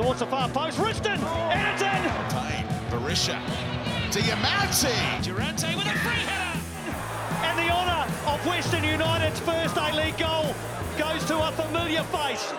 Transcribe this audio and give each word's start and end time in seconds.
towards 0.00 0.20
the 0.20 0.26
far 0.26 0.48
post. 0.48 0.78
Risdon, 0.78 1.18
Anderton. 1.52 2.02
Pain, 2.30 2.64
Berisha, 2.90 3.38
Diamanti. 4.10 5.22
Durante 5.22 5.76
with 5.76 5.86
a 5.86 5.98
free 5.98 6.24
header. 6.24 6.58
And 7.44 7.58
the 7.58 7.70
honour 7.70 8.10
of 8.26 8.46
Western 8.46 8.84
United's 8.84 9.40
first 9.40 9.76
A-League 9.76 10.16
goal 10.16 10.54
goes 10.96 11.22
to 11.26 11.38
a 11.38 11.52
familiar 11.52 12.02
face. 12.04 12.52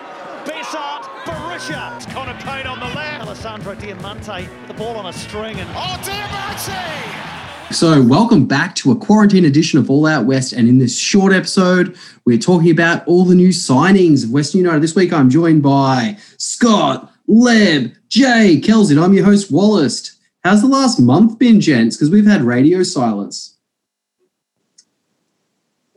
Besart, 0.44 1.02
Berisha. 1.24 2.12
Connor 2.12 2.38
Pain 2.42 2.66
on 2.66 2.78
the 2.78 2.94
left. 2.94 3.26
Alessandro 3.26 3.74
Diamanti 3.74 4.48
the 4.68 4.74
ball 4.74 4.96
on 4.96 5.06
a 5.06 5.12
string 5.12 5.58
and 5.58 5.68
Oh, 5.74 5.98
Diamanti. 6.02 7.72
So, 7.72 8.02
welcome 8.02 8.44
back 8.44 8.74
to 8.76 8.92
a 8.92 8.96
quarantine 8.96 9.46
edition 9.46 9.78
of 9.78 9.90
All 9.90 10.06
Out 10.06 10.26
West. 10.26 10.52
And 10.52 10.68
in 10.68 10.78
this 10.78 10.96
short 10.96 11.32
episode, 11.32 11.96
we're 12.24 12.38
talking 12.38 12.70
about 12.70 13.06
all 13.08 13.24
the 13.24 13.34
new 13.34 13.48
signings 13.48 14.24
of 14.24 14.30
Western 14.30 14.60
United. 14.60 14.82
This 14.82 14.94
week, 14.94 15.12
I'm 15.12 15.30
joined 15.30 15.62
by 15.62 16.18
Scott, 16.36 17.11
Leb, 17.32 17.96
Jay, 18.08 18.60
Kelsey, 18.60 18.94
and 18.94 19.02
I'm 19.02 19.14
your 19.14 19.24
host, 19.24 19.50
Wallace. 19.50 20.18
How's 20.44 20.60
the 20.60 20.68
last 20.68 21.00
month 21.00 21.38
been, 21.38 21.60
gents? 21.60 21.96
Because 21.96 22.10
we've 22.10 22.26
had 22.26 22.42
radio 22.42 22.82
silence. 22.82 23.56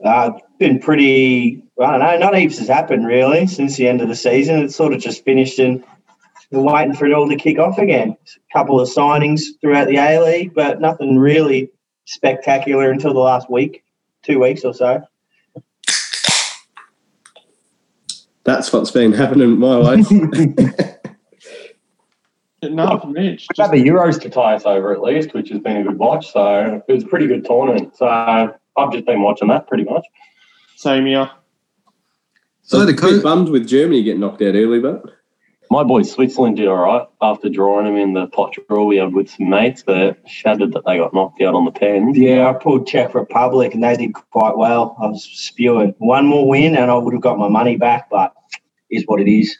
Uh, 0.03 0.31
it's 0.35 0.57
been 0.59 0.79
pretty, 0.79 1.62
I 1.81 1.91
don't 1.91 1.99
know, 1.99 2.17
not 2.20 2.38
heaps 2.38 2.59
has 2.59 2.70
happened 2.70 3.05
really 3.05 3.48
since 3.48 3.76
the 3.76 3.88
end 3.88 4.02
of 4.02 4.07
the 4.07 4.16
season. 4.16 4.59
It's 4.59 4.76
sort 4.76 4.93
of 4.93 5.02
just 5.02 5.26
finished 5.26 5.59
and 5.59 5.84
we're 6.52 6.62
waiting 6.62 6.93
for 6.93 7.05
it 7.05 7.12
all 7.12 7.27
to 7.27 7.35
kick 7.35 7.59
off 7.59 7.79
again. 7.79 8.15
A 8.27 8.57
couple 8.57 8.79
of 8.79 8.88
signings 8.88 9.41
throughout 9.59 9.88
the 9.88 9.98
A 9.98 10.23
League, 10.23 10.54
but 10.54 10.79
nothing 10.79 11.17
really 11.17 11.70
spectacular 12.05 12.91
until 12.91 13.13
the 13.13 13.20
last 13.20 13.49
week, 13.49 13.84
two 14.23 14.40
weeks 14.40 14.63
or 14.63 14.73
so. 14.73 15.05
That's 18.43 18.71
what's 18.71 18.91
been 18.91 19.12
happening 19.12 19.54
in 19.54 19.59
my 19.59 19.76
life. 19.76 20.07
No, 22.63 22.99
for 22.99 23.07
me, 23.07 23.33
it's 23.33 23.47
We've 23.49 23.57
had 23.57 23.71
just, 23.71 23.71
the 23.71 23.83
Euros 23.89 24.21
to 24.21 24.29
tie 24.29 24.55
us 24.55 24.65
over 24.65 24.93
at 24.93 25.01
least, 25.01 25.34
which 25.34 25.49
has 25.49 25.59
been 25.59 25.77
a 25.77 25.84
good 25.84 25.99
watch. 25.99 26.31
So 26.31 26.81
it 26.87 26.91
was 26.91 27.03
a 27.03 27.07
pretty 27.07 27.27
good 27.27 27.45
tournament. 27.45 27.95
So 27.95 28.07
I've 28.07 28.91
just 28.91 29.05
been 29.05 29.21
watching 29.21 29.49
that 29.49 29.67
pretty 29.67 29.84
much. 29.84 30.05
same 30.75 31.05
here. 31.05 31.29
So, 32.63 32.79
the 32.79 32.84
I 32.84 32.85
was 32.85 32.93
a 32.93 32.97
co- 32.97 33.12
bit 33.12 33.23
bummed 33.23 33.49
with 33.49 33.67
Germany 33.67 34.01
getting 34.01 34.21
knocked 34.21 34.41
out 34.41 34.55
early, 34.55 34.79
but 34.79 35.03
My 35.70 35.84
boy 35.84 36.01
Switzerland 36.01 36.57
did 36.57 36.67
all 36.67 36.77
right 36.77 37.07
after 37.21 37.47
drawing 37.49 37.85
them 37.85 37.95
in 37.97 38.13
the 38.13 38.25
pot 38.27 38.55
draw 38.67 38.85
we 38.85 38.97
had 38.97 39.13
with 39.13 39.29
some 39.29 39.49
mates, 39.49 39.84
but 39.85 40.17
shattered 40.27 40.73
that 40.73 40.84
they 40.85 40.97
got 40.97 41.13
knocked 41.13 41.41
out 41.41 41.53
on 41.53 41.65
the 41.65 41.71
pens. 41.71 42.17
Yeah, 42.17 42.49
I 42.49 42.53
pulled 42.53 42.87
Czech 42.87 43.13
Republic 43.13 43.75
and 43.75 43.84
they 43.84 43.95
did 43.95 44.13
quite 44.13 44.57
well. 44.57 44.95
I 44.99 45.05
was 45.07 45.23
spewing 45.23 45.93
one 45.99 46.25
more 46.25 46.47
win 46.47 46.75
and 46.75 46.90
I 46.90 46.95
would 46.95 47.13
have 47.13 47.21
got 47.21 47.37
my 47.37 47.49
money 47.49 47.77
back, 47.77 48.09
but 48.09 48.34
is 48.90 49.03
what 49.05 49.21
it 49.21 49.27
is. 49.27 49.55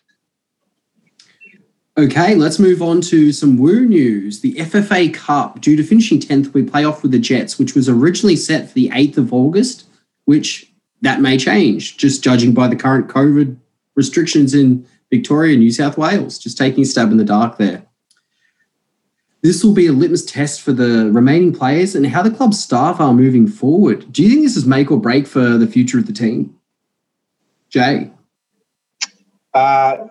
Okay, 1.98 2.36
let's 2.36 2.60
move 2.60 2.82
on 2.82 3.00
to 3.02 3.32
some 3.32 3.58
Woo 3.58 3.86
news. 3.86 4.42
The 4.42 4.56
FFA 4.56 5.14
Cup, 5.14 5.62
due 5.62 5.78
to 5.78 5.84
finishing 5.84 6.20
10th, 6.20 6.54
we 6.54 6.62
play 6.62 6.84
off 6.84 7.02
with 7.02 7.14
the 7.14 7.20
Jets, 7.20 7.58
which 7.58 7.74
was 7.74 7.88
originally 7.88 8.36
set 8.36 8.68
for 8.68 8.74
the 8.74 8.90
8th 8.90 9.18
of 9.18 9.34
August, 9.34 9.88
which 10.26 10.70
that 11.02 11.22
may 11.22 11.38
change, 11.38 11.96
just 11.96 12.22
judging 12.22 12.54
by 12.54 12.68
the 12.68 12.76
current 12.76 13.08
COVID 13.08 13.56
restrictions 13.96 14.54
in 14.54 14.86
Victoria 15.10 15.54
and 15.54 15.62
New 15.62 15.72
South 15.72 15.98
Wales. 15.98 16.38
Just 16.38 16.58
taking 16.58 16.84
a 16.84 16.86
stab 16.86 17.12
in 17.12 17.18
the 17.18 17.24
dark 17.24 17.58
there. 17.58 17.86
This 19.42 19.64
will 19.64 19.74
be 19.74 19.88
a 19.88 19.94
litmus 19.94 20.26
test 20.26 20.62
for 20.62 20.74
the 20.74 21.10
remaining 21.12 21.54
players 21.54 21.96
and 21.96 22.06
how 22.08 22.24
the 22.24 22.32
club's 22.32 22.62
staff 22.62 23.00
are 23.00 23.14
moving 23.14 23.48
forward. 23.48 24.12
Do 24.12 24.22
you 24.22 24.30
think 24.30 24.42
this 24.42 24.58
is 24.58 24.66
make 24.66 24.92
or 24.92 25.00
break 25.00 25.28
for 25.28 25.58
the 25.58 25.68
future 25.68 26.00
of 26.00 26.08
the 26.08 26.14
team? 26.14 26.58
Jay? 27.70 28.12
Uh, 29.56 30.08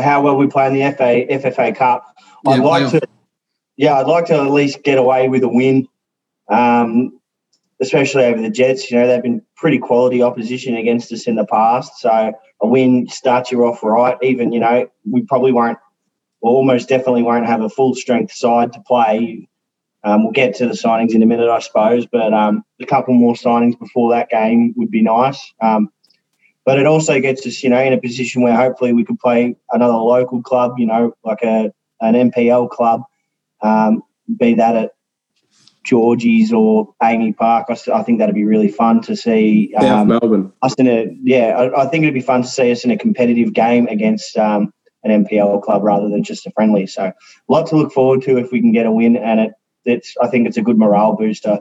how 0.00 0.22
well 0.22 0.36
we 0.36 0.46
play 0.46 0.68
in 0.68 0.74
the 0.74 0.92
FA 0.92 1.26
FFA 1.28 1.76
Cup. 1.76 2.06
I'd 2.46 2.58
Yeah, 2.58 2.62
like 2.62 2.90
to, 2.92 3.00
yeah, 3.76 3.98
I'd 3.98 4.06
like 4.06 4.26
to 4.26 4.34
at 4.34 4.50
least 4.50 4.84
get 4.84 4.98
away 4.98 5.28
with 5.28 5.42
a 5.42 5.48
win, 5.48 5.88
um, 6.48 7.18
especially 7.80 8.24
over 8.24 8.40
the 8.40 8.50
Jets. 8.50 8.90
You 8.90 8.98
know, 8.98 9.08
they've 9.08 9.22
been 9.22 9.42
pretty 9.56 9.78
quality 9.78 10.22
opposition 10.22 10.76
against 10.76 11.12
us 11.12 11.26
in 11.26 11.34
the 11.34 11.44
past, 11.46 11.98
so 11.98 12.32
a 12.60 12.66
win 12.66 13.08
starts 13.08 13.50
you 13.50 13.64
off 13.66 13.82
right. 13.82 14.16
Even 14.22 14.52
you 14.52 14.60
know, 14.60 14.88
we 15.10 15.22
probably 15.22 15.52
won't, 15.52 15.78
well, 16.40 16.54
almost 16.54 16.88
definitely 16.88 17.24
won't 17.24 17.46
have 17.46 17.62
a 17.62 17.68
full 17.68 17.96
strength 17.96 18.32
side 18.32 18.72
to 18.74 18.80
play. 18.80 19.48
Um, 20.04 20.22
we'll 20.22 20.32
get 20.32 20.54
to 20.56 20.66
the 20.66 20.74
signings 20.74 21.14
in 21.14 21.22
a 21.22 21.26
minute, 21.26 21.48
I 21.48 21.58
suppose, 21.58 22.06
but 22.06 22.32
um, 22.32 22.62
a 22.80 22.86
couple 22.86 23.14
more 23.14 23.34
signings 23.34 23.76
before 23.76 24.12
that 24.12 24.28
game 24.28 24.74
would 24.76 24.90
be 24.90 25.02
nice. 25.02 25.52
Um, 25.62 25.88
but 26.64 26.78
it 26.78 26.86
also 26.86 27.20
gets 27.20 27.46
us, 27.46 27.62
you 27.62 27.70
know, 27.70 27.80
in 27.80 27.92
a 27.92 28.00
position 28.00 28.42
where 28.42 28.56
hopefully 28.56 28.92
we 28.92 29.04
could 29.04 29.18
play 29.18 29.56
another 29.72 29.94
local 29.94 30.42
club, 30.42 30.74
you 30.78 30.86
know, 30.86 31.14
like 31.24 31.42
a 31.42 31.72
an 32.00 32.30
MPL 32.30 32.70
club, 32.70 33.02
um, 33.62 34.02
be 34.38 34.54
that 34.54 34.76
at 34.76 34.90
Georgie's 35.84 36.52
or 36.52 36.94
Amy 37.02 37.32
Park. 37.32 37.66
I 37.70 38.02
think 38.02 38.18
that'd 38.18 38.34
be 38.34 38.44
really 38.44 38.68
fun 38.68 39.02
to 39.02 39.14
see 39.14 39.72
South 39.74 39.84
um, 39.84 40.08
Melbourne. 40.08 40.52
us 40.62 40.74
in 40.74 40.88
a 40.88 41.06
yeah. 41.22 41.56
I, 41.56 41.82
I 41.82 41.86
think 41.86 42.02
it'd 42.02 42.14
be 42.14 42.20
fun 42.20 42.42
to 42.42 42.48
see 42.48 42.72
us 42.72 42.84
in 42.84 42.90
a 42.90 42.96
competitive 42.96 43.52
game 43.52 43.86
against 43.88 44.36
um, 44.36 44.72
an 45.02 45.24
MPL 45.24 45.62
club 45.62 45.82
rather 45.82 46.08
than 46.08 46.24
just 46.24 46.46
a 46.46 46.50
friendly. 46.52 46.86
So, 46.86 47.04
a 47.04 47.12
lot 47.48 47.66
to 47.68 47.76
look 47.76 47.92
forward 47.92 48.22
to 48.22 48.38
if 48.38 48.50
we 48.50 48.60
can 48.60 48.72
get 48.72 48.86
a 48.86 48.92
win, 48.92 49.16
and 49.16 49.40
it 49.40 49.52
it's 49.84 50.14
I 50.20 50.28
think 50.28 50.48
it's 50.48 50.56
a 50.56 50.62
good 50.62 50.78
morale 50.78 51.14
booster 51.14 51.60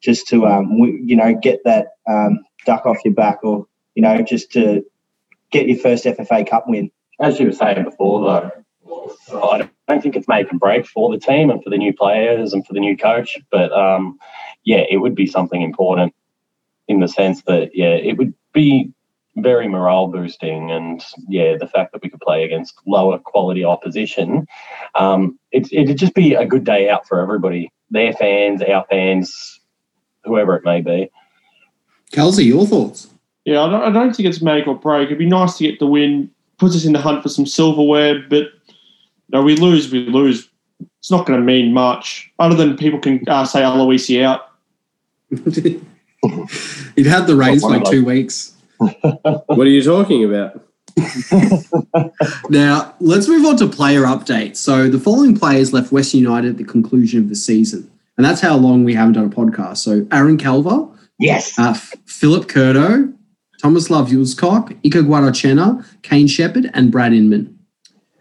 just 0.00 0.28
to 0.28 0.46
um, 0.46 0.70
you 1.04 1.16
know 1.16 1.34
get 1.34 1.60
that 1.64 1.88
um, 2.08 2.44
duck 2.64 2.86
off 2.86 2.98
your 3.04 3.14
back 3.14 3.40
or 3.42 3.66
you 3.94 4.02
know 4.02 4.22
just 4.22 4.52
to 4.52 4.84
get 5.50 5.68
your 5.68 5.78
first 5.78 6.04
FFA 6.04 6.48
Cup 6.48 6.64
win. 6.66 6.90
As 7.20 7.38
you 7.38 7.46
were 7.46 7.52
saying 7.52 7.84
before, 7.84 8.24
though, 8.24 9.40
I 9.40 9.68
don't 9.88 10.02
think 10.02 10.16
it's 10.16 10.28
make 10.28 10.50
and 10.50 10.58
break 10.58 10.86
for 10.86 11.10
the 11.10 11.18
team 11.18 11.50
and 11.50 11.62
for 11.62 11.70
the 11.70 11.78
new 11.78 11.94
players 11.94 12.52
and 12.52 12.66
for 12.66 12.72
the 12.72 12.80
new 12.80 12.96
coach. 12.96 13.38
But 13.50 13.72
um, 13.72 14.18
yeah, 14.64 14.84
it 14.88 14.98
would 14.98 15.14
be 15.14 15.26
something 15.26 15.62
important 15.62 16.14
in 16.88 17.00
the 17.00 17.08
sense 17.08 17.42
that 17.42 17.70
yeah, 17.74 17.94
it 17.94 18.18
would 18.18 18.34
be 18.52 18.92
very 19.36 19.68
morale 19.68 20.08
boosting, 20.08 20.70
and 20.70 21.04
yeah, 21.28 21.56
the 21.58 21.66
fact 21.66 21.92
that 21.92 22.02
we 22.02 22.08
could 22.08 22.20
play 22.20 22.44
against 22.44 22.74
lower 22.86 23.18
quality 23.18 23.64
opposition, 23.64 24.46
um, 24.94 25.38
it, 25.50 25.72
it'd 25.72 25.98
just 25.98 26.14
be 26.14 26.34
a 26.34 26.46
good 26.46 26.64
day 26.64 26.88
out 26.88 27.08
for 27.08 27.20
everybody, 27.20 27.72
their 27.90 28.12
fans, 28.12 28.62
our 28.62 28.84
fans, 28.88 29.60
whoever 30.24 30.56
it 30.56 30.64
may 30.64 30.80
be. 30.80 31.10
Kelsey, 32.12 32.44
your 32.44 32.66
thoughts? 32.66 33.08
Yeah, 33.44 33.62
I 33.62 33.70
don't, 33.70 33.82
I 33.82 33.90
don't 33.90 34.14
think 34.14 34.28
it's 34.28 34.40
make 34.40 34.66
or 34.66 34.74
break. 34.74 35.06
It'd 35.06 35.18
be 35.18 35.26
nice 35.26 35.56
to 35.58 35.64
get 35.64 35.78
the 35.78 35.86
win, 35.86 36.30
puts 36.58 36.74
us 36.74 36.84
in 36.84 36.92
the 36.92 37.00
hunt 37.00 37.22
for 37.22 37.28
some 37.28 37.46
silverware, 37.46 38.20
but 38.28 38.44
you 38.68 39.32
know, 39.32 39.42
we 39.42 39.56
lose, 39.56 39.92
we 39.92 40.06
lose. 40.06 40.48
It's 40.98 41.10
not 41.10 41.26
going 41.26 41.38
to 41.38 41.44
mean 41.44 41.72
much, 41.72 42.32
other 42.38 42.54
than 42.54 42.76
people 42.76 42.98
can 42.98 43.22
uh, 43.28 43.44
say 43.44 43.60
Aloisi 43.60 44.22
out. 44.22 44.50
You've 46.96 47.06
had 47.06 47.26
the 47.26 47.36
rains 47.36 47.62
for 47.62 47.70
like 47.70 47.84
two 47.84 48.04
weeks. 48.04 48.52
What 48.78 49.60
are 49.60 49.66
you 49.66 49.82
talking 49.82 50.24
about? 50.24 50.60
Now, 52.50 52.94
let's 53.00 53.28
move 53.28 53.44
on 53.46 53.56
to 53.58 53.66
player 53.68 54.02
updates. 54.02 54.56
So, 54.56 54.88
the 54.88 54.98
following 54.98 55.36
players 55.36 55.72
left 55.72 55.92
West 55.92 56.12
United 56.14 56.50
at 56.50 56.56
the 56.58 56.64
conclusion 56.64 57.20
of 57.20 57.28
the 57.28 57.34
season. 57.34 57.90
And 58.16 58.24
that's 58.24 58.40
how 58.40 58.56
long 58.56 58.84
we 58.84 58.94
haven't 58.94 59.14
done 59.14 59.24
a 59.24 59.28
podcast. 59.28 59.78
So, 59.78 60.06
Aaron 60.12 60.38
Calver, 60.38 60.90
Yes. 61.18 61.58
uh, 61.58 61.74
Filip 62.06 62.46
Kurto, 62.48 63.12
Thomas 63.64 63.88
Love 63.88 64.10
Yulscock, 64.10 64.78
Iker 64.82 65.02
Guarrotxena, 65.06 65.82
Kane 66.02 66.26
Shepherd, 66.26 66.70
and 66.74 66.92
Brad 66.92 67.14
Inman. 67.14 67.58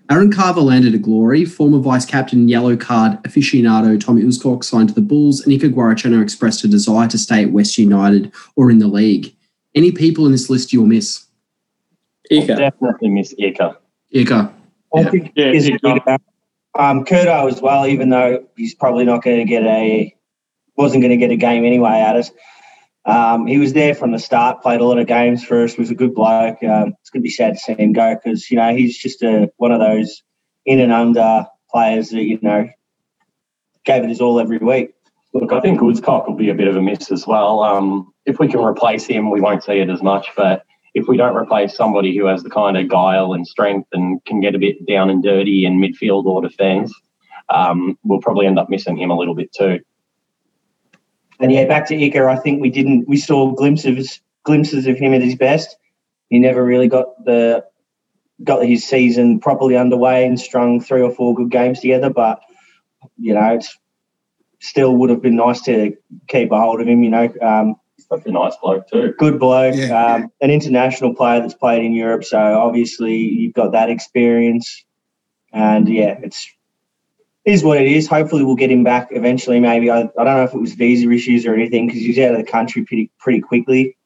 Aaron 0.09 0.31
Calver 0.31 0.63
landed 0.63 0.95
at 0.95 1.01
Glory. 1.01 1.43
Former 1.43 1.79
vice 1.79 2.05
captain 2.05 2.47
yellow 2.47 2.77
card 2.77 3.21
aficionado 3.23 3.99
Tommy 3.99 4.21
Uskok 4.21 4.63
signed 4.63 4.87
to 4.87 4.95
the 4.95 5.01
Bulls, 5.01 5.45
and 5.45 5.51
Iker 5.51 5.69
Guarrotxena 5.73 6.23
expressed 6.23 6.63
a 6.63 6.69
desire 6.69 7.09
to 7.09 7.17
stay 7.17 7.43
at 7.43 7.51
West 7.51 7.77
United 7.77 8.31
or 8.55 8.71
in 8.71 8.79
the 8.79 8.87
league. 8.87 9.35
Any 9.75 9.91
people 9.91 10.25
in 10.25 10.31
this 10.31 10.49
list 10.49 10.71
you'll 10.71 10.85
miss? 10.85 11.25
Iker. 12.31 12.55
Definitely 12.57 13.09
miss 13.09 13.33
Iker. 13.33 13.75
Iker. 14.15 14.49
I 14.95 15.01
Yeah. 15.01 15.09
think 15.09 15.31
Yeah, 15.35 15.51
is 15.51 15.67
yeah. 15.67 15.75
big, 15.83 16.01
uh, 16.07 16.17
um, 16.79 17.03
Kurto 17.03 17.51
as 17.51 17.61
well, 17.61 17.85
even 17.85 18.07
though 18.07 18.45
he's 18.55 18.75
probably 18.75 19.03
not 19.03 19.21
going 19.25 19.39
to 19.39 19.43
get 19.45 19.63
a 19.63 20.15
wasn't 20.77 21.03
going 21.03 21.11
to 21.11 21.17
get 21.17 21.31
a 21.31 21.35
game 21.35 21.65
anyway 21.65 21.99
at 21.99 22.15
us. 22.15 22.31
Um, 23.05 23.47
he 23.47 23.57
was 23.57 23.73
there 23.73 23.93
from 23.93 24.11
the 24.11 24.19
start, 24.19 24.61
played 24.61 24.79
a 24.79 24.85
lot 24.85 24.97
of 24.97 25.07
games 25.07 25.43
for 25.43 25.63
us, 25.63 25.77
was 25.77 25.91
a 25.91 25.95
good 25.95 26.13
bloke. 26.13 26.63
Um, 26.63 26.95
it's 27.01 27.09
going 27.09 27.21
to 27.21 27.23
be 27.23 27.29
sad 27.29 27.53
to 27.53 27.59
see 27.59 27.73
him 27.73 27.91
go 27.91 28.15
because 28.15 28.49
you 28.49 28.57
know 28.57 28.73
he's 28.73 28.97
just 28.97 29.21
a 29.23 29.51
one 29.57 29.71
of 29.71 29.79
those 29.79 30.23
in 30.65 30.79
and 30.79 30.91
under 30.91 31.45
players 31.69 32.09
that 32.09 32.23
you 32.23 32.39
know 32.41 32.69
gave 33.83 34.03
it 34.03 34.09
his 34.09 34.21
all 34.21 34.39
every 34.39 34.57
week. 34.57 34.93
Look, 35.33 35.51
I 35.51 35.59
think 35.59 35.81
Woodcock 35.81 36.27
will 36.27 36.35
be 36.35 36.49
a 36.49 36.55
bit 36.55 36.67
of 36.67 36.75
a 36.75 36.81
miss 36.81 37.11
as 37.11 37.25
well. 37.25 37.63
Um, 37.63 38.13
if 38.25 38.39
we 38.39 38.47
can 38.47 38.61
replace 38.61 39.05
him, 39.05 39.31
we 39.31 39.41
won't 39.41 39.63
see 39.63 39.79
it 39.79 39.89
as 39.89 40.01
much. 40.01 40.27
But 40.37 40.63
if 40.93 41.07
we 41.07 41.17
don't 41.17 41.35
replace 41.35 41.75
somebody 41.75 42.15
who 42.15 42.27
has 42.27 42.43
the 42.43 42.51
kind 42.51 42.77
of 42.77 42.87
guile 42.87 43.33
and 43.33 43.45
strength 43.45 43.89
and 43.93 44.23
can 44.25 44.41
get 44.41 44.55
a 44.55 44.59
bit 44.59 44.85
down 44.85 45.09
and 45.09 45.23
dirty 45.23 45.65
in 45.65 45.79
midfield 45.79 46.25
or 46.25 46.41
defence, 46.41 46.93
um, 47.49 47.97
we'll 48.03 48.21
probably 48.21 48.45
end 48.45 48.59
up 48.59 48.69
missing 48.69 48.95
him 48.95 49.09
a 49.09 49.17
little 49.17 49.35
bit 49.35 49.51
too. 49.51 49.79
And 51.43 51.51
yeah, 51.51 51.65
back 51.65 51.85
to 51.87 51.95
Iker, 51.95 52.29
I 52.31 52.37
think 52.37 52.61
we 52.61 52.69
didn't. 52.69 53.05
We 53.05 53.17
saw 53.17 53.51
glimpses 53.51 54.21
glimpses 54.43 54.87
of 54.87 54.97
him 54.97 55.13
at 55.13 55.21
his 55.21 55.35
best. 55.35 55.75
He 56.29 56.39
never 56.39 56.63
really 56.63 56.87
got 56.87 57.21
the 57.25 57.65
got 58.45 58.65
his 58.65 58.85
season 58.85 59.41
properly 59.41 59.75
underway 59.75 60.25
and 60.25 60.39
strung 60.39 60.79
three 60.79 61.01
or 61.01 61.11
four 61.11 61.35
good 61.35 61.51
games 61.51 61.81
together. 61.81 62.09
But 62.09 62.41
you 63.17 63.33
know, 63.33 63.55
it's 63.55 63.77
still 64.61 64.95
would 64.95 65.09
have 65.09 65.21
been 65.21 65.35
nice 65.35 65.61
to 65.63 65.93
keep 66.29 66.49
a 66.53 66.57
hold 66.61 66.79
of 66.79 66.87
him. 66.87 67.03
You 67.03 67.09
know, 67.09 67.33
um, 67.41 67.75
Such 67.99 68.25
a 68.25 68.31
nice 68.31 68.55
bloke 68.63 68.87
too. 68.89 69.13
good 69.17 69.37
bloke, 69.37 69.75
Yeah. 69.75 70.01
um, 70.15 70.31
an 70.39 70.49
international 70.49 71.13
player 71.13 71.41
that's 71.41 71.55
played 71.55 71.83
in 71.83 71.91
Europe. 71.91 72.23
So 72.23 72.37
obviously 72.39 73.17
you've 73.17 73.53
got 73.53 73.73
that 73.73 73.89
experience, 73.89 74.85
and 75.51 75.89
yeah, 75.89 76.19
it's 76.23 76.49
is 77.45 77.63
what 77.63 77.79
it 77.79 77.87
is. 77.87 78.07
Hopefully 78.07 78.43
we'll 78.43 78.55
get 78.55 78.71
him 78.71 78.83
back 78.83 79.09
eventually. 79.11 79.59
Maybe 79.59 79.89
I, 79.89 80.01
I 80.01 80.23
don't 80.23 80.25
know 80.25 80.43
if 80.43 80.53
it 80.53 80.59
was 80.59 80.73
visa 80.73 81.09
issues 81.11 81.45
or 81.45 81.53
anything 81.53 81.87
because 81.87 82.01
he's 82.01 82.19
out 82.19 82.31
of 82.31 82.37
the 82.37 82.49
country 82.49 82.83
pretty 82.83 83.11
pretty 83.19 83.41
quickly. 83.41 83.97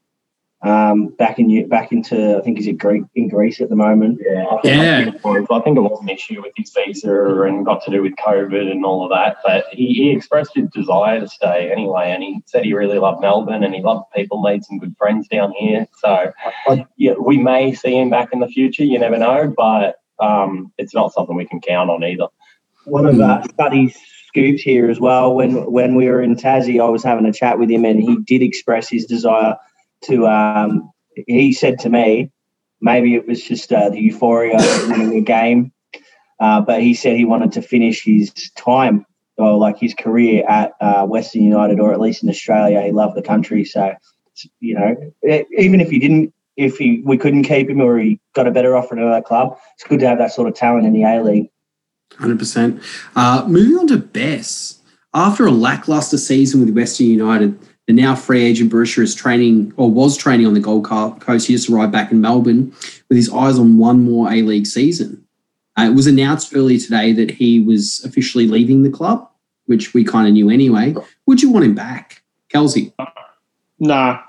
Um, 0.64 1.10
back 1.10 1.38
in 1.38 1.52
Eu- 1.52 1.68
back 1.68 1.92
into 1.92 2.36
I 2.36 2.42
think 2.42 2.58
he's 2.58 2.68
at 2.68 2.80
Greek 2.80 3.04
in 3.14 3.28
Greece 3.28 3.62
at 3.62 3.70
the 3.70 3.76
moment. 3.76 4.20
Yeah, 4.26 4.44
I 4.48 4.62
think, 4.62 4.64
Yeah. 4.66 4.98
I 4.98 5.04
think, 5.04 5.16
it 5.18 5.24
was, 5.24 5.48
I 5.52 5.60
think 5.60 5.78
it 5.78 5.82
was 5.82 6.00
an 6.02 6.10
issue 6.10 6.42
with 6.42 6.54
his 6.58 6.74
visa 6.74 7.44
and 7.44 7.64
got 7.64 7.84
to 7.86 7.92
do 7.92 8.02
with 8.02 8.14
COVID 8.16 8.72
and 8.72 8.84
all 8.84 9.04
of 9.04 9.12
that. 9.12 9.38
But 9.46 9.66
he, 9.72 9.94
he 9.94 10.10
expressed 10.10 10.56
his 10.56 10.68
desire 10.72 11.20
to 11.20 11.28
stay 11.28 11.72
anyway, 11.72 12.10
and 12.10 12.24
he 12.24 12.42
said 12.48 12.66
he 12.66 12.74
really 12.74 12.98
loved 12.98 13.22
Melbourne 13.22 13.64
and 13.64 13.76
he 13.76 13.84
loved 13.84 14.06
people, 14.16 14.42
made 14.42 14.66
some 14.66 14.80
good 14.80 14.96
friends 14.98 15.28
down 15.28 15.52
here. 15.52 15.88
So, 16.00 16.34
yeah, 16.96 17.14
we 17.14 17.38
may 17.38 17.76
see 17.76 17.96
him 17.96 18.10
back 18.10 18.30
in 18.34 18.40
the 18.40 18.48
future. 18.48 18.84
You 18.84 18.98
never 18.98 19.20
know, 19.20 19.54
but 19.56 20.02
um, 20.20 20.74
it's 20.80 20.96
not 20.96 21.14
something 21.14 21.36
we 21.36 21.46
can 21.46 21.62
count 21.62 21.92
on 21.92 22.04
either. 22.04 22.30
One 22.88 23.06
of 23.06 23.20
uh, 23.20 23.44
Buddy's 23.58 23.98
scoops 24.28 24.62
here 24.62 24.90
as 24.90 25.00
well. 25.00 25.36
When 25.36 25.72
when 25.72 25.96
we 25.96 26.08
were 26.08 26.22
in 26.22 26.36
Tassie, 26.36 26.82
I 26.84 26.90
was 26.90 27.04
having 27.04 27.26
a 27.26 27.34
chat 27.34 27.60
with 27.60 27.70
him, 27.70 27.86
and 27.86 28.02
he 28.02 28.18
did 28.18 28.42
express 28.42 28.90
his 28.90 29.06
desire 29.06 29.56
to. 30.06 30.28
Um, 30.28 30.92
he 31.28 31.52
said 31.52 31.80
to 31.80 31.90
me, 31.90 32.32
maybe 32.82 33.16
it 33.16 33.28
was 33.28 33.44
just 33.44 33.72
uh, 33.74 33.90
the 33.90 34.00
euphoria 34.00 34.56
of 34.56 34.90
winning 34.90 35.10
the 35.10 35.22
game, 35.22 35.72
uh, 36.40 36.62
but 36.62 36.82
he 36.82 36.94
said 36.94 37.16
he 37.16 37.26
wanted 37.26 37.52
to 37.54 37.62
finish 37.62 38.04
his 38.04 38.32
time 38.56 39.06
or 39.38 39.58
like 39.58 39.78
his 39.78 39.94
career 39.94 40.46
at 40.48 40.74
uh, 40.82 41.06
Western 41.06 41.44
United, 41.44 41.80
or 41.80 41.94
at 41.94 42.00
least 42.00 42.24
in 42.24 42.30
Australia. 42.30 42.82
He 42.82 42.92
loved 42.92 43.16
the 43.16 43.22
country, 43.22 43.66
so 43.66 43.94
you 44.60 44.76
know, 44.76 44.96
even 45.58 45.82
if 45.82 45.90
he 45.90 46.00
didn't. 46.00 46.34
If 46.56 46.80
he, 46.80 47.04
we 47.06 47.20
couldn't 47.20 47.44
keep 47.44 47.70
him 47.70 47.80
or 47.82 48.00
he 48.00 48.20
got 48.34 48.48
a 48.48 48.52
better 48.52 48.76
offer 48.76 48.96
at 48.96 49.04
another 49.04 49.22
club, 49.22 49.60
it's 49.76 49.84
good 49.84 50.00
to 50.00 50.08
have 50.08 50.18
that 50.18 50.34
sort 50.34 50.48
of 50.48 50.56
talent 50.56 50.88
in 50.88 50.94
the 50.94 51.04
A 51.04 51.22
League. 51.22 51.52
Hundred 52.16 52.40
percent. 52.40 52.82
Uh, 53.16 53.46
moving 53.48 53.78
on 53.78 53.88
to 53.88 53.98
Bess. 53.98 54.82
After 55.14 55.46
a 55.46 55.52
lackluster 55.52 56.18
season 56.18 56.66
with 56.66 56.76
Western 56.76 57.08
United, 57.08 57.58
the 57.88 57.94
now 57.94 58.16
free 58.16 58.44
agent 58.44 58.72
Berisha 58.72 59.00
is 59.00 59.16
training 59.16 59.74
or 59.78 59.90
was 59.90 60.18
training 60.18 60.46
on 60.46 60.54
the 60.54 60.60
Gold 60.60 60.86
Coast. 60.86 61.48
He 61.48 61.54
just 61.54 61.70
arrived 61.70 61.92
back 61.92 62.12
in 62.12 62.22
Melbourne 62.22 62.74
with 63.10 63.16
his 63.16 63.32
eyes 63.32 63.58
on 63.58 63.78
one 63.78 64.04
more 64.04 64.32
A 64.32 64.42
League 64.42 64.68
season. 64.68 65.24
Uh, 65.78 65.84
it 65.84 65.96
was 65.96 66.08
announced 66.08 66.56
earlier 66.56 66.80
today 66.80 67.14
that 67.14 67.32
he 67.32 67.60
was 67.60 68.04
officially 68.04 68.48
leaving 68.48 68.84
the 68.84 68.90
club, 68.90 69.30
which 69.68 69.94
we 69.94 70.04
kind 70.04 70.28
of 70.28 70.34
knew 70.34 70.50
anyway. 70.50 70.96
Would 71.28 71.42
you 71.42 71.52
want 71.52 71.66
him 71.66 71.76
back, 71.76 72.22
Kelsey? 72.50 72.94
Nah. 73.80 74.20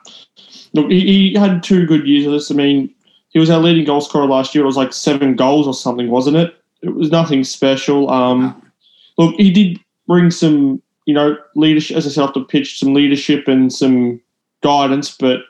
Look, 0.75 0.91
he, 0.91 1.01
he 1.01 1.35
had 1.35 1.63
two 1.63 1.87
good 1.87 2.07
years 2.07 2.27
of 2.27 2.33
this. 2.33 2.51
I 2.51 2.55
mean, 2.55 2.95
he 3.31 3.39
was 3.39 3.51
our 3.51 3.59
leading 3.59 3.85
goal 3.85 4.01
scorer 4.01 4.27
last 4.27 4.55
year. 4.55 4.63
It 4.63 4.67
was 4.67 4.77
like 4.77 4.93
seven 4.93 5.35
goals 5.35 5.67
or 5.67 5.75
something, 5.75 6.11
wasn't 6.11 6.37
it? 6.37 6.55
It 6.83 6.95
was 6.95 7.11
nothing 7.11 7.45
special. 7.45 8.11
Um, 8.11 8.71
look, 9.17 9.35
he 9.37 9.51
did 9.51 9.79
bring 10.07 10.31
some, 10.31 10.83
you 11.07 11.15
know, 11.15 11.37
leadership, 11.55 11.97
as 11.97 12.07
I 12.07 12.11
said 12.11 12.25
off 12.25 12.35
the 12.35 12.45
pitch, 12.45 12.79
some 12.79 12.95
leadership 12.95 13.49
and 13.49 13.73
some 13.73 14.21
guidance, 14.63 15.17
but 15.17 15.41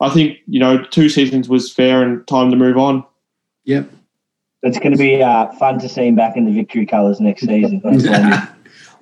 I 0.00 0.10
think, 0.10 0.38
you 0.46 0.60
know, 0.60 0.82
two 0.82 1.08
seasons 1.08 1.48
was 1.48 1.72
fair 1.72 2.02
and 2.02 2.26
time 2.26 2.50
to 2.50 2.56
move 2.56 2.76
on. 2.76 3.04
Yep. 3.64 3.90
It's 4.62 4.78
going 4.78 4.92
to 4.92 4.98
be 4.98 5.22
uh, 5.22 5.52
fun 5.52 5.78
to 5.80 5.88
see 5.88 6.06
him 6.08 6.16
back 6.16 6.36
in 6.36 6.46
the 6.46 6.52
victory 6.52 6.86
colours 6.86 7.20
next 7.20 7.42
season. 7.42 7.80
That's 7.84 8.06
what 8.06 8.14
I. 8.14 8.48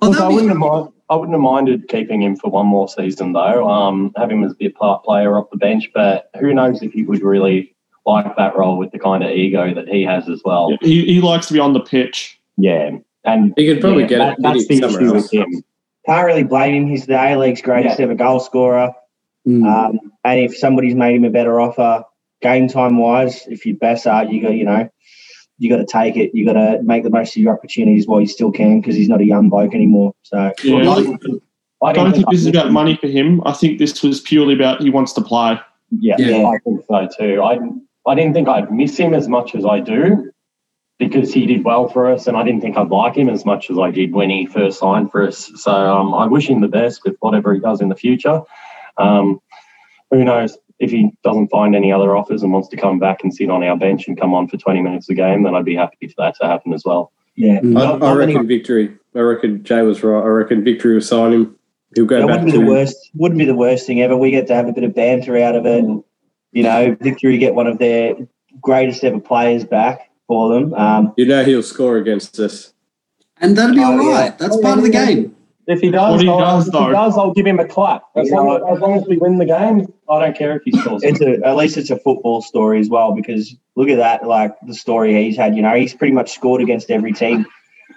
Look, 0.01 0.15
I 0.17 0.19
that'd 0.19 0.29
be- 0.29 0.33
wouldn't 0.35 0.49
have 0.49 0.57
mind, 0.57 0.89
I 1.09 1.15
wouldn't 1.15 1.33
have 1.33 1.41
minded 1.41 1.87
keeping 1.87 2.21
him 2.21 2.35
for 2.35 2.49
one 2.49 2.65
more 2.65 2.87
season 2.89 3.33
though. 3.33 3.69
Um, 3.69 4.11
have 4.17 4.29
him 4.29 4.43
as 4.43 4.51
a 4.51 4.55
bit 4.55 4.75
part 4.75 5.03
player 5.03 5.37
off 5.37 5.49
the 5.51 5.57
bench, 5.57 5.89
but 5.93 6.29
who 6.39 6.53
knows 6.53 6.81
if 6.81 6.91
he 6.91 7.03
would 7.03 7.21
really 7.21 7.72
like 8.05 8.35
that 8.37 8.55
role 8.55 8.77
with 8.77 8.91
the 8.91 8.99
kind 8.99 9.23
of 9.23 9.31
ego 9.31 9.73
that 9.73 9.87
he 9.87 10.03
has 10.03 10.27
as 10.29 10.41
well. 10.43 10.75
He, 10.81 11.05
he 11.05 11.21
likes 11.21 11.47
to 11.47 11.53
be 11.53 11.59
on 11.59 11.73
the 11.73 11.79
pitch. 11.79 12.39
Yeah, 12.57 12.97
and 13.23 13.53
He 13.55 13.65
could 13.67 13.81
probably 13.81 14.03
yeah, 14.03 14.07
get 14.09 14.17
that- 14.19 14.33
it 14.33 14.41
that's 14.41 14.67
the 14.67 14.77
somewhere 14.79 15.01
issue 15.01 15.15
else. 15.15 15.31
with 15.31 15.33
him. 15.33 15.63
Can't 16.05 16.25
really 16.25 16.43
blame 16.43 16.75
him. 16.83 16.87
He's 16.87 17.05
the 17.05 17.15
A 17.15 17.37
League's 17.37 17.61
greatest 17.61 17.97
Yeah. 17.97 18.05
ever 18.05 18.15
goal 18.15 18.39
scorer. 18.41 18.93
Mm. 19.47 19.65
Um, 19.65 19.99
and 20.25 20.39
if 20.39 20.55
somebody's 20.57 20.95
made 20.95 21.15
him 21.15 21.23
a 21.23 21.29
better 21.29 21.61
offer, 21.61 22.03
game 22.41 22.67
time 22.67 22.97
wise, 22.97 23.45
if 23.47 23.65
you're 23.65 23.77
Besart, 23.77 24.31
you 24.31 24.41
got 24.41 24.53
you 24.55 24.65
know, 24.65 24.89
you 25.59 25.69
got 25.69 25.77
to 25.77 25.85
take 25.85 26.17
it. 26.17 26.31
You 26.33 26.45
got 26.45 26.53
to 26.53 26.81
make 26.83 27.03
the 27.03 27.09
most 27.09 27.35
of 27.37 27.41
your 27.41 27.53
opportunities 27.53 28.05
while 28.05 28.19
you 28.19 28.27
still 28.27 28.51
can 28.51 28.81
because 28.81 28.95
he's 28.95 29.07
not 29.07 29.21
a 29.21 29.25
young 29.25 29.49
bloke 29.49 29.73
anymore. 29.73 30.13
So 30.23 30.51
Yeah. 30.63 30.81
Well, 30.81 31.17
I 31.81 31.89
I 31.89 31.93
don't 31.93 32.11
think 32.13 32.29
this 32.29 32.41
is 32.41 32.47
about 32.47 32.71
money 32.71 32.95
for 32.97 33.07
him. 33.07 33.41
I 33.45 33.53
think 33.53 33.79
this 33.79 34.01
was 34.03 34.19
purely 34.21 34.53
about 34.53 34.81
he 34.81 34.89
wants 34.89 35.13
to 35.13 35.21
play. 35.21 35.57
Yeah, 35.99 36.15
Yeah. 36.19 36.47
I 36.47 36.57
think 36.65 36.81
so 36.87 37.07
too. 37.17 37.41
I 37.41 37.59
I 38.05 38.15
didn't 38.15 38.33
think 38.33 38.47
I'd 38.47 38.71
miss 38.71 38.97
him 38.97 39.13
as 39.13 39.27
much 39.27 39.55
as 39.55 39.65
I 39.65 39.79
do 39.79 40.31
because 40.99 41.33
he 41.33 41.45
did 41.45 41.63
well 41.63 41.87
for 41.87 42.11
us, 42.11 42.27
and 42.27 42.37
I 42.37 42.43
didn't 42.43 42.61
think 42.61 42.77
I'd 42.77 42.89
like 42.89 43.15
him 43.15 43.29
as 43.29 43.45
much 43.45 43.69
as 43.69 43.77
I 43.79 43.91
did 43.91 44.13
when 44.13 44.29
he 44.29 44.45
first 44.45 44.79
signed 44.79 45.11
for 45.11 45.25
us. 45.27 45.51
So 45.55 45.71
um, 45.71 46.13
I 46.13 46.25
wish 46.27 46.49
him 46.49 46.61
the 46.61 46.67
best 46.67 47.03
with 47.03 47.15
whatever 47.19 47.53
he 47.53 47.59
does 47.59 47.81
in 47.81 47.89
the 47.89 47.95
future. 47.95 48.41
Um, 48.97 49.39
who 50.11 50.23
knows? 50.23 50.57
If 50.79 50.91
he 50.91 51.11
doesn't 51.23 51.47
find 51.49 51.75
any 51.75 51.91
other 51.93 52.15
offers 52.15 52.43
and 52.43 52.51
wants 52.51 52.67
to 52.69 52.77
come 52.77 52.99
back 52.99 53.23
and 53.23 53.33
sit 53.33 53.49
on 53.49 53.63
our 53.63 53.77
bench 53.77 54.07
and 54.07 54.19
come 54.19 54.33
on 54.33 54.47
for 54.47 54.57
20 54.57 54.81
minutes 54.81 55.09
a 55.09 55.13
game, 55.13 55.43
then 55.43 55.55
I'd 55.55 55.65
be 55.65 55.75
happy 55.75 56.07
for 56.07 56.15
that 56.17 56.35
to 56.41 56.47
happen 56.47 56.73
as 56.73 56.83
well. 56.83 57.11
yeah, 57.35 57.57
I, 57.59 57.61
Not- 57.61 57.95
I 57.95 58.07
not 58.07 58.17
many- 58.17 58.33
reckon 58.33 58.47
victory. 58.47 58.95
I 59.15 59.19
reckon 59.19 59.63
Jay 59.63 59.81
was 59.83 60.03
right. 60.03 60.21
I 60.21 60.27
reckon 60.27 60.63
victory 60.63 60.95
will 60.95 61.01
sign 61.01 61.31
him. 61.33 61.55
He'll 61.95 62.05
go 62.05 62.19
that 62.19 62.27
back 62.27 62.35
wouldn't 62.37 62.45
be 62.47 62.51
to 62.59 62.65
the 62.65 62.71
worst. 62.71 63.11
Wouldn't 63.13 63.37
be 63.37 63.45
the 63.45 63.55
worst 63.55 63.85
thing 63.85 64.01
ever. 64.01 64.17
We 64.17 64.31
get 64.31 64.47
to 64.47 64.55
have 64.55 64.67
a 64.67 64.73
bit 64.73 64.83
of 64.83 64.95
banter 64.95 65.37
out 65.37 65.55
of 65.55 65.65
it. 65.67 65.85
You 66.53 66.63
know, 66.63 66.95
Victory 67.01 67.37
get 67.37 67.55
one 67.55 67.67
of 67.67 67.77
their 67.79 68.15
greatest 68.61 69.03
ever 69.03 69.19
players 69.19 69.65
back 69.65 70.09
for 70.27 70.53
them. 70.53 70.73
Um, 70.75 71.13
You 71.17 71.25
know 71.25 71.43
he'll 71.43 71.63
score 71.63 71.97
against 71.97 72.39
us. 72.39 72.73
and 73.41 73.57
that'll 73.57 73.75
be 73.75 73.81
Oh, 73.83 73.97
all 73.97 74.03
yeah. 74.11 74.35
That's 74.37 74.55
Oh, 74.55 74.61
part 74.61 74.77
of 74.77 74.83
the 74.85 74.91
yeah. 74.93 75.05
game. 75.05 75.35
If 75.65 75.79
he 75.79 75.91
does, 75.91 76.19
he 76.19 76.27
does, 76.27 76.67
if 76.67 76.73
he 76.73 76.79
does, 76.91 77.17
I'll 77.17 77.31
give 77.33 77.47
him 77.47 77.57
a 77.57 77.65
clap. 77.65 78.03
As, 78.17 78.27
You 78.29 78.35
long, 78.35 78.69
as 78.69 78.79
long 78.81 78.93
as 78.95 79.05
we 79.07 79.15
win 79.17 79.37
the 79.37 79.45
game, 79.45 79.87
I 80.09 80.19
don't 80.19 80.37
care 80.37 80.57
if 80.57 80.61
he 80.65 80.73
scores. 80.77 81.03
it's 81.03 81.21
a, 81.21 81.39
at 81.45 81.55
least 81.55 81.77
it's 81.77 81.89
a 81.89 81.97
football 81.97 82.41
story 82.41 82.81
as 82.81 82.89
well 82.89 83.13
because 83.13 83.55
look 83.77 83.87
at 83.87 83.95
that, 83.97 84.27
like 84.27 84.51
the 84.67 84.73
story 84.73 85.13
he's 85.23 85.37
had. 85.37 85.55
You 85.55 85.61
know, 85.61 85.73
he's 85.73 85.93
pretty 85.93 86.13
much 86.13 86.33
scored 86.33 86.61
against 86.61 86.91
every 86.91 87.13
team 87.13 87.45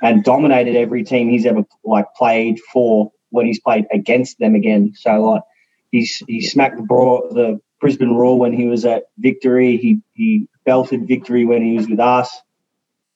and 0.00 0.22
dominated 0.22 0.76
every 0.76 1.02
team 1.02 1.28
he's 1.28 1.44
ever 1.44 1.64
like 1.84 2.06
played 2.16 2.60
for 2.72 3.10
when 3.30 3.46
he's 3.46 3.58
played 3.60 3.86
against 3.92 4.38
them 4.38 4.54
again. 4.54 4.92
So 4.94 5.20
like 5.24 5.42
he's 5.90 6.22
he 6.28 6.40
smacked 6.40 6.76
the 6.76 6.84
Bra- 6.84 7.28
the 7.30 7.60
Brisbane 7.80 8.14
Roar 8.14 8.38
when 8.38 8.52
he 8.52 8.66
was 8.66 8.84
at 8.84 9.04
Victory. 9.18 9.76
He 9.76 10.00
he 10.14 10.48
belted 10.64 11.06
Victory 11.06 11.44
when 11.44 11.62
he 11.62 11.76
was 11.76 11.88
with 11.88 12.00
us. 12.00 12.40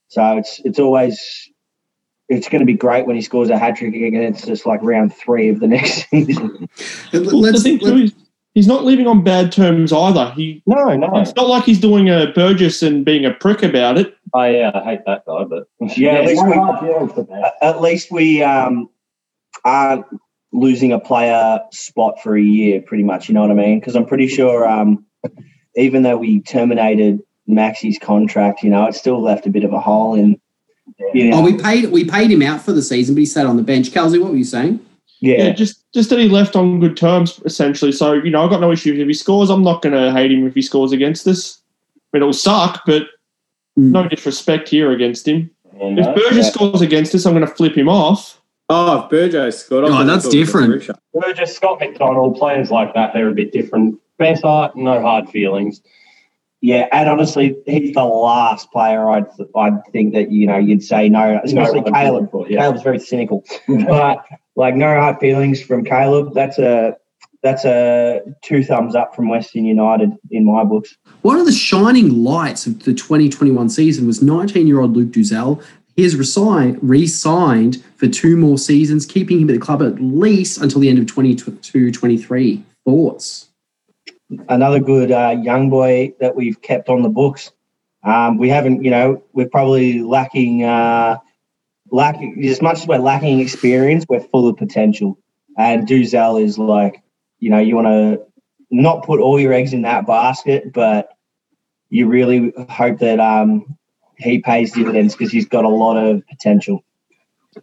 So 0.08 0.36
it's 0.36 0.60
it's 0.64 0.78
always 0.78 1.48
it's 2.28 2.48
going 2.48 2.60
to 2.60 2.66
be 2.66 2.74
great 2.74 3.06
when 3.06 3.16
he 3.16 3.22
scores 3.22 3.50
a 3.50 3.58
hat 3.58 3.76
trick 3.76 3.94
against 3.94 4.48
us 4.48 4.64
like 4.64 4.80
round 4.82 5.14
three 5.14 5.48
of 5.48 5.58
the 5.60 5.66
next 5.66 6.08
season. 6.10 6.68
Well, 7.12 7.24
the 7.24 7.36
Let's, 7.36 7.62
thing 7.64 7.78
too 7.80 7.96
is 7.96 8.12
he's 8.54 8.68
not 8.68 8.84
leaving 8.84 9.06
on 9.08 9.24
bad 9.24 9.50
terms 9.50 9.92
either. 9.92 10.30
He 10.36 10.62
no, 10.66 10.94
no. 10.96 11.10
it's 11.20 11.34
not 11.34 11.48
like 11.48 11.64
he's 11.64 11.80
doing 11.80 12.08
a 12.08 12.32
Burgess 12.32 12.82
and 12.82 13.04
being 13.04 13.24
a 13.24 13.32
prick 13.32 13.62
about 13.62 13.98
it. 13.98 14.14
I 14.34 14.60
uh, 14.60 14.84
hate 14.84 15.00
that 15.06 15.24
guy, 15.26 15.42
but 15.44 15.66
Yeah, 15.96 16.12
at 16.12 16.24
least 16.26 16.46
we- 16.46 16.52
hard 16.54 16.80
feelings 16.80 17.12
for 17.12 17.22
that. 17.24 17.54
at 17.62 17.80
least 17.80 18.12
we 18.12 18.42
um, 18.44 18.88
aren't 19.64 20.06
losing 20.52 20.92
a 20.92 20.98
player 20.98 21.60
spot 21.72 22.20
for 22.22 22.36
a 22.36 22.42
year, 22.42 22.80
pretty 22.82 23.04
much. 23.04 23.28
You 23.28 23.34
know 23.34 23.42
what 23.42 23.50
I 23.50 23.54
mean? 23.54 23.80
Because 23.80 23.94
I'm 23.94 24.06
pretty 24.06 24.26
sure, 24.28 24.68
um, 24.68 25.04
even 25.76 26.02
though 26.02 26.16
we 26.16 26.40
terminated 26.42 27.20
Maxi's 27.48 27.98
contract, 27.98 28.62
you 28.62 28.70
know, 28.70 28.86
it 28.86 28.94
still 28.94 29.20
left 29.22 29.46
a 29.46 29.50
bit 29.50 29.64
of 29.64 29.72
a 29.72 29.80
hole 29.80 30.14
in. 30.14 30.40
You 31.14 31.30
know, 31.30 31.38
Oh, 31.38 31.42
we 31.42 31.56
paid 31.56 31.90
we 31.90 32.04
paid 32.04 32.30
him 32.30 32.42
out 32.42 32.60
for 32.62 32.72
the 32.72 32.82
season, 32.82 33.14
but 33.14 33.20
he 33.20 33.26
sat 33.26 33.46
on 33.46 33.56
the 33.56 33.62
bench. 33.62 33.92
Kelsey, 33.92 34.18
what 34.18 34.30
were 34.32 34.36
you 34.36 34.44
saying? 34.44 34.80
Yeah, 35.20 35.44
yeah, 35.44 35.50
just 35.52 35.84
just 35.92 36.10
that 36.10 36.18
he 36.18 36.28
left 36.28 36.56
on 36.56 36.80
good 36.80 36.96
terms 36.96 37.40
essentially. 37.44 37.92
So 37.92 38.14
you 38.14 38.30
know, 38.30 38.42
I've 38.44 38.50
got 38.50 38.60
no 38.60 38.72
issues 38.72 38.98
if 38.98 39.06
he 39.06 39.14
scores. 39.14 39.50
I'm 39.50 39.62
not 39.62 39.82
going 39.82 39.94
to 39.94 40.12
hate 40.12 40.32
him 40.32 40.46
if 40.46 40.54
he 40.54 40.62
scores 40.62 40.92
against 40.92 41.26
us. 41.26 41.60
It'll 42.14 42.32
suck, 42.32 42.82
but 42.86 43.02
Mm. 43.78 43.92
no 43.92 44.08
disrespect 44.08 44.68
here 44.68 44.90
against 44.90 45.28
him. 45.28 45.48
And, 45.80 45.96
If 45.96 46.06
uh, 46.08 46.12
Burgess 46.14 46.46
yeah. 46.46 46.52
scores 46.52 46.80
against 46.80 47.14
us, 47.14 47.24
I'm 47.24 47.34
going 47.34 47.46
to 47.46 47.54
flip 47.54 47.76
him 47.78 47.88
off. 47.88 48.39
Oh, 48.72 49.00
if 49.00 49.10
Burjo 49.10 49.52
scored. 49.52 49.84
Oh, 49.84 49.92
I 49.92 50.02
Oh, 50.02 50.06
that's 50.06 50.28
different. 50.28 50.72
Berisha. 50.72 50.96
Burgess, 51.12 51.56
Scott 51.56 51.80
McDonald, 51.80 52.36
players 52.36 52.70
like 52.70 52.94
that, 52.94 53.12
they're 53.12 53.28
a 53.28 53.34
bit 53.34 53.52
different. 53.52 53.98
Besart, 54.20 54.76
no 54.76 55.00
hard 55.00 55.28
feelings. 55.28 55.82
yeah, 56.60 56.86
and 56.92 57.08
honestly, 57.08 57.56
he's 57.66 57.94
the 57.94 58.04
last 58.04 58.70
player 58.70 59.10
I'd 59.10 59.26
I'd 59.56 59.84
think 59.92 60.14
that 60.14 60.30
you 60.30 60.46
know 60.46 60.58
you'd 60.58 60.84
say 60.84 61.08
no, 61.08 61.40
especially 61.42 61.80
No, 61.80 61.90
Caleb. 61.92 62.30
Yeah. 62.48 62.60
Caleb's 62.60 62.82
very 62.82 62.98
cynical, 63.00 63.44
but 63.88 64.18
like 64.56 64.76
no 64.76 64.94
hard 64.94 65.18
feelings 65.18 65.60
from 65.60 65.84
Caleb. 65.84 66.32
That's 66.34 66.58
a 66.58 66.96
that's 67.42 67.64
a 67.64 68.20
two 68.44 68.62
thumbs 68.62 68.94
up 68.94 69.16
from 69.16 69.28
Western 69.28 69.64
United 69.64 70.12
in 70.30 70.44
my 70.44 70.62
books. 70.62 70.96
One 71.22 71.38
of 71.38 71.46
the 71.46 71.52
shining 71.52 72.22
lights 72.22 72.66
of 72.66 72.84
the 72.84 72.92
2021 72.92 73.70
season 73.70 74.06
was 74.06 74.22
19 74.22 74.66
year 74.66 74.80
old 74.80 74.94
Luke 74.94 75.08
Duzel. 75.08 75.62
He 75.96 76.02
has 76.04 76.16
resigned, 76.16 76.78
re-signed 76.82 77.82
for 77.96 78.08
two 78.08 78.36
more 78.36 78.58
seasons, 78.58 79.06
keeping 79.06 79.40
him 79.40 79.50
at 79.50 79.54
the 79.54 79.58
club 79.58 79.82
at 79.82 80.00
least 80.00 80.60
until 80.60 80.80
the 80.80 80.88
end 80.88 80.98
of 80.98 81.06
22-23. 81.06 82.62
Thoughts? 82.84 83.48
Another 84.48 84.80
good 84.80 85.10
uh, 85.10 85.36
young 85.42 85.70
boy 85.70 86.14
that 86.20 86.36
we've 86.36 86.60
kept 86.62 86.88
on 86.88 87.02
the 87.02 87.08
books. 87.08 87.50
Um, 88.02 88.38
we 88.38 88.48
haven't, 88.48 88.84
you 88.84 88.90
know, 88.90 89.22
we're 89.32 89.48
probably 89.48 90.00
lacking, 90.00 90.64
uh, 90.64 91.18
lacking 91.90 92.42
as 92.46 92.62
much 92.62 92.78
as 92.78 92.86
we're 92.86 92.98
lacking 92.98 93.40
experience, 93.40 94.06
we're 94.08 94.20
full 94.20 94.48
of 94.48 94.56
potential. 94.56 95.18
And 95.58 95.86
Duzel 95.86 96.42
is 96.42 96.58
like, 96.58 97.02
you 97.40 97.50
know, 97.50 97.58
you 97.58 97.74
want 97.74 97.88
to 97.88 98.22
not 98.70 99.04
put 99.04 99.20
all 99.20 99.38
your 99.38 99.52
eggs 99.52 99.72
in 99.72 99.82
that 99.82 100.06
basket, 100.06 100.72
but 100.72 101.10
you 101.90 102.06
really 102.06 102.52
hope 102.68 103.00
that 103.00 103.18
um, 103.18 103.76
he 104.20 104.38
pays 104.38 104.72
dividends 104.72 105.14
because 105.14 105.32
he's 105.32 105.46
got 105.46 105.64
a 105.64 105.68
lot 105.68 105.96
of 105.96 106.26
potential. 106.28 106.84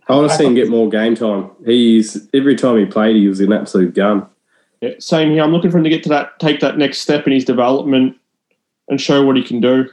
I 0.09 0.15
want 0.15 0.29
to 0.29 0.37
see 0.37 0.45
him 0.45 0.55
get 0.55 0.69
more 0.69 0.89
game 0.89 1.15
time. 1.15 1.49
He's 1.65 2.27
every 2.33 2.55
time 2.55 2.77
he 2.77 2.85
played, 2.85 3.15
he 3.15 3.27
was 3.27 3.39
an 3.39 3.53
absolute 3.53 3.93
gun. 3.93 4.27
Yeah, 4.81 4.91
same 4.99 5.31
here. 5.31 5.43
I'm 5.43 5.51
looking 5.51 5.71
for 5.71 5.77
him 5.77 5.83
to 5.85 5.89
get 5.89 6.03
to 6.03 6.09
that, 6.09 6.39
take 6.39 6.59
that 6.59 6.77
next 6.77 6.99
step 6.99 7.25
in 7.25 7.33
his 7.33 7.45
development 7.45 8.17
and 8.89 9.01
show 9.01 9.25
what 9.25 9.35
he 9.35 9.43
can 9.43 9.59
do. 9.59 9.89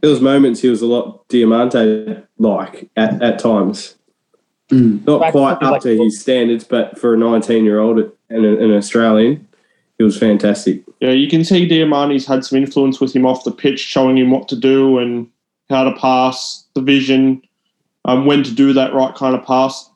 There 0.00 0.10
was 0.10 0.20
moments 0.20 0.60
he 0.60 0.68
was 0.68 0.82
a 0.82 0.86
lot 0.86 1.28
Diamanti 1.28 2.24
like 2.38 2.88
at, 2.96 3.22
at 3.22 3.38
times. 3.38 3.96
Mm. 4.70 5.06
Not 5.06 5.32
quite 5.32 5.62
up 5.62 5.82
to 5.82 5.96
his 5.96 6.20
standards, 6.20 6.64
but 6.64 6.98
for 6.98 7.14
a 7.14 7.16
19 7.16 7.64
year 7.64 7.80
old 7.80 7.98
and 7.98 8.44
an 8.44 8.74
Australian, 8.74 9.46
he 9.98 10.04
was 10.04 10.18
fantastic. 10.18 10.82
Yeah, 11.00 11.10
you 11.10 11.28
can 11.28 11.44
see 11.44 11.68
Diamanti's 11.68 12.26
had 12.26 12.44
some 12.44 12.58
influence 12.58 13.00
with 13.00 13.14
him 13.14 13.26
off 13.26 13.44
the 13.44 13.50
pitch, 13.50 13.80
showing 13.80 14.18
him 14.18 14.30
what 14.30 14.48
to 14.48 14.56
do 14.56 14.98
and 14.98 15.28
how 15.70 15.84
to 15.84 15.92
pass, 15.92 16.66
the 16.74 16.82
vision, 16.82 17.42
um, 18.04 18.26
when 18.26 18.42
to 18.42 18.54
do 18.54 18.72
that 18.74 18.94
right 18.94 19.14
kind 19.14 19.34
of 19.34 19.44
pass. 19.44 19.90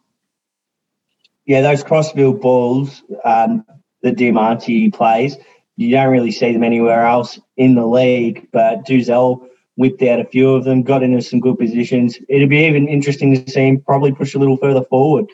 Yeah, 1.47 1.62
those 1.62 1.83
crossfield 1.83 2.41
balls 2.41 3.02
um, 3.25 3.64
that 4.02 4.17
Diamanti 4.17 4.93
plays, 4.93 5.37
you 5.76 5.91
don't 5.91 6.12
really 6.12 6.31
see 6.31 6.52
them 6.52 6.62
anywhere 6.62 7.07
else 7.07 7.41
in 7.57 7.75
the 7.75 7.87
league. 7.87 8.49
But 8.52 8.85
Duzel 8.85 9.49
whipped 9.76 10.02
out 10.02 10.21
a 10.21 10.25
few 10.25 10.55
of 10.55 10.64
them, 10.64 10.83
got 10.83 11.02
into 11.02 11.23
some 11.23 11.41
good 11.41 11.59
positions. 11.59 12.19
It'd 12.29 12.49
be 12.49 12.67
even 12.67 12.88
interesting 12.88 13.35
to 13.35 13.50
see 13.50 13.69
him 13.69 13.81
probably 13.81 14.12
push 14.12 14.35
a 14.35 14.38
little 14.38 14.57
further 14.57 14.85
forward 14.85 15.26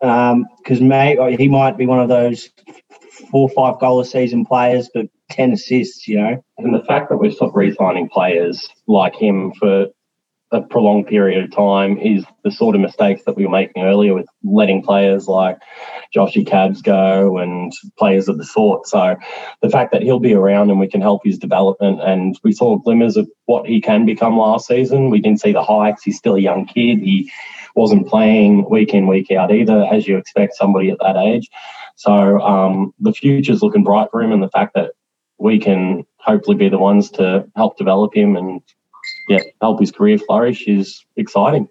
because 0.00 0.80
may 0.80 1.36
he 1.36 1.48
might 1.48 1.76
be 1.76 1.86
one 1.86 2.00
of 2.00 2.08
those 2.08 2.48
four 3.30 3.48
or 3.48 3.50
five 3.50 3.78
goal 3.80 4.00
a 4.00 4.04
season 4.04 4.46
players, 4.46 4.88
but 4.92 5.06
ten 5.30 5.52
assists. 5.52 6.06
You 6.06 6.20
know, 6.20 6.44
And 6.58 6.74
the 6.74 6.84
fact 6.84 7.08
that 7.08 7.18
we're 7.18 7.32
sort 7.32 7.50
of 7.50 7.56
re-signing 7.56 8.08
players 8.08 8.68
like 8.86 9.14
him 9.14 9.52
for 9.58 9.86
a 10.52 10.60
prolonged 10.60 11.06
period 11.06 11.44
of 11.44 11.54
time 11.54 11.96
is 11.98 12.24
the 12.42 12.50
sort 12.50 12.74
of 12.74 12.80
mistakes 12.80 13.22
that 13.24 13.36
we 13.36 13.44
were 13.44 13.52
making 13.52 13.84
earlier 13.84 14.14
with 14.14 14.26
letting 14.42 14.82
players 14.82 15.28
like 15.28 15.56
Joshy 16.14 16.44
Cabs 16.44 16.82
go 16.82 17.38
and 17.38 17.72
players 17.96 18.28
of 18.28 18.36
the 18.36 18.44
sort. 18.44 18.86
So 18.86 19.16
the 19.62 19.70
fact 19.70 19.92
that 19.92 20.02
he'll 20.02 20.18
be 20.18 20.34
around 20.34 20.70
and 20.70 20.80
we 20.80 20.88
can 20.88 21.00
help 21.00 21.22
his 21.24 21.38
development 21.38 22.00
and 22.02 22.38
we 22.42 22.52
saw 22.52 22.76
glimmers 22.76 23.16
of 23.16 23.28
what 23.46 23.66
he 23.66 23.80
can 23.80 24.04
become 24.04 24.36
last 24.36 24.66
season. 24.66 25.10
We 25.10 25.20
didn't 25.20 25.40
see 25.40 25.52
the 25.52 25.62
hikes. 25.62 26.02
He's 26.02 26.18
still 26.18 26.34
a 26.34 26.40
young 26.40 26.66
kid. 26.66 26.98
He 26.98 27.30
wasn't 27.76 28.08
playing 28.08 28.68
week 28.68 28.92
in, 28.92 29.06
week 29.06 29.30
out 29.30 29.52
either, 29.52 29.86
as 29.92 30.08
you 30.08 30.16
expect 30.16 30.56
somebody 30.56 30.90
at 30.90 30.98
that 31.00 31.16
age. 31.16 31.48
So 31.94 32.40
um, 32.40 32.92
the 32.98 33.12
future's 33.12 33.62
looking 33.62 33.84
bright 33.84 34.08
for 34.10 34.20
him 34.20 34.32
and 34.32 34.42
the 34.42 34.48
fact 34.48 34.74
that 34.74 34.92
we 35.40 35.58
can 35.58 36.06
hopefully 36.18 36.56
be 36.56 36.68
the 36.68 36.78
ones 36.78 37.10
to 37.10 37.48
help 37.56 37.76
develop 37.76 38.14
him 38.14 38.36
and 38.36 38.60
yeah, 39.28 39.40
help 39.60 39.80
his 39.80 39.90
career 39.90 40.18
flourish 40.18 40.66
is 40.66 41.04
exciting. 41.16 41.68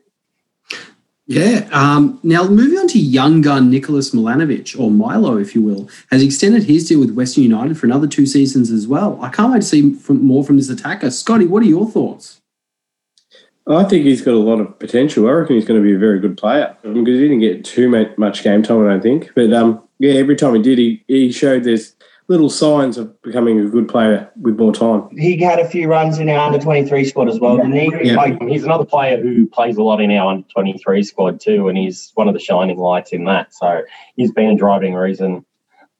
Yeah. 1.28 1.70
Um, 1.72 2.20
now, 2.24 2.48
moving 2.48 2.80
on 2.80 2.88
to 2.88 3.00
young 3.00 3.42
gun 3.42 3.70
Nicholas 3.70 4.16
Milanovic, 4.16 4.80
or 4.80 4.90
Milo, 4.90 5.38
if 5.38 5.54
you 5.54 5.62
will, 5.62 5.88
has 6.10 6.24
extended 6.24 6.64
his 6.64 6.88
deal 6.88 7.00
with 7.00 7.12
Western 7.12 7.44
United 7.44 7.78
for 7.78 7.86
another 7.86 8.08
two 8.08 8.26
seasons 8.26 8.72
as 8.72 8.88
well. 8.88 9.20
I 9.22 9.30
can't 9.30 9.54
wait 9.54 9.62
to 9.62 9.68
see 9.68 9.94
from, 9.94 10.26
more 10.26 10.44
from 10.44 10.58
this 10.58 10.70
attacker. 10.70 11.12
Scotty, 11.12 11.46
what 11.46 11.62
are 11.62 11.68
your 11.68 11.88
thoughts? 11.88 12.42
I 13.68 13.84
think 13.84 14.06
he's 14.06 14.24
got 14.24 14.34
a 14.34 14.40
lot 14.40 14.60
of 14.60 14.80
potential. 14.80 15.28
I 15.28 15.32
reckon 15.34 15.56
he's 15.56 15.66
going 15.66 15.80
to 15.80 15.88
be 15.88 15.94
a 15.94 16.00
very 16.00 16.20
good 16.20 16.36
player 16.36 16.76
because 16.82 16.96
he 16.96 17.20
didn't 17.20 17.42
get 17.42 17.64
too 17.64 17.88
much 18.18 18.42
game 18.42 18.64
time, 18.64 18.84
I 18.88 18.90
don't 18.90 19.04
think. 19.04 19.32
But 19.36 19.54
um, 19.54 19.84
yeah, 20.00 20.14
every 20.14 20.36
time 20.36 20.56
he 20.56 20.64
did, 20.64 20.80
he, 20.80 21.04
he 21.08 21.32
showed 21.32 21.64
there's 21.64 21.96
little 22.30 22.50
signs 22.50 22.98
of 22.98 23.22
becoming 23.24 23.60
a 23.60 23.66
good 23.66 23.90
player 23.90 24.32
with 24.40 24.58
more 24.58 24.72
time. 24.72 25.10
he 25.18 25.36
had 25.38 25.60
a 25.60 25.68
few 25.68 25.88
runs 25.88 26.20
in 26.20 26.30
our 26.30 26.40
under 26.40 26.60
twenty 26.60 26.88
three 26.88 27.04
squad 27.04 27.28
as 27.28 27.40
well, 27.40 27.58
didn't 27.58 27.74
he? 27.74 27.92
Yeah. 28.10 28.16
Like, 28.16 28.42
He's 28.44 28.64
another 28.64 28.86
player 28.86 29.22
who 29.22 29.48
plays 29.48 29.76
a 29.78 29.84
lot 29.84 30.00
in 30.00 30.12
our 30.12 30.32
under 30.32 30.48
23 30.48 31.04
squad 31.04 31.42
too, 31.42 31.68
and 31.68 31.78
he's 31.78 32.12
one 32.14 32.28
of 32.28 32.34
the 32.34 32.40
shining 32.40 32.78
lights 32.78 33.12
in 33.12 33.26
that. 33.26 33.54
So 33.54 33.82
he's 34.16 34.32
been 34.32 34.52
a 34.52 34.56
driving 34.56 34.94
reason 34.94 35.46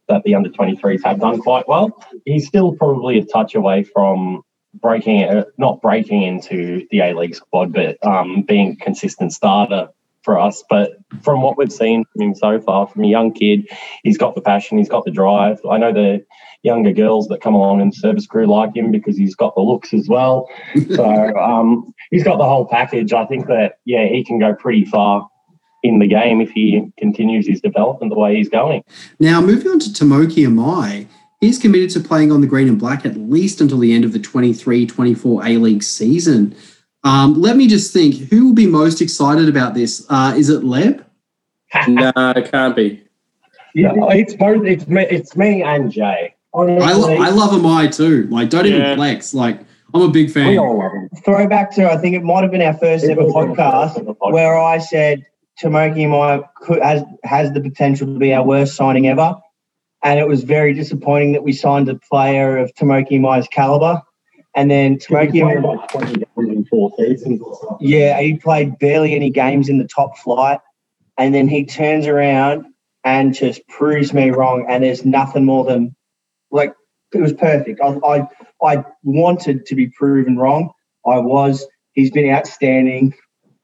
that 0.08 0.24
the 0.24 0.36
under 0.36 0.50
23s 0.50 1.04
have 1.04 1.20
done 1.20 1.42
quite 1.42 1.68
well. 1.68 2.02
He's 2.26 2.48
still 2.48 2.76
probably 2.76 3.20
a 3.20 3.26
touch 3.26 3.56
away 3.56 3.84
from 3.84 4.44
breaking, 4.74 5.24
uh, 5.24 5.46
not 5.58 5.82
breaking 5.82 6.24
into 6.24 6.88
the 6.92 7.02
A 7.02 7.14
League 7.14 7.36
squad, 7.36 7.74
but 7.74 8.04
um, 8.06 8.44
being 8.44 8.72
a 8.72 8.76
consistent 8.84 9.34
starter 9.34 9.90
for 10.24 10.40
us. 10.40 10.64
But 10.70 10.98
from 11.22 11.42
what 11.42 11.58
we've 11.58 11.72
seen 11.72 12.06
from 12.06 12.22
him 12.22 12.36
so 12.36 12.60
far, 12.60 12.88
from 12.88 13.04
a 13.04 13.08
young 13.08 13.34
kid, 13.34 13.68
he's 14.04 14.18
got 14.18 14.36
the 14.36 14.42
passion, 14.42 14.78
he's 14.78 14.90
got 14.90 15.06
the 15.06 15.12
drive. 15.12 15.60
I 15.70 15.78
know 15.78 15.94
the 15.94 16.26
younger 16.64 16.92
girls 16.92 17.28
that 17.30 17.42
come 17.42 17.56
along 17.56 17.82
in 17.82 17.90
the 17.90 17.96
service 17.96 18.28
crew 18.28 18.46
like 18.46 18.76
him 18.76 18.92
because 18.92 19.18
he's 19.18 19.36
got 19.36 19.56
the 19.56 19.62
looks 19.62 19.94
as 19.94 20.08
well. 20.08 20.50
So 20.96 21.06
um, 21.38 21.94
he's 22.10 22.24
got 22.24 22.38
the 22.38 22.46
whole 22.46 22.66
package. 22.66 23.14
I 23.14 23.26
think 23.26 23.48
that 23.48 23.80
yeah, 23.86 24.08
he 24.08 24.24
can 24.24 24.40
go 24.40 24.54
pretty 24.54 24.86
far 24.86 25.30
in 25.84 26.00
the 26.00 26.08
game 26.08 26.42
if 26.42 26.50
he 26.50 26.92
continues 26.98 27.48
his 27.48 27.62
development 27.62 28.12
the 28.12 28.20
way 28.20 28.36
he's 28.36 28.50
going. 28.50 28.84
Now, 29.20 29.40
moving 29.40 29.72
on 29.72 29.80
to 29.80 29.90
Tomoki 29.90 30.46
Imai, 30.48 31.08
he's 31.40 31.60
committed 31.60 31.90
to 31.92 32.00
playing 32.00 32.32
on 32.32 32.42
the 32.42 32.48
green 32.48 32.68
and 32.68 32.80
black 32.80 33.06
at 33.06 33.16
least 33.16 33.62
until 33.62 33.78
the 33.78 33.94
end 33.94 34.04
of 34.04 34.14
the 34.14 34.20
23 34.20 34.86
24 34.86 35.46
A 35.46 35.58
League 35.58 35.84
season. 35.84 36.56
Um, 37.04 37.36
let 37.36 37.56
me 37.56 37.68
just 37.68 37.94
think 37.94 38.16
who 38.30 38.48
will 38.48 38.54
be 38.54 38.68
most 38.68 39.02
excited 39.02 39.48
about 39.48 39.74
this? 39.74 40.06
Uh, 40.10 40.34
is 40.38 40.50
it 40.50 40.62
Leb? 40.62 41.06
no, 41.88 42.12
it 42.16 42.52
can't 42.52 42.76
be. 42.76 43.04
Yeah, 43.74 43.94
it's 44.10 44.34
both. 44.36 44.66
It's 44.66 44.88
me, 44.88 45.06
it's 45.10 45.36
me 45.38 45.62
and 45.62 45.92
Jay. 45.92 46.36
I, 46.54 46.58
lo- 46.58 47.16
I 47.16 47.30
love 47.30 47.52
Imai 47.52 47.96
too. 47.96 48.24
Like, 48.32 48.50
don't 48.50 48.66
even 48.66 48.96
flex. 48.96 49.36
Like, 49.36 49.60
I'm 49.94 50.02
a 50.02 50.10
big 50.10 50.32
fan. 50.32 50.48
We 50.48 50.58
all 50.58 50.78
love 50.78 50.92
him. 50.92 51.10
throwback 51.24 51.72
to 51.76 51.92
I 51.92 51.98
think 51.98 52.16
it 52.16 52.24
might 52.24 52.42
have 52.42 52.52
been 52.52 52.62
our 52.62 52.74
first 52.74 53.06
ever 53.06 53.22
podcast 53.22 54.16
where 54.20 54.58
I 54.58 54.80
said 54.80 55.26
Tomoki 55.62 56.10
might 56.10 56.44
could, 56.56 56.82
has 56.82 57.04
has 57.24 57.52
the 57.54 57.62
potential 57.62 58.08
to 58.08 58.20
be 58.20 58.34
our 58.34 58.44
worst 58.46 58.76
signing 58.76 59.08
ever, 59.08 59.36
and 60.04 60.20
it 60.20 60.28
was 60.28 60.44
very 60.44 60.74
disappointing 60.74 61.34
that 61.34 61.44
we 61.44 61.54
signed 61.54 61.90
a 61.90 61.96
player 61.96 62.58
of 62.58 62.74
Tomoki 62.76 63.20
Imai's 63.20 63.48
caliber, 63.48 64.02
and 64.56 64.70
then 64.70 64.98
Tomoki. 64.98 65.58
about 65.58 65.90
20 65.90 66.14
games 66.14 66.28
in 66.38 66.49
four 66.70 66.92
seasons 66.98 67.42
or 67.42 67.58
something. 67.62 67.88
Yeah, 67.88 68.20
he 68.20 68.38
played 68.38 68.78
barely 68.80 69.16
any 69.16 69.30
games 69.30 69.70
in 69.70 69.78
the 69.78 69.88
top 69.88 70.18
flight, 70.18 70.60
and 71.18 71.34
then 71.34 71.48
he 71.48 71.66
turns 71.66 72.08
around 72.08 72.66
and 73.04 73.34
just 73.34 73.68
proves 73.68 74.14
me 74.14 74.30
wrong. 74.30 74.66
And 74.70 74.84
there's 74.84 75.06
nothing 75.06 75.46
more 75.46 75.66
than 75.66 75.96
like 76.52 76.74
it 77.14 77.22
was 77.22 77.34
perfect. 77.34 77.80
I 77.82 77.98
I, 78.06 78.28
I 78.64 78.84
wanted 79.04 79.66
to 79.66 79.76
be 79.76 79.88
proven 79.88 80.38
wrong. 80.38 80.72
I 81.06 81.18
was. 81.20 81.66
He's 81.94 82.12
been 82.12 82.30
outstanding, 82.30 83.14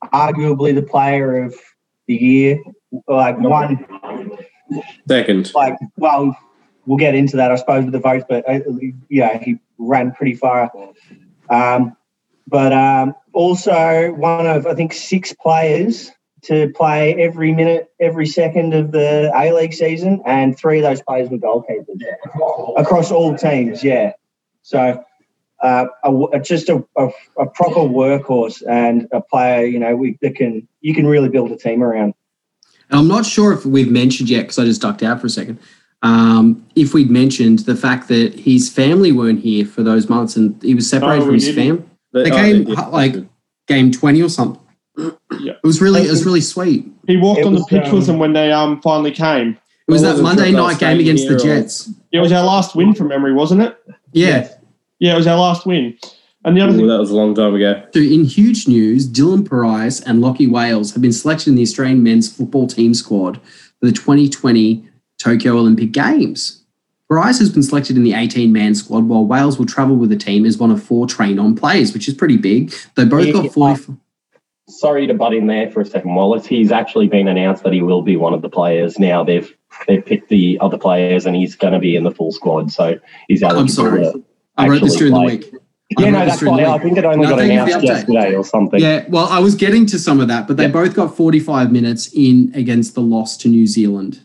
arguably 0.06 0.74
the 0.74 0.82
player 0.82 1.44
of 1.44 1.56
the 2.08 2.16
year. 2.16 2.60
Like 3.08 3.38
one, 3.40 3.86
Second. 5.08 5.54
like 5.54 5.78
well, 5.98 6.36
we'll 6.86 6.98
get 6.98 7.16
into 7.16 7.38
that, 7.38 7.52
I 7.52 7.56
suppose, 7.56 7.84
with 7.84 7.94
the 7.94 8.00
votes. 8.00 8.26
But 8.28 8.48
uh, 8.50 8.60
yeah, 9.10 9.38
he 9.38 9.60
ran 9.78 10.12
pretty 10.12 10.36
far. 10.36 10.72
Um, 11.50 11.96
but 12.48 12.74
um, 12.74 13.16
also 13.34 14.14
one 14.14 14.48
of 14.48 14.66
I 14.68 14.74
think 14.74 14.94
six 14.94 15.34
players 15.34 16.12
to 16.44 16.70
play 16.76 17.16
every 17.16 17.52
minute, 17.52 17.92
every 18.00 18.28
second 18.28 18.74
of 18.74 18.92
the 18.92 19.32
A 19.36 19.52
League 19.54 19.74
season, 19.74 20.22
and 20.26 20.58
three 20.58 20.80
of 20.80 20.84
those 20.84 21.02
players 21.02 21.30
were 21.30 21.38
goalkeepers 21.38 22.00
across 22.78 23.12
all 23.12 23.36
teams. 23.36 23.84
Yeah, 23.84 24.14
so. 24.62 25.04
Uh, 25.64 25.88
a, 26.04 26.40
just 26.42 26.68
a, 26.68 26.86
a, 26.98 27.08
a 27.40 27.46
proper 27.48 27.80
workhorse 27.80 28.62
and 28.70 29.08
a 29.14 29.22
player, 29.22 29.66
you 29.66 29.80
know, 29.80 29.96
we, 29.96 30.18
that 30.22 30.36
can 30.36 30.68
you 30.82 30.94
can 30.94 31.08
really 31.08 31.30
build 31.30 31.50
a 31.50 31.56
team 31.58 31.82
around. 31.82 32.14
And 32.90 33.00
I'm 33.00 33.08
not 33.08 33.26
sure 33.26 33.54
if 33.54 33.66
we've 33.66 33.90
mentioned 33.90 34.30
yet, 34.30 34.42
because 34.42 34.60
I 34.60 34.66
just 34.66 34.82
ducked 34.82 35.02
out 35.02 35.22
for 35.22 35.28
a 35.28 35.30
second, 35.30 35.58
um, 36.04 36.64
if 36.76 36.94
we'd 36.94 37.10
mentioned 37.10 37.60
the 37.60 37.76
fact 37.76 38.10
that 38.10 38.38
his 38.38 38.70
family 38.70 39.12
weren't 39.12 39.40
here 39.40 39.66
for 39.66 39.82
those 39.82 40.08
months 40.10 40.36
and 40.36 40.62
he 40.62 40.76
was 40.76 40.88
separated 40.88 41.22
No, 41.22 41.26
from 41.26 41.34
his 41.36 41.46
didn't. 41.46 41.90
Fam. 42.16 42.24
They 42.24 42.32
Oh, 42.32 42.36
came 42.36 42.68
yeah. 42.68 42.86
like 42.88 43.16
game 43.68 43.92
20 43.92 44.22
or 44.22 44.30
something. 44.30 44.62
Yeah. 44.98 45.54
It 45.54 45.64
was 45.64 45.82
really, 45.82 46.02
it 46.02 46.10
was 46.10 46.26
really 46.26 46.42
sweet. 46.42 46.88
He 47.08 47.18
walked 47.18 47.42
It 47.42 47.46
on 47.46 47.54
the 47.54 47.60
was, 47.60 47.68
pitch 47.68 47.92
with 47.92 48.04
um, 48.04 48.08
them 48.08 48.20
when 48.20 48.34
they 48.34 48.52
um 48.52 48.82
finally 48.82 49.12
came. 49.12 49.58
It 49.88 49.92
was 49.92 50.02
that 50.02 50.20
Monday 50.22 50.52
sure 50.52 50.60
if 50.60 50.66
I 50.66 50.68
night 50.72 50.80
game 50.80 51.00
against 51.00 51.24
the 51.28 51.38
here 51.38 51.38
or- 51.38 51.40
Jets. 51.62 51.92
It 52.12 52.20
was 52.20 52.32
our 52.32 52.44
last 52.44 52.76
win 52.76 52.94
from 52.96 53.10
memory, 53.10 53.34
wasn't 53.34 53.62
it? 53.62 53.78
Yeah. 54.14 54.50
Yeah, 55.00 55.14
it 55.14 55.18
was 55.18 55.28
our 55.28 55.38
last 55.38 55.66
win. 55.66 55.98
And 56.46 56.56
the 56.56 56.62
other 56.62 56.74
Ooh, 56.74 56.78
thing, 56.78 56.88
that 56.88 57.00
was 57.00 57.10
a 57.12 57.16
long 57.16 57.36
time 57.36 57.54
ago. 57.56 57.84
So 57.94 58.00
in 58.00 58.24
huge 58.24 58.68
news, 58.68 59.08
Dylan 59.12 59.48
Pierias 59.48 60.02
and 60.06 60.22
Lockie 60.22 60.48
Wales 60.48 60.94
have 60.94 61.02
been 61.02 61.12
selected 61.12 61.50
in 61.50 61.56
the 61.56 61.64
Australian 61.64 62.02
men's 62.04 62.32
football 62.34 62.68
team 62.68 62.94
squad 62.94 63.42
for 63.80 63.86
the 63.88 63.92
2020 63.92 64.88
Tokyo 65.18 65.58
Olympic 65.58 65.92
Games. 65.92 66.64
Pierias 67.12 67.38
has 67.40 67.52
been 67.52 67.62
selected 67.64 67.98
in 67.98 68.04
the 68.04 68.14
18-man 68.14 68.74
squad, 68.76 69.06
while 69.08 69.26
Wales 69.26 69.60
will 69.60 69.66
travel 69.66 69.96
with 69.96 70.10
the 70.10 70.16
team 70.16 70.46
as 70.46 70.58
one 70.58 70.72
of 70.72 70.82
four 70.82 71.06
train-on 71.06 71.56
players, 71.56 71.94
which 71.94 72.08
is 72.08 72.14
pretty 72.16 72.38
big. 72.38 72.74
They 72.96 73.06
both 73.06 73.28
Yeah. 73.28 73.34
got 73.34 73.54
40. 73.54 73.94
Sorry 74.68 75.06
to 75.06 75.14
butt 75.14 75.34
in 75.36 75.46
there 75.46 75.70
for 75.70 75.82
a 75.82 75.86
second, 75.86 76.16
Wallace. 76.16 76.48
He's 76.48 76.72
actually 76.72 77.08
been 77.08 77.28
announced 77.28 77.64
that 77.64 77.74
he 77.74 77.84
will 77.84 78.02
be 78.02 78.18
one 78.18 78.34
of 78.34 78.42
the 78.42 78.50
players. 78.50 78.98
Now 78.98 79.24
they've 79.24 79.54
they've 79.88 80.04
picked 80.04 80.30
the 80.30 80.58
other 80.62 80.78
players, 80.78 81.28
and 81.28 81.36
he's 81.36 81.56
going 81.56 81.74
to 81.74 81.80
be 81.80 81.96
in 81.96 82.04
the 82.04 82.10
full 82.12 82.32
squad. 82.32 82.72
So 82.72 82.98
he's 83.28 83.44
eligible. 83.44 83.62
I'm 83.62 83.68
sorry. 83.68 84.24
I 84.58 84.68
wrote 84.68 84.82
this 84.82 84.96
during 84.96 85.14
the 85.14 85.20
week. 85.20 85.54
I 86.00 86.02
Yeah, 86.02 86.10
no, 86.10 86.26
that's 86.26 86.42
why 86.42 86.66
I 86.66 86.80
think 86.80 86.98
it 86.98 87.06
only 87.06 87.18
No, 87.28 87.30
got 87.30 87.40
thank 87.40 87.52
you 87.54 87.60
for 87.60 87.66
the 87.66 87.72
announced 87.74 87.86
yesterday 87.86 88.34
or 88.36 88.44
something. 88.44 88.80
Yeah, 88.82 89.06
well, 89.10 89.28
I 89.30 89.38
was 89.40 89.54
getting 89.54 89.86
to 89.88 90.00
some 90.00 90.20
of 90.20 90.28
that, 90.30 90.48
but 90.48 90.58
they 90.58 90.64
Yeah. 90.64 90.70
both 90.72 90.96
got 90.96 91.16
45 91.16 91.72
minutes 91.72 92.10
in 92.16 92.52
against 92.56 92.96
the 92.96 93.02
loss 93.02 93.38
to 93.38 93.48
New 93.50 93.68
Zealand, 93.68 94.22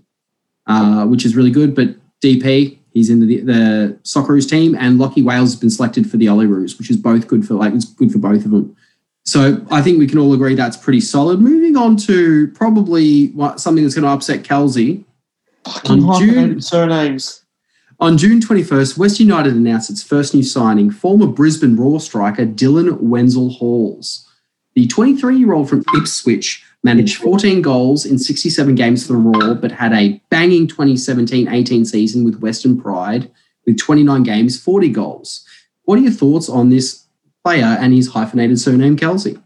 uh, 0.66 1.04
which 1.04 1.26
is 1.26 1.36
really 1.36 1.50
good. 1.50 1.74
But 1.74 1.96
DP, 2.22 2.78
he's 2.92 3.10
in 3.10 3.26
the, 3.26 3.40
the 3.40 3.98
Socceroos 4.02 4.48
team, 4.48 4.74
and 4.78 4.98
Lockie 4.98 5.22
Wales 5.22 5.52
has 5.52 5.60
been 5.60 5.70
selected 5.70 6.10
for 6.10 6.16
the 6.16 6.26
Olyroos, 6.26 6.78
which 6.78 6.90
is 6.90 6.96
both 6.96 7.26
good 7.26 7.46
for 7.46 7.54
like 7.54 7.74
it's 7.74 7.84
good 7.84 8.12
for 8.12 8.18
both 8.18 8.44
of 8.44 8.50
them. 8.50 8.76
So 9.24 9.64
I 9.70 9.82
think 9.82 9.98
we 9.98 10.06
can 10.06 10.18
all 10.18 10.32
agree 10.32 10.54
that's 10.54 10.76
pretty 10.76 11.00
solid. 11.00 11.40
Moving 11.40 11.76
on 11.76 11.96
to 11.98 12.48
probably 12.48 13.28
what, 13.28 13.60
something 13.60 13.84
that's 13.84 13.94
going 13.94 14.04
to 14.04 14.10
upset 14.10 14.44
Kelsey. 14.44 15.04
fucking 15.64 16.02
on 16.04 16.20
June- 16.20 16.60
surnames. 16.60 17.44
On 18.00 18.16
June 18.16 18.40
21st, 18.40 18.96
West 18.96 19.20
United 19.20 19.54
announced 19.54 19.90
its 19.90 20.02
first 20.02 20.34
new 20.34 20.42
signing, 20.42 20.90
former 20.90 21.26
Brisbane 21.26 21.76
Roar 21.76 22.00
striker 22.00 22.46
Dylan 22.46 22.98
Wenzel 22.98 23.50
Halls. 23.50 24.26
The 24.74 24.86
23 24.86 25.36
year 25.36 25.52
old 25.52 25.68
from 25.68 25.84
Ipswich 25.94 26.64
managed 26.82 27.18
14 27.18 27.62
goals 27.62 28.04
in 28.04 28.18
67 28.18 28.74
games 28.74 29.06
for 29.06 29.14
the 29.14 29.18
Roar, 29.18 29.54
but 29.54 29.72
had 29.72 29.92
a 29.92 30.20
banging 30.30 30.66
2017 30.66 31.48
18 31.48 31.84
season 31.84 32.24
with 32.24 32.40
Western 32.40 32.80
Pride 32.80 33.30
with 33.66 33.78
29 33.78 34.22
games, 34.22 34.60
40 34.60 34.88
goals. 34.88 35.44
What 35.84 35.98
are 35.98 36.02
your 36.02 36.12
thoughts 36.12 36.48
on 36.48 36.70
this 36.70 37.06
player 37.44 37.64
and 37.64 37.92
his 37.92 38.08
hyphenated 38.08 38.58
surname, 38.58 38.96
Kelsey? 38.96 39.38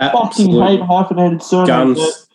Fucking 0.00 0.52
hate 0.52 0.80
hyphenated 0.80 1.42
surnames. 1.42 1.98
guns. 1.98 2.28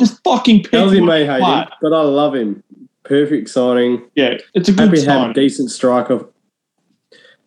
Just 0.00 0.22
fucking 0.22 0.62
pick 0.62 0.72
Kelsey 0.72 1.00
one 1.00 1.08
may 1.08 1.26
hate 1.26 1.42
him, 1.42 1.68
but 1.80 1.92
I 1.92 2.02
love 2.02 2.34
him. 2.34 2.62
Perfect 3.04 3.48
signing. 3.48 4.08
Yeah, 4.14 4.38
it's 4.54 4.68
a 4.68 4.72
good 4.72 4.88
Happy 4.88 5.00
to 5.02 5.10
have 5.10 5.30
a 5.30 5.34
decent 5.34 5.70
striker. 5.70 6.26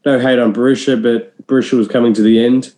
No 0.06 0.20
hate 0.20 0.40
on 0.40 0.54
Berisha, 0.54 1.02
but 1.02 1.46
Berisha 1.48 1.74
was 1.74 1.88
coming 1.88 2.14
to 2.14 2.22
the 2.22 2.44
end. 2.44 2.74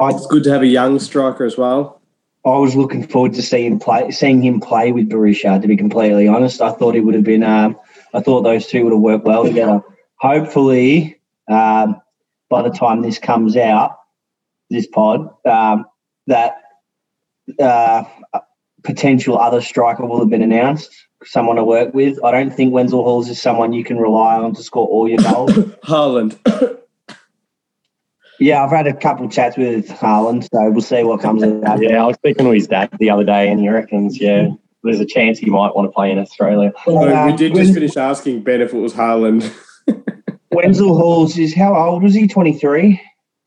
It's 0.00 0.26
good 0.26 0.42
to 0.44 0.50
have 0.50 0.62
a 0.62 0.66
young 0.66 0.98
striker 0.98 1.44
as 1.44 1.56
well. 1.56 2.00
I 2.46 2.58
was 2.58 2.76
looking 2.76 3.06
forward 3.06 3.32
to 3.34 3.42
seeing 3.42 3.78
play, 3.78 4.10
seeing 4.10 4.42
him 4.42 4.60
play 4.60 4.92
with 4.92 5.08
Berisha. 5.08 5.60
To 5.60 5.68
be 5.68 5.76
completely 5.76 6.28
honest, 6.28 6.60
I 6.60 6.72
thought 6.72 6.94
it 6.94 7.00
would 7.00 7.14
have 7.14 7.24
been. 7.24 7.42
Um, 7.42 7.78
I 8.12 8.20
thought 8.20 8.42
those 8.42 8.66
two 8.66 8.84
would 8.84 8.92
have 8.92 9.00
worked 9.00 9.24
well 9.24 9.44
together. 9.44 9.82
Hopefully, 10.16 11.20
um, 11.48 12.00
by 12.50 12.62
the 12.62 12.70
time 12.70 13.00
this 13.00 13.18
comes 13.18 13.56
out, 13.56 13.98
this 14.70 14.86
pod, 14.86 15.30
um, 15.46 15.86
that 16.26 16.60
uh, 17.58 18.04
potential 18.82 19.38
other 19.38 19.60
striker 19.60 20.04
will 20.04 20.20
have 20.20 20.30
been 20.30 20.42
announced. 20.42 20.94
Someone 21.24 21.56
to 21.56 21.64
work 21.64 21.94
with. 21.94 22.22
I 22.22 22.30
don't 22.30 22.50
think 22.50 22.74
Wenzel 22.74 23.02
Halls 23.02 23.30
is 23.30 23.40
someone 23.40 23.72
you 23.72 23.84
can 23.84 23.96
rely 23.96 24.36
on 24.36 24.54
to 24.54 24.62
score 24.62 24.86
all 24.86 25.08
your 25.08 25.18
goals. 25.18 25.50
Haaland. 25.84 26.38
Yeah, 28.40 28.64
I've 28.64 28.70
had 28.70 28.86
a 28.86 28.94
couple 28.94 29.28
chats 29.28 29.56
with 29.56 29.88
Haaland, 29.88 30.42
so 30.50 30.70
we'll 30.70 30.80
see 30.82 31.02
what 31.04 31.20
comes 31.20 31.42
of 31.42 31.60
that. 31.62 31.80
Yeah, 31.82 32.02
I 32.02 32.06
was 32.06 32.16
speaking 32.16 32.44
to 32.46 32.50
his 32.52 32.66
dad 32.66 32.90
the 32.98 33.10
other 33.10 33.24
day, 33.24 33.48
and 33.50 33.60
he 33.60 33.68
reckons, 33.68 34.20
yeah, 34.20 34.48
there's 34.82 35.00
a 35.00 35.06
chance 35.06 35.38
he 35.38 35.50
might 35.50 35.74
want 35.74 35.88
to 35.88 35.92
play 35.92 36.10
in 36.10 36.18
Australia. 36.18 36.72
So 36.84 36.96
Uh, 36.98 37.26
we 37.26 37.36
did 37.36 37.52
Wen- 37.54 37.62
just 37.64 37.74
finish 37.74 37.96
asking 37.96 38.42
Ben 38.42 38.60
if 38.60 38.72
it 38.74 38.78
was 38.78 38.92
Haaland. 38.94 39.52
Wenzel 40.50 40.96
Halls 40.96 41.36
is 41.38 41.54
how 41.54 41.74
old 41.76 42.02
was 42.02 42.14
he? 42.14 42.28
Twenty 42.28 42.52
three. 42.56 43.00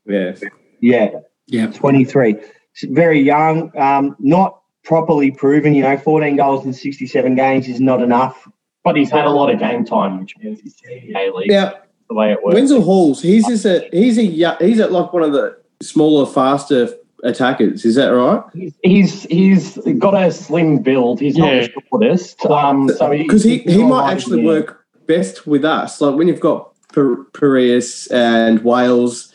yeah. 0.06 0.36
Yeah, 0.80 1.10
Yeah. 1.48 1.68
23. 1.72 2.36
Very 2.84 3.20
young, 3.20 3.72
um, 3.76 4.16
not 4.20 4.62
properly 4.84 5.32
proven. 5.32 5.74
You 5.74 5.82
know, 5.82 5.98
14 5.98 6.36
goals 6.36 6.66
in 6.68 6.74
67 6.74 7.34
games 7.34 7.68
is 7.68 7.80
not 7.82 8.04
enough. 8.04 8.48
But 8.84 8.96
he's 8.96 9.10
had 9.10 9.26
a 9.26 9.32
lot 9.32 9.52
of 9.52 9.58
game 9.60 9.84
time, 9.84 10.20
which 10.20 10.36
means 10.38 10.60
he's 10.62 10.76
CBA 10.80 11.34
league. 11.34 11.50
Now, 11.50 11.74
the 12.10 12.16
way 12.16 12.32
it 12.32 12.44
works. 12.44 12.56
Wenzel 12.56 12.82
Halls, 12.82 13.22
he's 13.22 13.46
just 13.48 13.66
a 13.66 13.88
he's 13.92 14.18
a 14.18 14.26
he's 14.60 14.80
at 14.80 14.92
like 14.92 15.14
one 15.14 15.24
of 15.24 15.34
the 15.34 15.58
smaller, 15.82 16.26
faster 16.26 16.90
attackers. 17.24 17.86
Is 17.86 17.96
that 17.96 18.08
right? 18.10 18.44
He's, 18.54 18.74
he's 18.84 19.24
he's 19.24 19.78
got 20.00 20.14
a 20.14 20.32
slim 20.32 20.80
build. 20.82 21.20
He's 21.20 21.38
not 21.38 21.54
Yeah. 21.54 21.62
the 21.68 21.82
shortest. 21.90 22.46
Um, 22.46 22.90
so 22.90 23.10
Because 23.10 23.44
he, 23.44 23.60
he's 23.60 23.74
he 23.74 23.84
might 23.84 24.02
like- 24.02 24.16
actually 24.16 24.42
yeah. 24.42 24.48
work 24.48 24.86
best 25.08 25.48
with 25.48 25.66
us. 25.66 26.00
Like 26.02 26.16
when 26.16 26.28
you've 26.28 26.40
got 26.40 26.72
Per- 26.94 27.24
Pierias 27.34 28.10
and 28.12 28.64
Wales, 28.64 29.34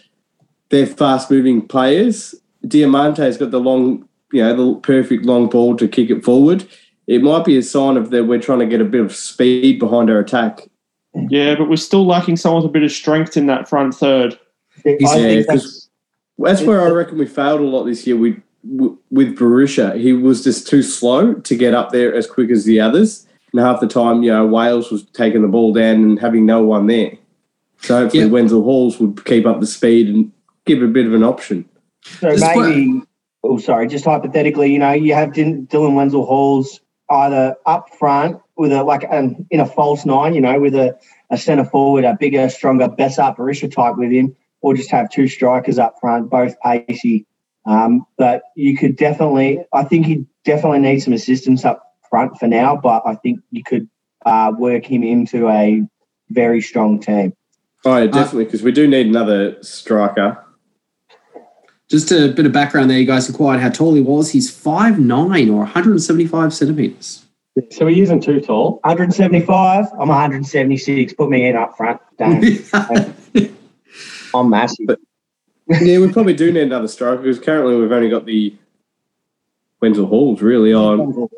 they're 0.70 0.86
fast 0.86 1.30
moving 1.30 1.66
players. 1.66 2.34
Diamanti's 2.66 3.36
got 3.36 3.50
the 3.50 3.60
long, 3.60 4.08
you 4.32 4.42
know, 4.42 4.54
the 4.74 4.80
perfect 4.80 5.24
long 5.24 5.48
ball 5.48 5.76
to 5.76 5.88
kick 5.88 6.10
it 6.10 6.24
forward. 6.24 6.64
It 7.08 7.22
might 7.22 7.44
be 7.44 7.56
a 7.58 7.62
sign 7.62 7.96
of 7.96 8.10
that 8.10 8.24
we're 8.24 8.40
trying 8.40 8.60
to 8.60 8.66
get 8.66 8.80
a 8.80 8.84
bit 8.84 9.00
of 9.00 9.14
speed 9.14 9.78
behind 9.80 10.08
our 10.08 10.18
attack. 10.20 10.68
Yeah, 11.14 11.54
but 11.56 11.68
we're 11.68 11.76
still 11.76 12.06
lacking 12.06 12.36
someone 12.36 12.62
with 12.62 12.70
a 12.70 12.72
bit 12.72 12.82
of 12.82 12.92
strength 12.92 13.36
in 13.36 13.46
that 13.46 13.68
front 13.68 13.94
third. 13.94 14.38
I 14.86 14.96
Yeah, 15.00 15.42
that's, 15.46 15.88
That's 16.38 16.62
where 16.62 16.82
I 16.82 16.90
reckon 16.90 17.18
we 17.18 17.26
failed 17.26 17.60
a 17.60 17.64
lot 17.64 17.84
this 17.84 18.06
year 18.06 18.16
with 18.16 18.40
with 19.10 19.36
Berisha. 19.36 19.98
He 19.98 20.12
was 20.12 20.44
just 20.44 20.68
too 20.68 20.82
slow 20.82 21.34
to 21.34 21.56
get 21.56 21.74
up 21.74 21.90
there 21.90 22.14
as 22.14 22.26
quick 22.26 22.50
as 22.50 22.64
the 22.64 22.80
others. 22.80 23.26
And 23.52 23.60
half 23.60 23.80
the 23.80 23.88
time, 23.88 24.22
you 24.22 24.30
know, 24.30 24.46
Wales 24.46 24.90
was 24.90 25.04
taking 25.10 25.42
the 25.42 25.48
ball 25.48 25.72
down 25.72 25.96
and 25.96 26.18
having 26.18 26.46
no 26.46 26.62
one 26.62 26.86
there. 26.86 27.12
So 27.80 27.98
hopefully 27.98 28.24
Yeah. 28.24 28.30
Wenzel 28.30 28.62
Halls 28.62 28.98
would 29.00 29.24
keep 29.24 29.46
up 29.46 29.60
the 29.60 29.66
speed 29.66 30.08
and 30.08 30.32
give 30.64 30.82
a 30.82 30.86
bit 30.86 31.06
of 31.06 31.14
an 31.14 31.24
option. 31.24 31.68
so 32.02 32.30
This 32.30 32.42
is 32.42 32.56
maybe, 32.56 33.02
oh, 33.42 33.58
sorry, 33.58 33.88
just 33.88 34.04
hypothetically, 34.04 34.72
you 34.72 34.78
know, 34.78 34.92
you 34.92 35.12
have 35.14 35.30
Dylan 35.30 35.94
Wenzel 35.94 36.24
Halls 36.24 36.80
either 37.10 37.56
up 37.66 37.92
front 37.98 38.40
with 38.62 38.72
a, 38.72 38.84
like, 38.84 39.04
um, 39.10 39.44
in 39.50 39.58
a 39.58 39.66
false 39.66 40.06
nine, 40.06 40.34
you 40.34 40.40
know, 40.40 40.60
with 40.60 40.76
a, 40.76 40.96
a 41.30 41.36
centre 41.36 41.64
forward, 41.64 42.04
a 42.04 42.16
bigger, 42.18 42.48
stronger, 42.48 42.88
Besart 42.88 43.36
Berisha 43.36 43.70
type 43.70 43.96
with 43.96 44.12
him, 44.12 44.36
or 44.60 44.72
just 44.72 44.88
have 44.92 45.10
two 45.10 45.26
strikers 45.26 45.80
up 45.80 45.96
front, 46.00 46.30
both 46.30 46.54
pacey. 46.60 47.26
Um, 47.66 48.06
but 48.16 48.42
you 48.54 48.76
could 48.76 48.96
definitely, 48.96 49.64
I 49.72 49.82
think 49.82 50.06
he 50.06 50.24
definitely 50.44 50.78
needs 50.78 51.04
some 51.04 51.12
assistance 51.12 51.64
up 51.64 51.82
front 52.08 52.38
for 52.38 52.46
now, 52.46 52.76
but 52.76 53.02
I 53.04 53.16
think 53.16 53.40
you 53.50 53.64
could 53.64 53.90
uh, 54.24 54.52
work 54.56 54.84
him 54.84 55.02
into 55.02 55.48
a 55.48 55.82
very 56.30 56.60
strong 56.60 57.00
team. 57.00 57.34
Oh, 57.84 57.96
yeah, 57.96 58.06
definitely, 58.06 58.44
because 58.44 58.62
we 58.62 58.70
do 58.70 58.86
need 58.86 59.08
another 59.08 59.60
striker. 59.60 60.38
Just 61.90 62.12
a 62.12 62.28
bit 62.28 62.46
of 62.46 62.52
background 62.52 62.90
there, 62.90 62.98
you 62.98 63.06
guys 63.06 63.28
inquired 63.28 63.60
how 63.60 63.70
tall 63.70 63.94
he 63.94 64.00
was. 64.00 64.30
He's 64.30 64.52
5'9 64.56 65.50
or 65.50 65.58
175 65.58 66.54
centimeters. 66.54 67.26
So 67.70 67.86
he 67.86 68.00
isn't 68.00 68.22
too 68.22 68.40
tall. 68.40 68.80
175. 68.84 69.86
I'm 69.92 70.08
176. 70.08 71.12
Put 71.12 71.28
me 71.28 71.46
in 71.46 71.56
up 71.56 71.76
front. 71.76 72.00
Damn, 72.16 72.42
I'm 74.34 74.48
massive. 74.48 74.96
yeah, 75.68 75.98
we 75.98 76.10
probably 76.10 76.34
do 76.34 76.50
need 76.50 76.62
another 76.62 76.88
striker 76.88 77.22
because 77.22 77.38
currently 77.38 77.76
we've 77.76 77.92
only 77.92 78.08
got 78.08 78.24
the 78.24 78.54
Wenzel 79.80 80.06
Halls 80.06 80.40
really 80.40 80.72
on. 80.72 81.28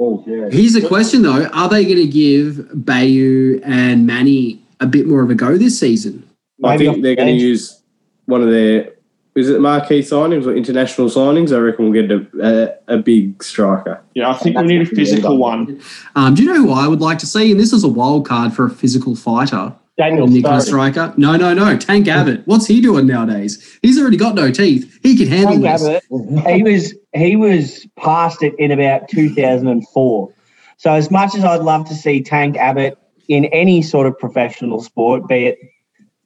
Here's 0.53 0.75
the 0.75 0.87
question 0.87 1.23
though: 1.23 1.47
Are 1.47 1.69
they 1.69 1.85
going 1.85 1.97
to 1.97 2.07
give 2.07 2.85
Bayou 2.85 3.61
and 3.65 4.07
Manny 4.07 4.63
a 4.81 4.87
bit 4.87 5.07
more 5.07 5.23
of 5.23 5.31
a 5.31 5.35
go 5.35 5.57
this 5.57 5.81
season? 5.81 6.29
I 6.63 6.77
Maybe 6.77 6.91
think 6.91 7.03
they're 7.03 7.17
going 7.17 7.37
to 7.37 7.43
use 7.45 7.83
one 8.27 8.41
of 8.43 8.51
their 8.51 8.94
is 9.35 9.51
it 9.51 9.61
marquee 9.61 10.01
signings 10.01 10.47
or 10.47 10.55
international 10.55 11.09
signings? 11.09 11.55
I 11.55 11.59
reckon 11.59 11.91
we'll 11.91 12.07
get 12.07 12.11
a, 12.11 12.79
a, 12.89 12.95
a 12.95 12.99
big 12.99 13.43
striker. 13.43 14.01
Yeah, 14.15 14.31
I 14.31 14.35
think 14.35 14.57
we 14.57 14.63
need 14.65 14.83
a 14.83 14.87
physical 14.87 15.37
one. 15.39 15.81
Um, 16.15 16.35
do 16.35 16.45
you 16.45 16.53
know 16.53 16.61
who 16.61 16.73
I 16.73 16.87
would 16.87 17.01
like 17.01 17.19
to 17.19 17.27
see? 17.27 17.51
And 17.51 17.59
this 17.59 17.73
is 17.73 17.83
a 17.83 17.89
wild 17.89 18.27
card 18.27 18.53
for 18.53 18.67
a 18.67 18.71
physical 18.71 19.17
fighter. 19.17 19.75
Daniel 19.97 20.27
Nicola 20.27 20.57
Sturridge. 20.57 20.67
Striker. 20.67 21.15
No, 21.17 21.37
no, 21.37 21.55
no. 21.55 21.77
Tank 21.77 22.09
Abbott. 22.09 22.43
What's 22.47 22.67
he 22.67 22.81
doing 22.81 23.07
nowadays? 23.07 23.79
He's 23.83 24.01
already 24.01 24.17
got 24.17 24.35
no 24.35 24.51
teeth. 24.51 24.99
He 25.03 25.17
can 25.17 25.29
handle 25.29 25.61
Tank 25.61 25.63
this. 25.63 25.83
Abbott, 25.85 26.55
he 26.55 26.63
was 26.63 26.95
he 27.13 27.37
was 27.37 27.87
past 27.97 28.43
it 28.43 28.55
in 28.59 28.71
about 28.73 29.09
2004. 29.09 30.35
So 30.77 30.93
as 30.93 31.11
much 31.11 31.35
as 31.37 31.45
I'd 31.45 31.63
love 31.63 31.89
to 31.89 31.95
see 31.95 32.23
Tank 32.23 32.57
Abbott 32.57 32.99
in 33.29 33.45
any 33.47 33.83
sort 33.83 34.07
of 34.07 34.19
professional 34.19 34.81
sport, 34.81 35.29
be 35.29 35.47
it 35.47 35.59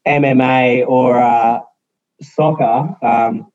MMA 0.07 0.87
or 0.87 1.19
uh, 1.19 1.61
soccer, 2.23 2.97
um, 3.03 3.51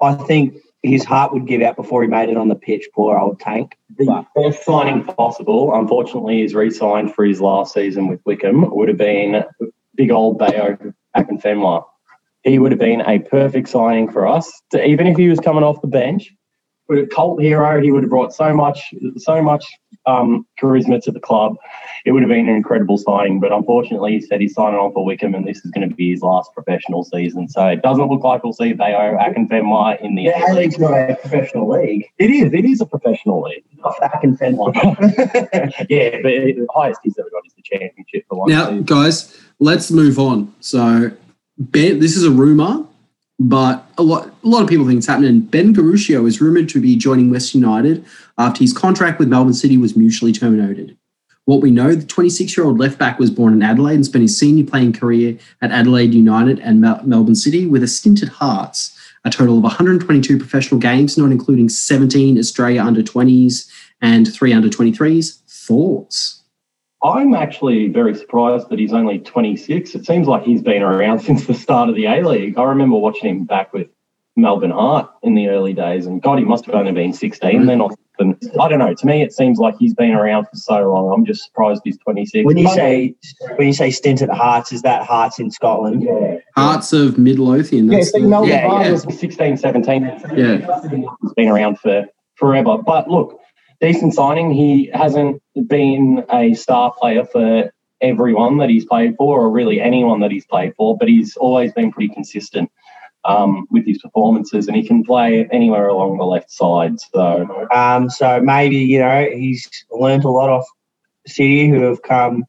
I 0.00 0.14
think 0.14 0.56
his 0.82 1.04
heart 1.04 1.32
would 1.32 1.46
give 1.46 1.62
out 1.62 1.76
before 1.76 2.02
he 2.02 2.08
made 2.08 2.28
it 2.28 2.36
on 2.36 2.48
the 2.48 2.54
pitch. 2.54 2.88
Poor 2.94 3.16
old 3.18 3.40
Tank. 3.40 3.76
The 3.96 4.26
best 4.36 4.64
signing 4.64 5.04
possible, 5.04 5.74
unfortunately, 5.74 6.42
is 6.42 6.54
re-signed 6.54 7.14
for 7.14 7.24
his 7.24 7.40
last 7.40 7.72
season 7.72 8.08
with 8.08 8.20
Wycombe. 8.24 8.70
Would 8.70 8.88
have 8.88 8.98
been 8.98 9.44
big 9.94 10.10
old 10.10 10.38
Bayo 10.38 10.76
Akinfenwa. 11.16 11.84
He 12.42 12.58
would 12.58 12.72
have 12.72 12.78
been 12.78 13.00
a 13.00 13.18
perfect 13.20 13.68
signing 13.68 14.10
for 14.10 14.26
us. 14.26 14.60
Even 14.74 15.06
if 15.06 15.16
he 15.16 15.28
was 15.28 15.40
coming 15.40 15.64
off 15.64 15.80
the 15.80 15.88
bench, 15.88 16.30
would 16.88 16.98
a 16.98 17.06
cult 17.06 17.40
hero. 17.40 17.80
He 17.80 17.90
would 17.90 18.02
have 18.02 18.10
brought 18.10 18.34
so 18.34 18.52
much, 18.52 18.92
so 19.16 19.40
much 19.40 19.64
um, 20.06 20.46
charisma 20.60 21.02
to 21.02 21.10
the 21.10 21.20
club. 21.20 21.56
It 22.04 22.12
would 22.12 22.22
have 22.22 22.28
been 22.28 22.48
an 22.48 22.54
incredible 22.54 22.98
signing. 22.98 23.40
But 23.40 23.52
unfortunately, 23.52 24.12
he 24.12 24.20
said 24.20 24.40
he's 24.40 24.54
signing 24.54 24.78
on 24.78 24.92
for 24.92 25.04
Wycombe, 25.04 25.34
and 25.34 25.46
this 25.46 25.64
is 25.64 25.70
going 25.70 25.88
to 25.88 25.94
be 25.94 26.10
his 26.10 26.20
last 26.22 26.52
professional 26.52 27.04
season. 27.04 27.48
So 27.48 27.66
it 27.66 27.82
doesn't 27.82 28.08
look 28.08 28.22
like 28.22 28.44
we'll 28.44 28.52
see 28.52 28.72
Bayo 28.74 29.16
Akinfenwa 29.18 30.00
in 30.00 30.14
the. 30.14 30.26
The 30.26 30.44
A 30.50 30.54
League's 30.54 30.78
not 30.78 30.92
a 30.92 31.16
professional 31.16 31.68
league. 31.68 32.06
It 32.18 32.30
is. 32.30 32.52
It 32.52 32.64
is 32.64 32.80
a 32.80 32.86
professional 32.86 33.42
league. 33.42 33.64
Not 33.78 33.96
Akinfenwa. 34.00 34.74
yeah, 35.88 36.10
but 36.22 36.30
the 36.30 36.66
highest 36.74 37.00
he's 37.02 37.18
ever 37.18 37.30
got 37.30 37.46
is 37.46 37.54
the 37.54 37.62
championship 37.62 38.24
for 38.28 38.38
one 38.40 38.50
Now, 38.50 38.66
season. 38.66 38.82
guys, 38.84 39.40
let's 39.58 39.90
move 39.90 40.18
on. 40.18 40.54
So, 40.60 41.10
Ben, 41.58 42.00
this 42.00 42.16
is 42.16 42.24
a 42.24 42.30
rumor, 42.30 42.84
but 43.38 43.86
a 43.98 44.02
lot, 44.02 44.28
a 44.28 44.48
lot 44.48 44.62
of 44.62 44.68
people 44.68 44.86
think 44.86 44.98
it's 44.98 45.06
happening. 45.06 45.40
Ben 45.40 45.74
Garuccio 45.74 46.26
is 46.26 46.40
rumored 46.40 46.68
to 46.70 46.80
be 46.80 46.96
joining 46.96 47.30
West 47.30 47.54
United 47.54 48.04
after 48.38 48.60
his 48.60 48.72
contract 48.72 49.18
with 49.18 49.28
Melbourne 49.28 49.54
City 49.54 49.76
was 49.76 49.96
mutually 49.96 50.32
terminated. 50.32 50.96
What 51.46 51.60
we 51.60 51.70
know, 51.70 51.94
the 51.94 52.06
26 52.06 52.56
year 52.56 52.64
old 52.64 52.78
left 52.78 52.98
back 52.98 53.18
was 53.18 53.30
born 53.30 53.52
in 53.52 53.62
Adelaide 53.62 53.96
and 53.96 54.06
spent 54.06 54.22
his 54.22 54.38
senior 54.38 54.64
playing 54.64 54.94
career 54.94 55.36
at 55.60 55.72
Adelaide 55.72 56.14
United 56.14 56.58
and 56.60 56.80
Mel- 56.80 57.02
Melbourne 57.04 57.34
City 57.34 57.66
with 57.66 57.82
a 57.82 57.88
stint 57.88 58.22
at 58.22 58.30
Hearts, 58.30 58.96
a 59.24 59.30
total 59.30 59.58
of 59.58 59.64
122 59.64 60.38
professional 60.38 60.80
games, 60.80 61.18
not 61.18 61.32
including 61.32 61.68
17 61.68 62.38
Australia 62.38 62.82
under 62.82 63.02
20s 63.02 63.68
and 64.00 64.32
three 64.32 64.54
under 64.54 64.68
23s. 64.68 65.40
Thoughts? 65.46 66.43
I'm 67.04 67.34
actually 67.34 67.88
very 67.88 68.14
surprised 68.14 68.70
that 68.70 68.78
he's 68.78 68.92
only 68.94 69.18
26. 69.18 69.94
It 69.94 70.06
seems 70.06 70.26
like 70.26 70.42
he's 70.44 70.62
been 70.62 70.82
around 70.82 71.20
since 71.22 71.46
the 71.46 71.54
start 71.54 71.88
of 71.90 71.94
the 71.96 72.06
A 72.06 72.22
League. 72.26 72.58
I 72.58 72.64
remember 72.64 72.96
watching 72.96 73.28
him 73.28 73.44
back 73.44 73.72
with 73.72 73.88
Melbourne 74.36 74.70
Heart 74.70 75.10
in 75.22 75.34
the 75.34 75.48
early 75.48 75.74
days, 75.74 76.06
and 76.06 76.20
God, 76.22 76.38
he 76.38 76.44
must 76.44 76.64
have 76.66 76.74
only 76.74 76.92
been 76.92 77.12
16 77.12 77.66
then. 77.66 77.80
Or 77.80 77.90
something. 78.18 78.50
I 78.60 78.68
don't 78.68 78.78
know. 78.78 78.94
To 78.94 79.06
me, 79.06 79.22
it 79.22 79.32
seems 79.32 79.58
like 79.58 79.74
he's 79.78 79.94
been 79.94 80.12
around 80.12 80.44
for 80.46 80.56
so 80.56 80.92
long. 80.92 81.12
I'm 81.12 81.24
just 81.26 81.44
surprised 81.44 81.82
he's 81.84 81.98
26. 81.98 82.46
when 82.46 82.56
you 82.56 82.64
But- 82.64 82.74
say 82.74 83.14
when 83.56 83.66
you 83.68 83.74
say 83.74 83.90
stint 83.90 84.22
at 84.22 84.30
Hearts, 84.30 84.72
is 84.72 84.82
that 84.82 85.04
Hearts 85.04 85.38
in 85.38 85.50
Scotland? 85.50 86.02
yeah, 86.02 86.38
Hearts 86.56 86.92
of 86.92 87.18
Midlothian. 87.18 87.90
yeah, 87.92 87.98
That's 87.98 88.12
see, 88.12 88.22
the- 88.22 88.28
Melbourne 88.28 88.48
yeah, 88.50 88.68
Heart 88.68 88.86
yeah. 88.86 88.92
was 88.92 89.02
16, 89.18 89.56
17. 89.58 90.02
Yeah. 90.36 90.80
He's 91.20 91.32
been 91.34 91.48
around 91.48 91.78
for 91.80 92.06
forever. 92.36 92.78
But 92.78 93.08
look, 93.10 93.38
decent 93.80 94.14
signing. 94.14 94.50
He 94.50 94.90
hasn't 94.92 95.42
been 95.66 96.24
a 96.30 96.54
star 96.54 96.92
player 96.92 97.24
for 97.24 97.72
everyone 98.00 98.58
that 98.58 98.68
he's 98.68 98.84
played 98.84 99.16
for, 99.16 99.40
or 99.40 99.50
really 99.50 99.80
anyone 99.80 100.20
that 100.20 100.30
he's 100.30 100.46
played 100.46 100.74
for, 100.76 100.96
but 100.96 101.08
he's 101.08 101.36
always 101.36 101.72
been 101.72 101.92
pretty 101.92 102.12
consistent 102.12 102.70
um, 103.24 103.66
with 103.70 103.86
his 103.86 103.98
performances, 103.98 104.68
and 104.68 104.76
he 104.76 104.86
can 104.86 105.02
play 105.02 105.48
anywhere 105.50 105.88
along 105.88 106.18
the 106.18 106.24
left 106.24 106.50
side. 106.50 107.00
So 107.00 107.66
Um, 107.74 108.10
so 108.10 108.40
maybe 108.40 108.76
you 108.76 108.98
know 108.98 109.28
he's 109.32 109.68
learnt 109.90 110.24
a 110.24 110.30
lot 110.30 110.50
off 110.50 110.66
City, 111.26 111.68
who 111.68 111.82
have 111.82 112.02
come. 112.02 112.44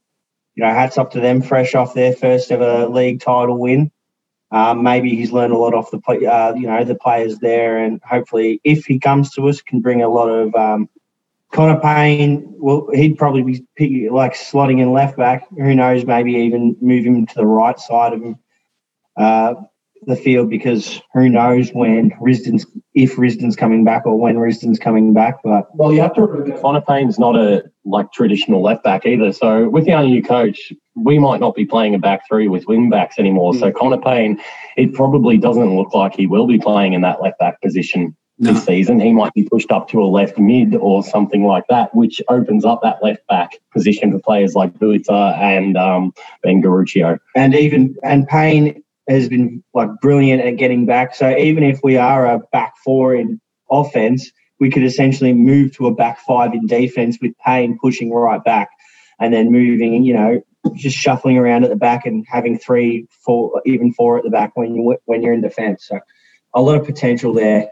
You 0.56 0.64
know, 0.64 0.70
hats 0.70 0.98
off 0.98 1.10
to 1.10 1.20
them, 1.20 1.42
fresh 1.42 1.76
off 1.76 1.94
their 1.94 2.14
first 2.14 2.50
ever 2.50 2.88
league 2.88 3.20
title 3.20 3.60
win. 3.60 3.92
Um, 4.52 4.84
maybe 4.84 5.14
he's 5.14 5.34
learned 5.34 5.52
a 5.52 5.58
lot 5.58 5.74
off 5.74 5.92
the 5.92 6.00
uh, 6.08 6.54
you 6.56 6.68
know 6.68 6.84
the 6.84 6.96
players 6.96 7.40
there, 7.40 7.78
and 7.78 8.02
hopefully, 8.04 8.62
if 8.64 8.86
he 8.86 9.00
comes 9.00 9.32
to 9.32 9.48
us, 9.50 9.62
can 9.62 9.82
bring 9.82 10.02
a 10.02 10.08
lot 10.08 10.30
of 10.30 10.56
um, 10.56 10.90
Connor 11.54 11.80
Pain. 11.80 12.44
Well, 12.58 12.88
he'd 12.94 13.18
probably 13.18 13.44
be 13.44 13.66
pick, 13.76 14.12
like 14.12 14.34
slotting 14.34 14.82
in 14.82 14.92
left 14.92 15.18
back. 15.18 15.48
Who 15.58 15.76
knows? 15.76 16.06
Maybe 16.06 16.34
even 16.34 16.76
move 16.82 17.06
him 17.06 17.26
to 17.26 17.36
the 17.36 17.46
right 17.46 17.80
side 17.80 18.14
of 18.14 18.22
him, 18.22 18.40
uh, 19.16 19.54
the 20.06 20.16
field 20.16 20.50
because 20.50 21.02
who 21.14 21.30
knows 21.30 21.70
when 21.72 22.12
Risdon's 22.12 22.66
if 22.94 23.16
Risdon's 23.16 23.56
coming 23.56 23.84
back 23.84 24.06
or 24.06 24.20
when 24.20 24.36
Risdon's 24.36 24.80
coming 24.80 25.14
back. 25.14 25.38
But 25.44 25.74
Well, 25.76 25.94
you 25.94 26.02
have 26.02 26.14
to 26.16 26.24
remember 26.24 26.60
Connor 26.60 26.82
Pain's 26.82 27.18
not 27.18 27.36
a 27.36 27.64
like 27.86 28.12
traditional 28.12 28.62
left 28.62 28.84
back 28.84 29.06
either. 29.06 29.32
So 29.32 29.70
with 29.70 29.90
our 29.90 30.04
new 30.04 30.22
coach, 30.22 30.74
we 30.96 31.20
might 31.20 31.40
not 31.40 31.56
be 31.56 31.66
playing 31.66 31.96
a 31.96 32.00
back 32.00 32.28
three 32.28 32.48
with 32.48 32.68
wing 32.68 32.90
backs 32.90 33.18
anymore. 33.20 33.54
So 33.56 33.72
Connor 33.72 34.00
Payne, 34.00 34.40
it 34.78 34.94
probably 34.94 35.38
doesn't 35.38 35.76
look 35.76 35.94
like 35.94 36.16
he 36.16 36.28
will 36.28 36.48
be 36.48 36.60
playing 36.60 36.94
in 36.94 37.02
that 37.02 37.22
left 37.22 37.40
back 37.40 37.62
position 37.62 38.16
No. 38.38 38.52
this 38.52 38.66
season. 38.66 39.00
He 39.00 39.14
might 39.14 39.34
be 39.34 39.44
pushed 39.44 39.72
up 39.72 39.88
to 39.90 40.02
a 40.02 40.06
left 40.06 40.38
mid 40.38 40.76
or 40.76 41.04
something 41.04 41.46
like 41.46 41.64
that, 41.70 41.96
which 41.96 42.22
opens 42.28 42.66
up 42.66 42.82
that 42.84 43.02
left 43.02 43.26
back 43.28 43.52
position 43.72 44.12
for 44.12 44.20
players 44.20 44.56
like 44.56 44.74
Buita 44.74 45.38
and 45.38 45.78
um, 45.78 46.14
Ben 46.44 46.62
Garuccio. 46.62 47.18
and 47.36 47.56
even 47.56 47.96
and 48.04 48.28
Pain 48.28 48.84
has 49.08 49.30
been 49.30 49.64
like 49.74 49.90
brilliant 50.02 50.42
at 50.42 50.58
getting 50.58 50.86
back. 50.86 51.16
So 51.16 51.36
even 51.38 51.64
if 51.64 51.80
we 51.82 51.96
are 51.96 52.26
a 52.26 52.40
back 52.52 52.74
four 52.84 53.16
in 53.16 53.40
offense, 53.72 54.30
we 54.60 54.70
could 54.70 54.84
essentially 54.84 55.34
move 55.34 55.74
to 55.78 55.88
a 55.88 55.96
back 55.96 56.20
five 56.20 56.54
in 56.54 56.66
defense 56.68 57.18
with 57.22 57.34
Pain 57.46 57.78
pushing 57.82 58.12
right 58.12 58.44
back, 58.44 58.70
and 59.20 59.34
then 59.34 59.52
moving, 59.52 60.04
you 60.04 60.14
know, 60.14 60.42
just 60.74 60.98
shuffling 60.98 61.38
around 61.38 61.64
at 61.64 61.70
the 61.70 61.76
back 61.76 62.06
and 62.06 62.26
having 62.28 62.58
three, 62.58 63.08
four, 63.24 63.62
even 63.66 63.94
four 63.94 64.18
at 64.18 64.24
the 64.24 64.30
back 64.30 64.56
when 64.56 64.76
you 64.76 64.98
when 65.06 65.22
you're 65.22 65.34
in 65.34 65.42
defense. 65.42 65.86
So 65.88 66.00
a 66.54 66.62
lot 66.62 66.76
of 66.76 66.86
potential 66.86 67.34
there. 67.34 67.70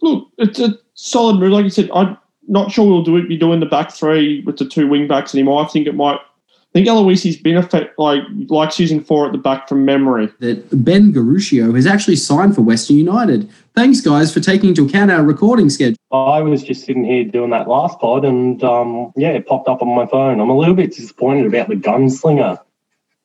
Look, 0.00 0.28
it's 0.38 0.58
a 0.58 0.78
solid 0.94 1.40
move. 1.40 1.52
Like 1.52 1.64
you 1.64 1.70
said, 1.70 1.90
I'm 1.94 2.16
not 2.48 2.70
sure 2.70 2.86
we'll 2.86 3.02
do 3.02 3.16
it, 3.16 3.28
be 3.28 3.36
doing 3.36 3.60
the 3.60 3.66
back 3.66 3.92
three 3.92 4.42
with 4.42 4.58
the 4.58 4.64
two 4.64 4.88
wing 4.88 5.08
backs 5.08 5.34
anymore. 5.34 5.64
I 5.64 5.68
think 5.68 5.86
it 5.86 5.94
might. 5.94 6.18
I 6.18 6.72
think 6.72 6.88
Aloisi's 6.88 7.36
been 7.36 7.58
effect, 7.58 7.98
like 7.98 8.22
likes 8.48 8.80
using 8.80 9.04
four 9.04 9.26
at 9.26 9.32
the 9.32 9.38
back 9.38 9.68
from 9.68 9.84
memory. 9.84 10.30
that 10.38 10.84
Ben 10.84 11.12
Garuccio 11.12 11.74
has 11.74 11.86
actually 11.86 12.16
signed 12.16 12.54
for 12.54 12.62
Western 12.62 12.96
United. 12.96 13.50
Thanks, 13.74 14.00
guys, 14.00 14.32
for 14.32 14.40
taking 14.40 14.70
into 14.70 14.86
account 14.86 15.10
our 15.10 15.22
recording 15.22 15.68
schedule. 15.68 15.98
I 16.10 16.40
was 16.40 16.62
just 16.62 16.86
sitting 16.86 17.04
here 17.04 17.24
doing 17.24 17.50
that 17.50 17.68
last 17.68 17.98
pod, 17.98 18.24
and 18.24 18.62
um, 18.64 19.12
yeah, 19.16 19.30
it 19.30 19.46
popped 19.46 19.68
up 19.68 19.82
on 19.82 19.94
my 19.94 20.06
phone. 20.06 20.40
I'm 20.40 20.48
a 20.48 20.56
little 20.56 20.74
bit 20.74 20.94
disappointed 20.94 21.44
about 21.44 21.68
the 21.68 21.74
gunslinger 21.74 22.58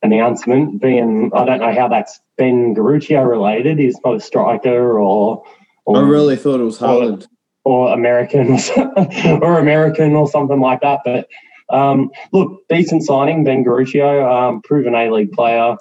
announcement 0.04 0.82
being. 0.82 1.32
I 1.34 1.46
don't 1.46 1.62
know 1.62 1.74
how 1.74 1.88
that's 1.88 2.20
Ben 2.38 2.76
Garuccio 2.76 3.26
related. 3.26 3.80
He's 3.80 3.98
not 4.04 4.16
a 4.16 4.20
striker 4.20 5.00
or. 5.00 5.46
Or 5.88 5.98
I 5.98 6.02
really 6.02 6.36
thought 6.36 6.60
it 6.60 6.64
was 6.64 6.78
Haaland. 6.80 7.28
or 7.64 7.94
American 7.94 8.60
or 9.42 9.58
American 9.60 10.14
or 10.14 10.28
something 10.28 10.60
like 10.60 10.82
that. 10.82 11.00
But 11.06 11.28
um, 11.70 12.12
look, 12.34 12.62
decent 12.70 13.04
signing, 13.04 13.44
Ben 13.46 13.64
Garuccio, 13.64 14.30
um, 14.30 14.62
proven 14.62 14.94
A 14.94 15.10
League 15.10 15.32
player. 15.32 15.78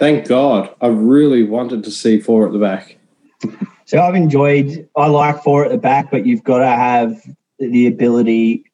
Thank 0.00 0.26
God. 0.26 0.74
I 0.80 0.88
really 0.88 1.42
wanted 1.44 1.84
to 1.84 1.90
see 1.90 2.18
four 2.18 2.46
at 2.46 2.52
the 2.52 2.58
back. 2.58 2.98
So 3.84 4.00
I've 4.00 4.14
enjoyed. 4.14 4.88
I 4.96 5.08
like 5.08 5.42
four 5.42 5.66
at 5.66 5.70
the 5.70 5.76
back, 5.76 6.10
but 6.10 6.24
you've 6.24 6.44
got 6.44 6.60
to 6.60 6.66
have 6.66 7.20
the 7.58 7.86
ability. 7.86 8.64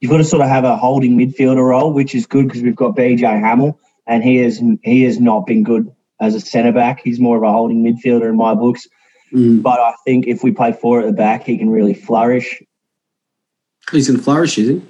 You've 0.00 0.10
got 0.10 0.16
to 0.16 0.24
sort 0.24 0.42
of 0.42 0.48
have 0.48 0.64
a 0.64 0.76
holding 0.76 1.16
midfielder 1.16 1.64
role, 1.64 1.92
which 1.92 2.16
is 2.16 2.26
good 2.26 2.48
because 2.48 2.62
we've 2.62 2.74
got 2.74 2.96
BJ 2.96 3.20
Hamill, 3.38 3.78
and 4.08 4.24
he 4.24 4.38
has 4.38 4.60
he 4.82 5.02
has 5.02 5.20
not 5.20 5.46
been 5.46 5.62
good 5.62 5.94
as 6.20 6.34
a 6.34 6.40
centre 6.40 6.72
back. 6.72 7.00
He's 7.04 7.20
more 7.20 7.36
of 7.36 7.44
a 7.44 7.52
holding 7.52 7.84
midfielder 7.84 8.28
in 8.28 8.36
my 8.36 8.54
books. 8.54 8.88
Mm. 9.32 9.62
But 9.62 9.80
I 9.80 9.94
think 10.04 10.26
if 10.26 10.42
we 10.42 10.52
play 10.52 10.72
four 10.72 11.00
at 11.00 11.06
the 11.06 11.12
back, 11.12 11.44
he 11.44 11.58
can 11.58 11.70
really 11.70 11.94
flourish. 11.94 12.62
He's 13.90 14.08
going 14.08 14.18
to 14.18 14.24
flourish, 14.24 14.58
is 14.58 14.68
he? 14.68 14.82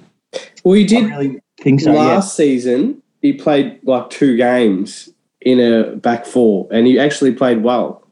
Well, 0.63 0.73
he 0.73 0.83
I 0.83 0.87
did 0.87 1.09
really 1.09 1.39
think 1.61 1.81
so. 1.81 1.91
last 1.91 2.35
season. 2.35 3.01
He 3.21 3.33
played 3.33 3.79
like 3.83 4.09
two 4.09 4.37
games 4.37 5.09
in 5.41 5.59
a 5.59 5.95
back 5.95 6.25
four, 6.25 6.67
and 6.71 6.85
he 6.87 6.99
actually 6.99 7.33
played 7.33 7.63
well. 7.63 8.07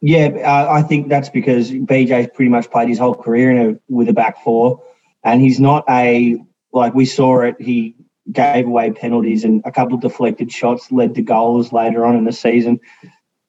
Yeah, 0.00 0.30
yeah. 0.34 0.40
Uh, 0.40 0.72
I 0.72 0.82
think 0.82 1.08
that's 1.08 1.28
because 1.28 1.70
BJ's 1.70 2.28
pretty 2.34 2.48
much 2.50 2.70
played 2.70 2.88
his 2.88 2.98
whole 2.98 3.14
career 3.14 3.50
in 3.50 3.70
a, 3.70 3.80
with 3.88 4.08
a 4.08 4.12
back 4.12 4.42
four, 4.42 4.82
and 5.24 5.40
he's 5.40 5.60
not 5.60 5.84
a 5.88 6.36
like 6.72 6.94
we 6.94 7.04
saw 7.04 7.40
it. 7.42 7.60
He 7.60 7.94
gave 8.30 8.66
away 8.66 8.90
penalties 8.90 9.44
and 9.44 9.62
a 9.64 9.72
couple 9.72 9.94
of 9.94 10.00
deflected 10.00 10.52
shots 10.52 10.92
led 10.92 11.14
to 11.14 11.22
goals 11.22 11.72
later 11.72 12.04
on 12.04 12.16
in 12.16 12.24
the 12.24 12.32
season. 12.32 12.80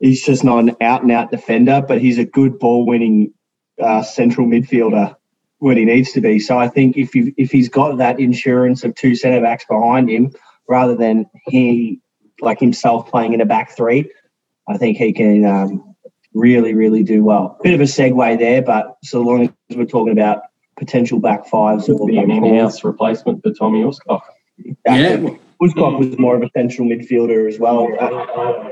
He's 0.04 0.22
just 0.22 0.44
not 0.44 0.60
an 0.60 0.76
out 0.82 1.02
and 1.02 1.14
out 1.14 1.32
defender, 1.32 1.82
but 1.88 2.02
he's 2.02 2.18
a 2.18 2.26
good 2.26 2.60
ball 2.60 2.86
winning 2.86 3.34
uh, 3.82 4.02
central 4.02 4.46
midfielder 4.46 5.16
when 5.60 5.78
he 5.78 5.86
needs 5.86 6.12
to 6.12 6.20
be. 6.20 6.40
So 6.40 6.60
I 6.60 6.68
think 6.68 6.98
if 6.98 7.16
you 7.16 7.34
if 7.38 7.52
he's 7.52 7.70
got 7.70 7.98
that 8.00 8.20
insurance 8.20 8.84
of 8.84 8.94
two 8.96 9.16
centre 9.16 9.40
backs 9.40 9.64
behind 9.64 10.10
him, 10.10 10.34
rather 10.68 10.94
than 10.94 11.26
he 11.46 12.02
like 12.42 12.60
himself 12.60 13.10
playing 13.10 13.32
in 13.32 13.40
a 13.40 13.46
back 13.46 13.78
three, 13.78 14.12
I 14.68 14.78
think 14.78 14.98
he 14.98 15.14
can 15.14 15.46
um, 15.46 15.96
really 16.34 16.74
really 16.74 17.02
do 17.04 17.24
well. 17.24 17.58
Bit 17.64 17.74
of 17.74 17.80
a 17.80 17.86
segue 17.86 18.40
there, 18.40 18.62
but 18.62 18.98
so 19.06 19.22
long 19.22 19.44
as 19.70 19.78
we're 19.78 19.86
talking 19.86 20.12
about 20.12 20.42
potential 20.76 21.20
back 21.20 21.48
fives 21.48 21.88
or 21.88 22.08
Be 22.08 22.18
an 22.18 22.30
in-house 22.30 22.84
replacement 22.84 23.42
for 23.42 23.54
Tommy 23.54 23.84
Uskok. 23.84 24.20
Yeah. 24.86 25.30
Woodcock 25.64 25.98
was 25.98 26.20
more 26.20 26.36
of 26.36 26.42
a 26.44 26.50
central 26.58 26.86
midfielder 26.88 27.48
as 27.48 27.58
well. 27.58 27.88
Uh, 28.00 28.70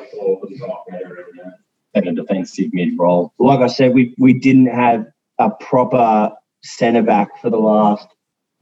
a 1.95 2.01
defensive 2.11 2.73
mid 2.73 2.97
role. 2.99 3.33
Like 3.39 3.61
I 3.61 3.67
said, 3.67 3.93
we 3.93 4.13
we 4.17 4.33
didn't 4.33 4.67
have 4.67 5.07
a 5.39 5.49
proper 5.49 6.31
centre 6.63 7.01
back 7.01 7.39
for 7.41 7.49
the 7.49 7.57
last 7.57 8.07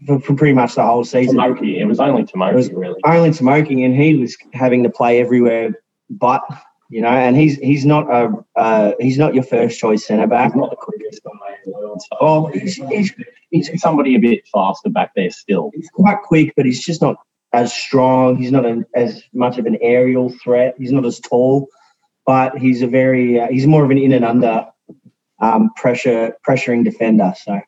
for, 0.06 0.20
for 0.20 0.36
pretty 0.36 0.54
much 0.54 0.76
the 0.76 0.84
whole 0.86 1.04
season. 1.04 1.38
Tomoki, 1.38 1.80
it 1.80 1.86
was 1.86 2.00
only 2.00 2.22
It 2.24 2.56
was- 2.56 2.72
really. 2.72 3.00
Only 3.04 3.34
smoking, 3.34 3.84
and 3.84 3.96
he 3.96 4.16
was 4.16 4.38
having 4.54 4.84
to 4.84 4.90
play 4.92 5.20
everywhere, 5.20 5.82
but 6.12 6.44
you 6.92 7.02
know, 7.02 7.10
and 7.10 7.36
he's 7.36 7.56
he's 7.58 7.84
not 7.86 8.08
a 8.12 8.32
uh, 8.56 8.92
he's 9.00 9.18
not 9.18 9.34
your 9.34 9.44
first 9.44 9.80
choice 9.80 10.06
centre 10.06 10.28
back. 10.28 10.52
He's 10.54 10.56
not 10.62 10.70
the 10.70 10.76
quickest 10.76 11.22
on 11.26 11.40
the 11.66 11.72
world. 11.72 12.02
So 12.02 12.18
Oh, 12.22 12.46
he's, 12.48 12.76
he's 12.76 13.14
he's 13.52 13.82
somebody 13.82 14.16
a 14.16 14.20
bit 14.20 14.48
faster 14.54 14.90
back 14.90 15.14
there 15.16 15.30
still. 15.32 15.72
he's 15.76 15.90
quite 15.90 16.22
quick, 16.24 16.54
but 16.56 16.66
he's 16.68 16.84
just 16.84 17.02
not 17.02 17.18
as 17.54 17.74
strong. 17.74 18.38
He's 18.38 18.52
not 18.52 18.66
an, 18.66 18.86
as 18.96 19.24
much 19.34 19.58
of 19.58 19.66
an 19.66 19.78
aerial 19.82 20.30
threat. 20.30 20.76
He's 20.78 20.92
not 20.92 21.06
as 21.06 21.20
tall, 21.20 21.68
but 22.26 22.58
he's 22.58 22.82
a 22.82 22.88
very 22.88 23.40
uh, 23.40 23.48
he's 23.48 23.68
more 23.68 23.84
of 23.84 23.92
an 23.92 23.98
in 23.98 24.14
and 24.14 24.26
under 24.26 24.68
um, 25.40 25.72
pressure 25.76 26.38
pressuring 26.48 26.84
defender. 26.84 27.34
So 27.42 27.60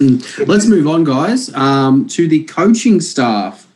Let's 0.00 0.66
move 0.66 0.88
on, 0.88 1.04
guys, 1.04 1.54
um, 1.54 2.08
to 2.08 2.26
the 2.26 2.44
coaching 2.44 3.00
staff. 3.00 3.68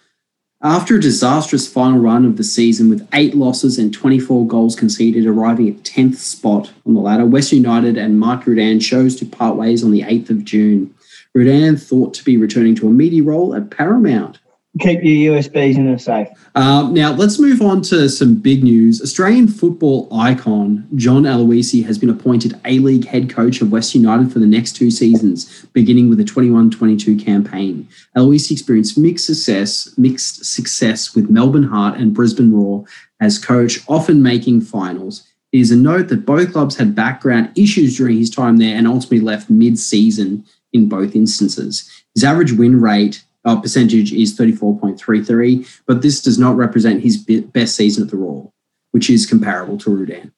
After 0.61 0.97
a 0.97 1.01
disastrous 1.01 1.73
final 1.73 2.01
run 2.01 2.25
of 2.25 2.37
the 2.37 2.43
season 2.43 2.91
with 2.91 3.09
eight 3.13 3.37
losses 3.37 3.79
and 3.79 3.95
24 3.95 4.45
goals 4.49 4.75
conceded, 4.75 5.25
arriving 5.25 5.69
at 5.69 5.85
10th 5.85 6.17
spot 6.17 6.73
on 6.85 6.95
the 6.95 7.01
ladder, 7.01 7.25
West 7.25 7.53
United 7.53 7.97
and 7.97 8.19
Mark 8.19 8.45
Rudan 8.45 8.81
chose 8.81 9.15
to 9.17 9.27
part 9.27 9.55
ways 9.55 9.85
on 9.85 9.93
the 9.93 10.03
8th 10.03 10.31
of 10.31 10.45
June. 10.45 10.93
Rudan 11.33 11.77
thought 11.77 12.13
to 12.15 12.25
be 12.25 12.37
returning 12.37 12.75
to 12.75 12.89
a 12.89 12.91
meaty 12.91 13.21
role 13.21 13.55
at 13.55 13.71
Paramount. 13.71 14.41
Keep 14.79 15.03
your 15.03 15.35
USBs 15.35 15.77
in 15.77 15.89
a 15.89 15.99
safe. 15.99 16.29
Um, 16.55 16.95
now, 16.95 17.13
let's 17.13 17.39
move 17.39 17.61
on 17.63 17.83
to 17.83 18.09
some 18.09 18.37
big 18.37 18.63
news. 18.63 19.01
Australian 19.03 19.49
football 19.49 20.09
icon 20.13 20.89
John 20.95 21.23
Aloisi 21.23 21.85
has 21.85 21.99
been 21.99 22.11
appointed 22.11 22.59
A 22.65 22.79
League 22.79 23.07
head 23.07 23.31
coach 23.31 23.61
of 23.61 23.73
West 23.73 23.95
United 23.95 24.33
for 24.33 24.39
the 24.39 24.47
next 24.47 24.73
two 24.73 24.91
seasons, 24.91 25.67
beginning 25.73 26.09
with 26.09 26.19
the 26.19 26.25
21 26.25 26.71
22 26.71 27.17
campaign. 27.17 27.89
Aloisi 28.17 28.53
experienced 28.53 28.99
mixed 28.99 29.27
success, 29.27 29.93
mixed 29.97 30.45
success 30.45 31.15
with 31.15 31.31
Melbourne 31.31 31.65
Heart 31.65 31.99
and 31.99 32.15
Brisbane 32.15 32.53
Roar 32.53 32.85
as 33.21 33.39
coach, 33.39 33.81
often 33.89 34.23
making 34.23 34.61
finals. 34.61 35.25
It 35.53 35.61
is 35.61 35.71
a 35.71 35.77
note 35.77 36.09
that 36.09 36.27
both 36.27 36.53
clubs 36.53 36.77
had 36.77 36.95
background 36.95 37.51
issues 37.57 37.97
during 37.97 38.19
his 38.19 38.31
time 38.31 38.59
there 38.59 38.77
and 38.77 38.87
ultimately 38.87 39.21
left 39.21 39.49
mid 39.49 39.79
season 39.79 40.45
in 40.73 40.89
both 40.89 41.15
instances. 41.15 41.91
His 42.15 42.25
average 42.25 42.53
win 42.53 42.81
rate 42.81 43.25
uh, 43.49 43.61
percentage 43.61 44.13
is 44.13 44.39
34.33, 44.39 45.83
but 45.87 46.03
this 46.03 46.21
does 46.21 46.39
not 46.39 46.57
represent 46.57 47.03
his 47.03 47.17
best 47.17 47.77
season 47.77 48.05
at 48.05 48.11
the 48.11 48.17
Roar, 48.17 48.53
which 48.91 49.09
is 49.09 49.27
comparable 49.27 49.79
to 49.79 49.91
Rudan. 49.91 50.33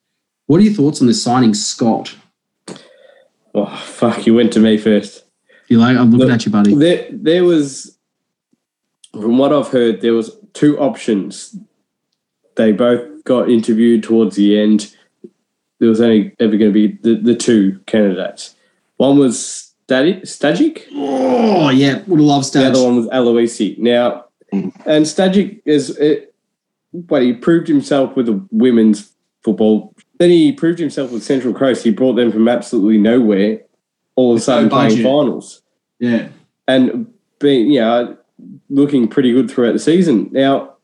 What 0.46 0.60
are 0.60 0.64
your 0.64 0.74
thoughts 0.74 1.00
on 1.00 1.08
this 1.08 1.22
signing, 1.22 1.54
Scott? 1.54 2.14
Oh, 3.52 3.66
fuck, 3.66 4.26
you 4.26 4.34
went 4.34 4.52
to 4.52 4.60
me 4.60 4.78
first. 4.78 5.24
You 5.68 5.78
like? 5.78 5.96
I'm 5.96 6.12
looking 6.12 6.28
Look, 6.28 6.34
at 6.34 6.46
you, 6.46 6.52
buddy. 6.52 6.74
There, 6.74 7.08
there 7.10 7.44
was, 7.44 7.98
from 9.12 9.38
what 9.38 9.52
I've 9.52 9.68
heard, 9.68 10.00
there 10.00 10.14
was 10.14 10.36
two 10.52 10.78
options. 10.78 11.56
They 12.56 12.70
both 12.72 13.24
got 13.24 13.50
interviewed 13.50 14.04
towards 14.04 14.36
the 14.36 14.58
end. 14.58 14.94
There 15.80 15.88
was 15.88 16.00
only 16.00 16.34
ever 16.38 16.56
going 16.56 16.72
to 16.72 16.88
be 16.88 16.98
the, 17.02 17.16
the 17.16 17.34
two 17.34 17.80
candidates. 17.86 18.54
One 18.98 19.18
was 19.18 19.69
Stajcic, 19.90 20.86
Oh 20.92 21.70
yeah, 21.70 22.02
would 22.06 22.20
love 22.20 22.42
loved 22.42 22.52
the 22.52 22.66
other 22.66 22.82
one 22.82 22.96
was 22.96 23.06
Aloisi. 23.08 23.78
Now, 23.78 24.26
and 24.52 24.72
Stajcic 25.04 25.60
is, 25.64 25.90
uh, 25.90 26.04
it, 26.04 26.34
but 26.92 27.22
he 27.22 27.32
proved 27.32 27.68
himself 27.68 28.16
with 28.16 28.26
the 28.26 28.44
women's 28.50 29.12
football. 29.42 29.94
Then 30.18 30.30
he 30.30 30.52
proved 30.52 30.78
himself 30.78 31.10
with 31.10 31.22
Central 31.22 31.54
Coast. 31.54 31.82
He 31.82 31.90
brought 31.90 32.14
them 32.14 32.30
from 32.30 32.48
absolutely 32.48 32.98
nowhere, 32.98 33.60
all 34.16 34.30
of 34.30 34.34
a 34.34 34.34
With 34.34 34.42
no 34.42 34.44
sudden 34.44 34.70
playing 34.70 35.02
finals 35.02 35.62
Yeah, 35.98 36.28
and 36.68 37.12
being 37.38 37.70
you 37.70 37.80
know 37.80 38.16
looking 38.68 39.08
pretty 39.08 39.32
good 39.32 39.50
throughout 39.50 39.72
the 39.72 39.78
season. 39.78 40.28
Now, 40.32 40.74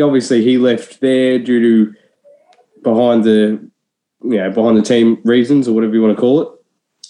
obviously, 0.00 0.42
he 0.42 0.58
left 0.58 1.00
there 1.00 1.38
due 1.38 1.60
to 1.60 1.94
behind 2.82 3.24
the 3.24 3.60
you 4.22 4.36
know 4.36 4.50
behind 4.50 4.76
the 4.76 4.82
team 4.82 5.18
reasons 5.24 5.68
or 5.68 5.72
whatever 5.72 5.94
you 5.94 6.02
want 6.02 6.16
to 6.16 6.20
call 6.20 6.42
it. 6.42 6.59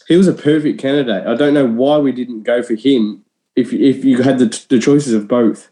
He 0.08 0.16
was 0.16 0.28
a 0.28 0.32
perfect 0.32 0.80
candidate. 0.80 1.26
I 1.26 1.34
don't 1.34 1.54
know 1.54 1.66
why 1.66 1.98
we 1.98 2.12
didn't 2.12 2.42
go 2.42 2.62
for 2.62 2.74
him 2.74 3.24
if 3.56 3.72
if 3.72 4.04
you 4.04 4.22
had 4.22 4.38
the, 4.38 4.66
the 4.68 4.78
choices 4.78 5.12
of 5.12 5.28
both. 5.28 5.70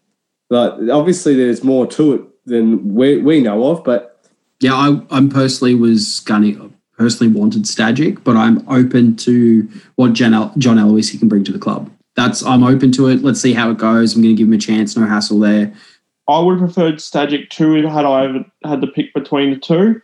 Like 0.50 0.72
obviously, 0.90 1.34
there's 1.34 1.64
more 1.64 1.86
to 1.88 2.14
it 2.14 2.22
than 2.46 2.94
we 2.94 3.18
we 3.18 3.40
know 3.40 3.66
of, 3.68 3.84
but 3.84 4.20
yeah. 4.60 4.74
I, 4.74 5.00
I'm 5.10 5.28
personally 5.28 5.74
was 5.74 6.20
gunning. 6.20 6.74
Personally 6.96 7.32
wanted 7.32 7.62
Stajcic, 7.62 8.24
but 8.24 8.36
I'm 8.36 8.68
open 8.68 9.14
to 9.16 9.68
what 9.94 10.14
Jan 10.14 10.34
El- 10.34 10.52
John 10.58 10.78
Aloisi 10.78 11.16
can 11.16 11.28
bring 11.28 11.44
to 11.44 11.52
the 11.52 11.58
club. 11.58 11.88
That's 12.16 12.42
I'm 12.42 12.64
open 12.64 12.90
to 12.92 13.06
it. 13.08 13.22
Let's 13.22 13.40
see 13.40 13.52
how 13.52 13.70
it 13.70 13.78
goes. 13.78 14.16
I'm 14.16 14.22
going 14.22 14.34
to 14.34 14.38
give 14.38 14.48
him 14.48 14.54
a 14.54 14.58
chance. 14.58 14.96
No 14.96 15.06
hassle 15.06 15.38
there. 15.38 15.72
I 16.28 16.40
would 16.40 16.58
have 16.58 16.74
preferred 16.74 16.96
Stajcic 16.96 17.50
too 17.50 17.86
had 17.86 18.04
I 18.04 18.24
ever 18.24 18.44
had 18.64 18.80
the 18.80 18.88
pick 18.88 19.14
between 19.14 19.50
the 19.50 19.58
two. 19.58 20.02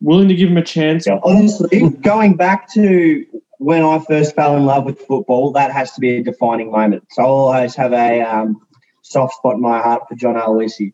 Willing 0.00 0.26
to 0.26 0.34
give 0.34 0.50
him 0.50 0.56
a 0.56 0.64
chance. 0.64 1.06
Yeah. 1.06 1.20
Honestly, 1.22 1.88
going 2.02 2.36
back 2.36 2.68
to 2.74 3.24
when 3.58 3.82
I 3.82 3.98
first 3.98 4.34
fell 4.34 4.56
in 4.56 4.66
love 4.66 4.84
with 4.84 5.00
football, 5.00 5.52
that 5.52 5.72
has 5.72 5.92
to 5.92 6.00
be 6.00 6.18
a 6.18 6.22
defining 6.22 6.70
moment. 6.70 7.04
So 7.10 7.22
I'll 7.22 7.28
always 7.28 7.74
have 7.76 7.92
a 7.92 8.20
um, 8.22 8.66
soft 9.02 9.34
spot 9.34 9.54
in 9.54 9.60
my 9.60 9.78
heart 9.80 10.08
for 10.08 10.14
John 10.14 10.34
Aloisi. 10.34 10.92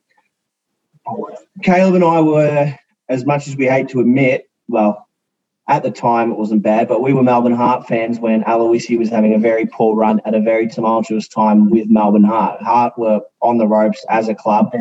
Caleb 1.62 1.94
and 1.94 2.04
I 2.04 2.20
were, 2.20 2.78
as 3.08 3.24
much 3.24 3.48
as 3.48 3.56
we 3.56 3.66
hate 3.66 3.88
to 3.90 4.00
admit, 4.00 4.48
well, 4.68 5.08
at 5.68 5.82
the 5.84 5.90
time 5.90 6.32
it 6.32 6.36
wasn't 6.36 6.62
bad, 6.62 6.88
but 6.88 7.00
we 7.00 7.12
were 7.12 7.22
Melbourne 7.22 7.54
Heart 7.54 7.86
fans 7.86 8.18
when 8.18 8.42
Aloisi 8.42 8.98
was 8.98 9.08
having 9.08 9.34
a 9.34 9.38
very 9.38 9.66
poor 9.66 9.94
run 9.94 10.20
at 10.24 10.34
a 10.34 10.40
very 10.40 10.66
tumultuous 10.66 11.28
time 11.28 11.70
with 11.70 11.88
Melbourne 11.88 12.24
Heart. 12.24 12.60
Heart 12.60 12.98
were 12.98 13.20
on 13.40 13.58
the 13.58 13.68
ropes 13.68 14.04
as 14.08 14.28
a 14.28 14.34
club. 14.34 14.72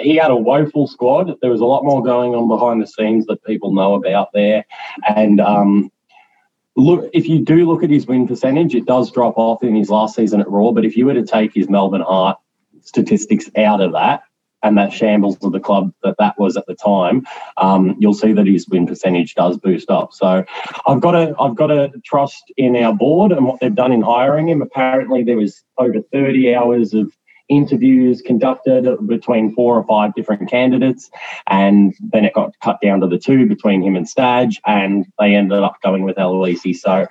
He 0.00 0.16
had 0.16 0.30
a 0.30 0.36
woeful 0.36 0.86
squad. 0.86 1.34
There 1.40 1.50
was 1.50 1.60
a 1.60 1.66
lot 1.66 1.84
more 1.84 2.02
going 2.02 2.34
on 2.34 2.48
behind 2.48 2.82
the 2.82 2.86
scenes 2.86 3.26
that 3.26 3.44
people 3.44 3.72
know 3.72 3.94
about 3.94 4.32
there. 4.32 4.64
And 5.06 5.40
um, 5.40 5.90
look, 6.76 7.10
if 7.12 7.28
you 7.28 7.40
do 7.40 7.66
look 7.66 7.82
at 7.82 7.90
his 7.90 8.06
win 8.06 8.26
percentage, 8.26 8.74
it 8.74 8.86
does 8.86 9.10
drop 9.10 9.34
off 9.36 9.62
in 9.62 9.74
his 9.74 9.90
last 9.90 10.16
season 10.16 10.40
at 10.40 10.48
Roar. 10.48 10.74
But 10.74 10.84
if 10.84 10.96
you 10.96 11.06
were 11.06 11.14
to 11.14 11.24
take 11.24 11.54
his 11.54 11.68
Melbourne 11.68 12.02
Heart 12.02 12.38
statistics 12.80 13.50
out 13.56 13.80
of 13.80 13.92
that 13.92 14.22
and 14.64 14.78
that 14.78 14.92
shambles 14.92 15.36
of 15.42 15.52
the 15.52 15.60
club 15.60 15.92
that 16.02 16.16
that 16.18 16.38
was 16.38 16.56
at 16.56 16.66
the 16.66 16.74
time, 16.74 17.26
um, 17.56 17.96
you'll 17.98 18.14
see 18.14 18.32
that 18.32 18.46
his 18.46 18.68
win 18.68 18.86
percentage 18.86 19.34
does 19.34 19.58
boost 19.58 19.90
up. 19.90 20.12
So 20.12 20.44
I've 20.86 21.00
got 21.00 21.12
to 21.12 21.34
I've 21.38 21.56
got 21.56 21.66
to 21.66 21.92
trust 22.04 22.52
in 22.56 22.76
our 22.76 22.94
board 22.94 23.32
and 23.32 23.46
what 23.46 23.60
they've 23.60 23.74
done 23.74 23.92
in 23.92 24.02
hiring 24.02 24.48
him. 24.48 24.62
Apparently, 24.62 25.22
there 25.22 25.36
was 25.36 25.62
over 25.78 26.00
30 26.12 26.54
hours 26.54 26.94
of 26.94 27.12
interviews 27.56 28.22
conducted 28.22 28.86
between 29.06 29.54
four 29.54 29.76
or 29.76 29.84
five 29.84 30.14
different 30.14 30.50
candidates, 30.50 31.10
and 31.46 31.94
then 32.00 32.24
it 32.24 32.34
got 32.34 32.58
cut 32.60 32.80
down 32.82 33.00
to 33.00 33.06
the 33.06 33.18
two 33.18 33.46
between 33.46 33.82
him 33.82 33.96
and 33.96 34.08
Stadge, 34.08 34.60
and 34.66 35.06
they 35.18 35.34
ended 35.34 35.58
up 35.58 35.80
going 35.82 36.02
with 36.02 36.16
Aloisi. 36.16 36.76
So, 36.76 37.06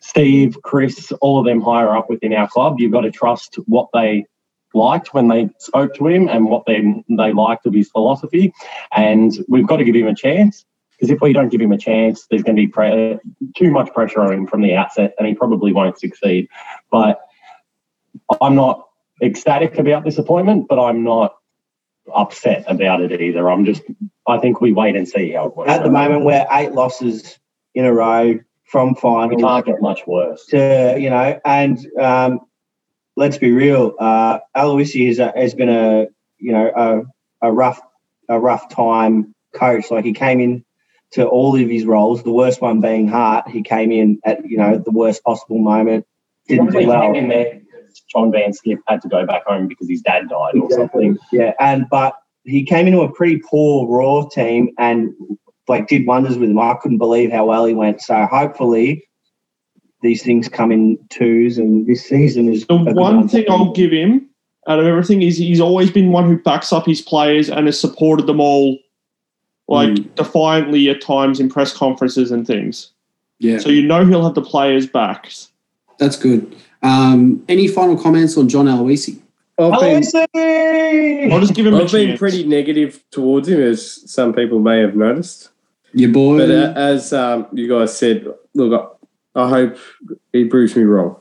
Steve, 0.00 0.56
Chris, 0.62 1.12
all 1.20 1.38
of 1.38 1.46
them 1.46 1.60
higher 1.60 1.96
up 1.96 2.08
within 2.08 2.32
our 2.32 2.48
club, 2.48 2.78
you've 2.78 2.92
got 2.92 3.02
to 3.02 3.10
trust 3.10 3.56
what 3.66 3.88
they 3.92 4.26
liked 4.74 5.12
when 5.12 5.28
they 5.28 5.50
spoke 5.58 5.94
to 5.94 6.06
him 6.06 6.28
and 6.28 6.46
what 6.46 6.64
they 6.66 7.04
they 7.08 7.32
liked 7.32 7.66
of 7.66 7.74
his 7.74 7.90
philosophy, 7.90 8.52
and 8.92 9.44
we've 9.48 9.66
got 9.66 9.76
to 9.76 9.84
give 9.84 9.96
him 9.96 10.08
a 10.08 10.14
chance. 10.14 10.64
Because 10.92 11.10
if 11.10 11.20
we 11.20 11.32
don't 11.32 11.48
give 11.48 11.60
him 11.60 11.72
a 11.72 11.78
chance, 11.78 12.26
there's 12.30 12.44
going 12.44 12.54
to 12.54 12.62
be 12.62 12.68
pre- 12.68 13.18
too 13.56 13.72
much 13.72 13.92
pressure 13.92 14.20
on 14.20 14.32
him 14.32 14.46
from 14.46 14.62
the 14.62 14.76
outset, 14.76 15.14
and 15.18 15.26
he 15.26 15.34
probably 15.34 15.72
won't 15.72 15.98
succeed. 15.98 16.48
But 16.92 17.20
I'm 18.40 18.54
not 18.54 18.88
ecstatic 19.22 19.78
about 19.78 20.04
this 20.04 20.18
appointment, 20.18 20.66
but 20.68 20.82
I'm 20.82 21.04
not 21.04 21.36
upset 22.12 22.64
about 22.66 23.00
it 23.00 23.20
either. 23.20 23.48
I'm 23.48 23.64
just, 23.64 23.82
I 24.26 24.38
think 24.38 24.60
we 24.60 24.72
wait 24.72 24.96
and 24.96 25.08
see 25.08 25.30
how 25.32 25.46
it 25.46 25.56
works. 25.56 25.70
At 25.70 25.84
the 25.84 25.90
moment, 25.90 26.24
we're 26.24 26.44
eight 26.50 26.72
losses 26.72 27.38
in 27.74 27.84
a 27.84 27.92
row 27.92 28.38
from 28.64 28.94
finals. 28.94 29.36
we 29.36 29.42
can't 29.42 29.66
get 29.66 29.80
much 29.80 30.06
worse. 30.06 30.46
to 30.46 30.96
you 30.98 31.10
know, 31.10 31.40
and 31.44 31.78
um, 32.00 32.40
let's 33.16 33.38
be 33.38 33.52
real. 33.52 33.94
Uh, 33.98 34.40
Aloisi 34.56 35.08
has, 35.08 35.18
a, 35.18 35.32
has 35.36 35.54
been 35.54 35.68
a 35.68 36.06
you 36.38 36.52
know 36.52 36.72
a, 36.74 37.48
a 37.48 37.52
rough 37.52 37.80
a 38.28 38.40
rough 38.40 38.68
time 38.70 39.34
coach. 39.52 39.90
Like 39.90 40.04
he 40.04 40.12
came 40.12 40.40
in 40.40 40.64
to 41.12 41.26
all 41.26 41.54
of 41.54 41.68
his 41.68 41.84
roles. 41.84 42.22
The 42.22 42.32
worst 42.32 42.60
one 42.60 42.80
being 42.80 43.08
Heart. 43.08 43.48
He 43.48 43.62
came 43.62 43.92
in 43.92 44.20
at 44.24 44.48
you 44.48 44.56
know 44.56 44.78
the 44.78 44.90
worst 44.90 45.22
possible 45.22 45.58
moment. 45.58 46.06
Didn't 46.48 46.72
do 46.72 46.86
well. 46.86 47.14
in 47.14 47.28
there. 47.28 47.61
John 48.12 48.30
van 48.32 48.52
't 48.52 48.58
Schip 48.64 48.78
had 48.86 49.00
to 49.02 49.08
go 49.08 49.24
back 49.26 49.44
home 49.46 49.66
because 49.68 49.88
his 49.88 50.02
dad 50.02 50.28
died 50.28 50.54
or 50.56 50.70
something. 50.70 51.16
Yeah, 51.32 51.52
and 51.60 51.86
but 51.90 52.14
he 52.44 52.64
came 52.64 52.86
into 52.86 53.00
a 53.02 53.12
pretty 53.12 53.40
poor 53.48 53.86
Roar 53.88 54.28
team 54.30 54.70
and 54.78 55.12
like 55.68 55.88
did 55.88 56.06
wonders 56.06 56.36
with 56.38 56.50
him. 56.50 56.58
I 56.58 56.74
couldn't 56.80 56.98
believe 56.98 57.30
how 57.32 57.46
well 57.46 57.64
he 57.64 57.74
went. 57.74 58.00
So 58.02 58.26
hopefully 58.26 59.04
these 60.02 60.22
things 60.22 60.48
come 60.48 60.72
in 60.72 60.98
twos, 61.10 61.58
and 61.58 61.86
this 61.86 62.04
season 62.04 62.48
is 62.52 62.66
The 62.66 62.74
a 62.74 62.84
good 62.84 62.96
one 62.96 63.28
thing 63.28 63.44
I'll 63.48 63.72
give 63.72 63.92
him 63.92 64.28
out 64.68 64.78
of 64.78 64.86
everything 64.86 65.22
is 65.22 65.38
he's 65.38 65.60
always 65.60 65.90
been 65.90 66.12
one 66.12 66.26
who 66.28 66.38
backs 66.38 66.72
up 66.72 66.86
his 66.86 67.00
players 67.00 67.48
and 67.50 67.66
has 67.66 67.80
supported 67.80 68.26
them 68.26 68.40
all 68.40 68.78
like 69.68 69.90
Mm. 69.90 70.14
defiantly 70.16 70.88
at 70.90 71.00
times 71.00 71.40
in 71.40 71.48
press 71.48 71.72
conferences 71.72 72.30
and 72.32 72.46
things. 72.46 72.90
Yeah, 73.38 73.58
So 73.58 73.70
you 73.70 73.82
know 73.82 74.04
he'll 74.04 74.24
have 74.24 74.34
the 74.34 74.42
players' 74.42 74.86
backs. 74.86 75.48
that's 75.98 76.16
good. 76.16 76.54
Um, 76.82 77.44
any 77.48 77.68
final 77.68 77.96
comments 77.96 78.36
on 78.36 78.48
John 78.48 78.66
Aloisi? 78.66 79.20
I've 79.58 79.78
been, 79.80 81.32
I'll 81.32 81.40
just 81.40 81.54
give 81.54 81.66
him 81.66 81.74
a 81.74 81.82
I've 81.82 81.92
been 81.92 82.08
chance. 82.08 82.18
pretty 82.18 82.44
negative 82.44 83.04
towards 83.10 83.48
him, 83.48 83.60
as 83.60 84.10
some 84.10 84.32
people 84.32 84.58
may 84.58 84.80
have 84.80 84.96
noticed. 84.96 85.50
Your 85.92 86.10
boy. 86.10 86.38
But 86.38 86.50
uh, 86.50 86.72
as 86.74 87.12
um, 87.12 87.46
you 87.52 87.68
guys 87.68 87.96
said, 87.96 88.26
look, 88.54 88.98
I, 89.34 89.40
I 89.40 89.48
hope 89.48 89.78
he 90.32 90.46
proves 90.46 90.74
me 90.74 90.84
wrong. 90.84 91.16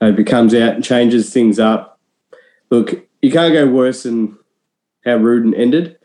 I 0.00 0.06
hope 0.06 0.18
he 0.18 0.24
comes 0.24 0.54
out 0.54 0.74
and 0.74 0.84
changes 0.84 1.32
things 1.32 1.58
up. 1.58 1.98
Look, 2.70 3.06
you 3.22 3.30
can't 3.30 3.54
go 3.54 3.66
worse 3.66 4.02
than 4.02 4.38
how 5.04 5.16
Rudan 5.16 5.54
ended. 5.54 5.98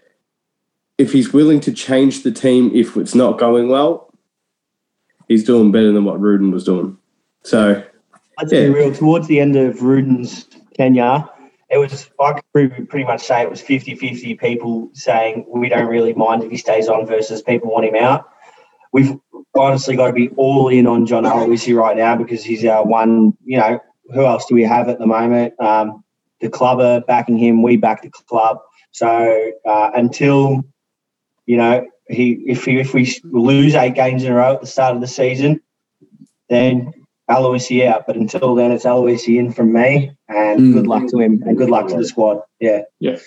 If 0.98 1.14
he's 1.14 1.34
willing 1.34 1.60
to 1.62 1.72
change 1.72 2.24
the 2.24 2.32
team 2.32 2.72
if 2.74 2.96
it's 2.98 3.16
not 3.16 3.38
going 3.38 3.70
well, 3.70 4.14
he's 5.28 5.44
doing 5.44 5.72
better 5.72 5.92
than 5.92 6.06
what 6.06 6.20
Rudan 6.20 6.52
was 6.52 6.64
doing. 6.64 6.98
So, 7.44 7.84
Let's 8.40 8.54
Yeah. 8.54 8.68
be 8.68 8.70
real. 8.70 8.94
Towards 8.94 9.28
the 9.28 9.40
end 9.40 9.56
of 9.58 9.82
Rudan's 9.82 10.48
tenure, 10.76 11.26
it 11.70 11.78
was 11.78 12.10
I 12.20 12.34
could 12.34 12.44
pretty, 12.54 12.86
pretty 12.86 13.06
much 13.06 13.22
say 13.22 13.42
it 13.42 13.50
was 13.50 13.62
50-50 13.62 14.40
people 14.40 14.90
saying 14.94 15.46
we 15.48 15.68
don't 15.68 15.88
really 15.88 16.14
mind 16.14 16.44
if 16.44 16.50
he 16.50 16.58
stays 16.58 16.88
on 16.88 17.06
versus 17.06 17.42
people 17.42 17.70
want 17.70 17.86
him 17.86 17.96
out. 17.96 18.30
We've 18.94 19.18
honestly 19.58 19.96
got 19.96 20.08
to 20.08 20.14
be 20.14 20.30
all 20.30 20.70
in 20.70 20.88
on 20.88 21.06
John 21.06 21.26
Aloisi 21.26 21.76
right 21.76 21.98
now 21.98 22.16
because 22.16 22.44
he's 22.44 22.66
our 22.66 22.86
one. 22.86 23.34
You 23.44 23.60
know, 23.60 23.80
who 24.14 24.26
else 24.26 24.46
do 24.46 24.56
we 24.56 24.64
have 24.64 24.88
at 24.90 25.00
the 25.00 25.06
moment? 25.06 25.54
Um, 25.60 26.04
the 26.40 26.50
club 26.50 26.80
are 26.80 27.02
backing 27.02 27.38
him. 27.38 27.62
We 27.62 27.78
back 27.78 28.02
the 28.02 28.10
club. 28.10 28.60
So 28.92 29.52
uh, 29.66 29.92
until 29.94 30.64
you 31.46 31.58
know 31.58 31.86
he, 32.10 32.32
if 32.48 32.66
he, 32.66 32.80
if 32.80 32.94
we 32.94 33.14
lose 33.26 33.76
eight 33.76 33.96
games 33.96 34.24
in 34.24 34.32
a 34.32 34.36
row 34.36 34.54
at 34.56 34.62
the 34.62 34.68
start 34.68 34.96
of 34.96 35.02
the 35.02 35.08
season, 35.08 35.62
then 36.50 36.92
Aloisi 37.30 37.86
out. 37.86 38.08
But 38.08 38.16
until 38.16 38.56
then, 38.56 38.72
it's 38.72 38.86
Aloisi 38.86 39.38
in 39.38 39.52
from 39.52 39.72
me, 39.74 40.12
and 40.28 40.60
Mm. 40.60 40.74
good 40.74 40.88
luck 40.88 41.08
to 41.10 41.20
him, 41.20 41.44
and 41.46 41.58
good 41.58 41.70
luck 41.70 41.88
to 41.90 41.98
the 41.98 42.06
squad. 42.06 42.42
Yeah. 42.60 42.82
Yeah, 43.00 43.18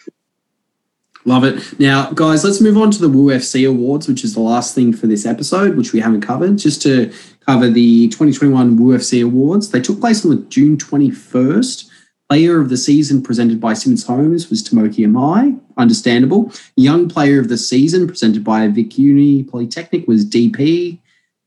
love 1.24 1.44
it. 1.44 1.62
Now, 1.78 2.10
guys, 2.12 2.44
let's 2.44 2.60
move 2.60 2.76
on 2.76 2.90
to 2.90 3.00
the 3.00 3.08
Woo 3.08 3.30
FC 3.30 3.64
Awards, 3.64 4.08
which 4.08 4.24
is 4.24 4.34
the 4.34 4.40
last 4.40 4.74
thing 4.74 4.92
for 4.92 5.06
this 5.06 5.24
episode, 5.24 5.76
which 5.76 5.92
we 5.92 6.00
haven't 6.00 6.22
covered. 6.22 6.58
Just 6.58 6.82
to 6.82 7.10
cover 7.46 7.68
the 7.70 8.08
2021 8.08 8.76
Woo 8.76 8.94
FC 8.96 9.20
Awards, 9.22 9.70
they 9.70 9.80
took 9.80 10.00
place 10.00 10.24
on 10.24 10.30
the 10.32 10.42
June 10.48 10.76
21st. 10.76 11.88
Player 12.28 12.60
of 12.60 12.70
the 12.70 12.76
season 12.78 13.20
presented 13.20 13.60
by 13.60 13.74
Simonds 13.74 14.04
Homes 14.04 14.48
was 14.48 14.62
Tomoki 14.62 15.06
Imai. 15.06 15.58
Understandable. 15.76 16.50
Young 16.76 17.08
Player 17.08 17.38
of 17.38 17.48
the 17.48 17.58
season 17.58 18.06
presented 18.06 18.42
by 18.42 18.66
Vic 18.68 18.96
Uni 18.98 19.42
Polytechnic 19.44 20.08
was 20.08 20.24
DP. 20.24 20.98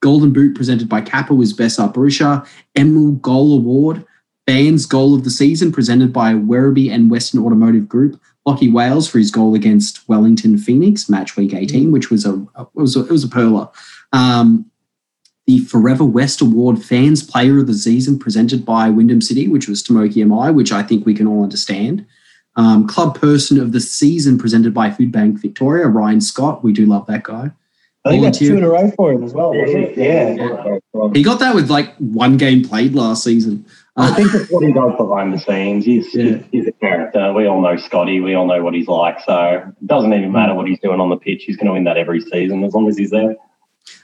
Golden 0.05 0.31
Boot 0.31 0.53
presented 0.53 0.87
by 0.87 1.01
Kappa 1.01 1.33
was 1.33 1.51
Besart 1.51 1.95
Berisha. 1.95 2.47
Emerald 2.75 3.23
Goal 3.23 3.55
Award. 3.57 4.05
Fans 4.45 4.85
Goal 4.85 5.15
of 5.15 5.23
the 5.23 5.31
Season 5.31 5.71
presented 5.71 6.13
by 6.13 6.33
Werribee 6.33 6.91
and 6.91 7.09
Western 7.09 7.43
Automotive 7.43 7.89
Group. 7.89 8.21
Lockie 8.45 8.69
Wales 8.69 9.09
for 9.09 9.17
his 9.17 9.31
goal 9.31 9.55
against 9.55 10.07
Wellington 10.07 10.59
Phoenix, 10.59 11.09
match 11.09 11.35
week 11.35 11.55
18, 11.55 11.91
which 11.91 12.11
was 12.11 12.23
a 12.23 12.33
it 12.55 12.67
was 12.75 12.95
a, 12.95 12.99
it 12.99 13.09
was 13.09 13.23
a 13.23 13.27
perler. 13.27 13.73
Um, 14.13 14.69
the 15.47 15.57
Forever 15.61 16.05
West 16.05 16.39
Award 16.39 16.83
Fans 16.83 17.23
Player 17.23 17.57
of 17.57 17.65
the 17.65 17.73
Season 17.73 18.19
presented 18.19 18.63
by 18.63 18.91
Wyndham 18.91 19.21
City, 19.21 19.47
which 19.47 19.67
was 19.67 19.81
Tomoki 19.81 20.23
Imai, 20.23 20.53
which 20.53 20.71
I 20.71 20.83
think 20.83 21.07
we 21.07 21.15
can 21.15 21.25
all 21.25 21.41
understand. 21.41 22.05
Um, 22.55 22.85
Club 22.85 23.19
Person 23.19 23.59
of 23.59 23.71
the 23.71 23.81
Season 23.81 24.37
presented 24.37 24.71
by 24.71 24.91
Food 24.91 25.11
Bank 25.11 25.41
Victoria, 25.41 25.87
Ryan 25.87 26.21
Scott. 26.21 26.63
We 26.63 26.73
do 26.73 26.85
love 26.85 27.07
that 27.07 27.23
guy. 27.23 27.49
I 28.05 28.09
think 28.11 28.23
that's 28.23 28.37
two 28.37 28.55
in 28.55 28.63
a 28.63 28.69
row 28.69 28.91
for 28.91 29.11
him 29.11 29.23
as 29.23 29.33
well, 29.33 29.53
wasn't 29.53 29.97
it? 29.97 29.97
Yeah. 29.97 30.77
He 31.13 31.23
got 31.23 31.39
that 31.39 31.55
with 31.55 31.71
like 31.71 31.95
one 31.97 32.37
game 32.37 32.63
played 32.63 32.93
last 32.93 33.23
season. 33.23 33.65
I 33.97 34.11
think 34.13 34.33
it's 34.33 34.51
what 34.51 34.63
he 34.63 34.73
does 34.73 34.91
behind 34.97 35.33
the 35.33 35.39
scenes. 35.39 35.85
He's, 35.85 36.13
Yeah. 36.13 36.37
he's 36.51 36.67
a 36.67 36.71
character. 36.73 37.33
We 37.33 37.47
all 37.47 37.61
know 37.61 37.77
Scotty. 37.77 38.19
We 38.19 38.35
all 38.35 38.45
know 38.45 38.61
what 38.63 38.73
he's 38.73 38.87
like. 38.87 39.19
So 39.25 39.63
it 39.67 39.87
doesn't 39.87 40.13
even 40.13 40.31
matter 40.31 40.53
what 40.53 40.67
he's 40.67 40.79
doing 40.79 40.99
on 40.99 41.09
the 41.09 41.17
pitch. 41.17 41.45
He's 41.45 41.55
going 41.57 41.67
to 41.67 41.73
win 41.73 41.85
that 41.85 41.97
every 41.97 42.21
season 42.21 42.63
as 42.63 42.73
long 42.73 42.87
as 42.89 42.97
he's 42.97 43.09
there. 43.09 43.35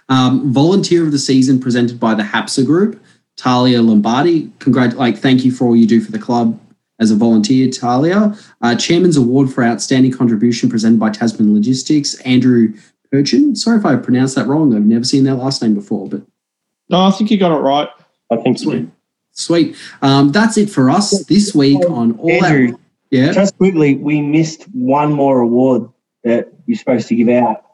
Um, 0.09 0.51
volunteer 0.51 1.03
of 1.03 1.11
the 1.11 1.19
season 1.19 1.59
presented 1.59 1.99
by 1.99 2.15
the 2.15 2.23
Hapsa 2.23 2.65
Group, 2.65 3.01
Talia 3.37 3.81
Lombardi. 3.81 4.49
Congrat, 4.59 4.95
like, 4.97 5.17
thank 5.17 5.45
you 5.45 5.51
for 5.51 5.65
all 5.65 5.75
you 5.75 5.85
do 5.85 6.01
for 6.01 6.11
the 6.11 6.19
club 6.19 6.59
as 6.99 7.11
a 7.11 7.15
volunteer, 7.15 7.69
Talia. 7.69 8.35
Uh, 8.61 8.75
Chairman's 8.75 9.17
Award 9.17 9.51
for 9.51 9.63
Outstanding 9.63 10.11
Contribution 10.11 10.69
presented 10.69 10.99
by 10.99 11.09
Tasman 11.09 11.53
Logistics, 11.53 12.15
Andrew 12.21 12.73
Perchin. 13.13 13.55
Sorry 13.57 13.77
if 13.77 13.85
I 13.85 13.95
pronounced 13.97 14.35
that 14.35 14.47
wrong. 14.47 14.73
I've 14.75 14.85
never 14.85 15.03
seen 15.03 15.23
that 15.25 15.35
last 15.35 15.61
name 15.61 15.73
before, 15.75 16.07
but 16.07 16.21
No, 16.89 17.01
I 17.01 17.11
think 17.11 17.29
you 17.31 17.37
got 17.37 17.51
it 17.51 17.59
right. 17.61 17.89
I 18.31 18.37
think 18.37 18.57
he 18.59 18.63
Sweet. 18.63 18.79
did. 18.79 18.91
sweet. 19.33 19.75
Um, 20.01 20.31
that's 20.31 20.57
it 20.57 20.69
for 20.69 20.89
us 20.89 21.25
this 21.25 21.53
week 21.53 21.81
on 21.89 22.17
all 22.17 22.31
Andrew, 22.31 22.71
that. 22.71 22.79
Yeah. 23.09 23.31
Just 23.33 23.57
quickly, 23.57 23.95
we 23.95 24.21
missed 24.21 24.63
one 24.73 25.11
more 25.11 25.41
award 25.41 25.89
that 26.23 26.49
you're 26.65 26.77
supposed 26.77 27.09
to 27.09 27.15
give 27.15 27.27
out. 27.29 27.65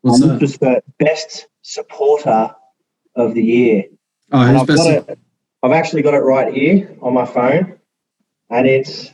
What's 0.00 0.20
and 0.22 0.40
this 0.40 0.56
that? 0.56 0.70
was 0.70 0.82
for 0.84 0.92
best 0.98 1.46
supporter 1.60 2.54
of 3.14 3.34
the 3.34 3.42
year. 3.42 3.84
Oh, 4.32 4.46
who's 4.46 4.60
I've, 4.62 4.66
best? 4.66 4.78
got 4.82 5.08
it, 5.10 5.18
I've 5.62 5.72
actually 5.72 6.00
got 6.02 6.14
it 6.14 6.18
right 6.20 6.52
here 6.52 6.96
on 7.02 7.12
my 7.12 7.26
phone, 7.26 7.78
and 8.48 8.66
it's 8.66 9.10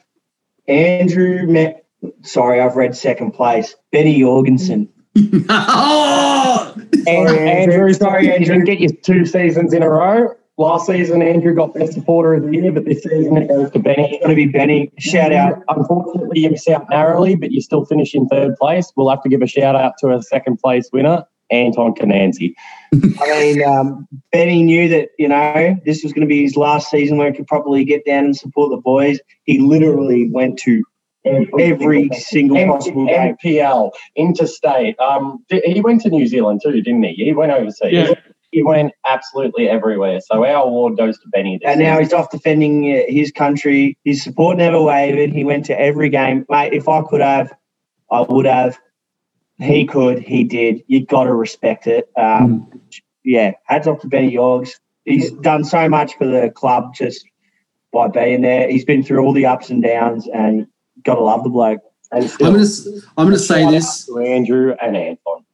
Andrew. 0.68 1.47
Me- 1.47 1.75
Sorry, 2.23 2.61
I've 2.61 2.77
read 2.77 2.94
second 2.97 3.33
place. 3.33 3.75
Benny 3.90 4.21
Jorgensen. 4.21 4.88
Oh! 5.48 6.74
Sorry, 7.04 7.50
Andrew. 7.50 7.92
Sorry, 7.92 8.33
Andrew. 8.33 8.64
get 8.64 8.81
you 8.81 8.88
two 8.88 9.24
seasons 9.24 9.72
in 9.72 9.83
a 9.83 9.88
row. 9.88 10.35
Last 10.57 10.87
season, 10.87 11.22
Andrew 11.22 11.54
got 11.54 11.72
best 11.72 11.92
supporter 11.92 12.35
of 12.35 12.42
the 12.42 12.52
year, 12.52 12.72
but 12.72 12.85
this 12.85 13.04
season 13.04 13.37
it 13.37 13.46
goes 13.46 13.70
to 13.70 13.78
Benny. 13.78 14.14
It's 14.14 14.24
going 14.24 14.31
to 14.31 14.35
be 14.35 14.46
Benny. 14.46 14.90
Shout 14.98 15.33
out. 15.33 15.62
Unfortunately, 15.68 16.40
you 16.40 16.50
miss 16.50 16.66
out 16.68 16.90
narrowly, 16.90 17.37
but 17.37 17.52
you 17.52 17.61
still 17.61 17.85
finish 17.85 18.12
in 18.12 18.26
third 18.26 18.57
place. 18.57 18.92
We'll 18.96 19.09
have 19.09 19.22
to 19.22 19.28
give 19.28 19.40
a 19.40 19.46
shout 19.46 19.76
out 19.76 19.92
to 20.00 20.12
a 20.12 20.20
second 20.20 20.59
place 20.59 20.90
winner, 20.92 21.24
Anton 21.50 21.94
Kananzi. 21.94 22.54
I 22.92 23.40
mean, 23.40 23.64
um, 23.64 24.09
Benny 24.33 24.64
knew 24.64 24.88
that 24.88 25.11
you 25.16 25.28
know 25.28 25.76
this 25.85 26.02
was 26.02 26.12
going 26.12 26.26
to 26.26 26.28
be 26.28 26.42
his 26.42 26.57
last 26.57 26.90
season 26.90 27.18
where 27.18 27.31
he 27.31 27.37
could 27.37 27.46
properly 27.46 27.85
get 27.85 28.04
down 28.04 28.24
and 28.24 28.37
support 28.37 28.70
the 28.70 28.78
boys. 28.78 29.20
He 29.44 29.61
literally 29.61 30.28
went 30.28 30.59
to 30.61 30.83
every 31.59 32.09
single 32.11 32.57
possible 32.67 33.07
game. 33.07 33.37
NPL, 33.43 33.91
interstate. 34.17 34.99
Um, 34.99 35.45
th- 35.51 35.62
he 35.64 35.81
went 35.81 36.03
to 36.03 36.11
New 36.11 36.27
Zealand 36.27 36.61
too, 36.62 36.81
didn't 36.83 37.03
he? 37.03 37.14
He 37.14 37.33
went 37.33 37.53
overseas. 37.53 37.93
Yeah. 37.93 38.14
He 38.51 38.62
went 38.62 38.93
absolutely 39.07 39.69
everywhere. 39.69 40.21
So 40.21 40.45
our 40.45 40.64
award 40.64 40.97
goes 40.97 41.19
to 41.19 41.29
Benny. 41.29 41.59
This 41.59 41.71
And 41.71 41.81
now 41.81 41.99
he's 41.99 42.14
off 42.14 42.31
defending 42.31 42.91
uh, 42.97 43.03
his 43.07 43.31
country. 43.31 43.99
His 44.05 44.23
support 44.23 44.57
never 44.57 44.81
wavered. 44.81 45.33
He 45.33 45.45
went 45.45 45.67
to 45.67 45.79
every 45.79 46.09
game, 46.09 46.47
mate. 46.49 46.73
If 46.73 46.88
I 46.88 47.03
could 47.03 47.21
have, 47.21 47.53
I 48.11 48.23
would 48.23 48.47
have. 48.47 48.79
He 49.59 49.85
could. 49.87 50.21
He 50.21 50.45
did. 50.45 50.83
You 50.87 51.05
got 51.05 51.25
to 51.25 51.35
respect 51.35 51.87
it. 51.87 52.09
Um, 52.17 52.81
Yeah, 53.25 53.53
hats 53.64 53.87
off 53.87 54.01
to 54.01 54.07
Benny 54.07 54.33
Yorgs. 54.33 54.71
He's 55.05 55.31
done 55.31 55.64
so 55.64 55.88
much 55.88 56.17
for 56.17 56.27
the 56.27 56.51
club 56.51 56.95
just 56.95 57.27
by 57.93 58.09
being 58.09 58.43
there. 58.43 58.71
He's 58.71 58.85
been 58.85 59.03
through 59.03 59.25
all 59.25 59.33
the 59.33 59.47
ups 59.47 59.69
and 59.71 59.83
downs, 59.83 60.29
and 60.33 60.67
got 61.09 61.16
to 61.16 61.23
love 61.25 61.42
the 61.42 61.51
bloke. 61.51 61.81
and 62.12 62.25
I'm 62.25 62.53
gonna 62.53 62.61
s- 62.61 62.87
I'm 63.16 63.27
gonna 63.27 63.38
say 63.38 63.68
this. 63.71 64.07
to 64.07 64.18
Andrew 64.18 64.75
and 64.81 64.97
Anton. 64.97 65.44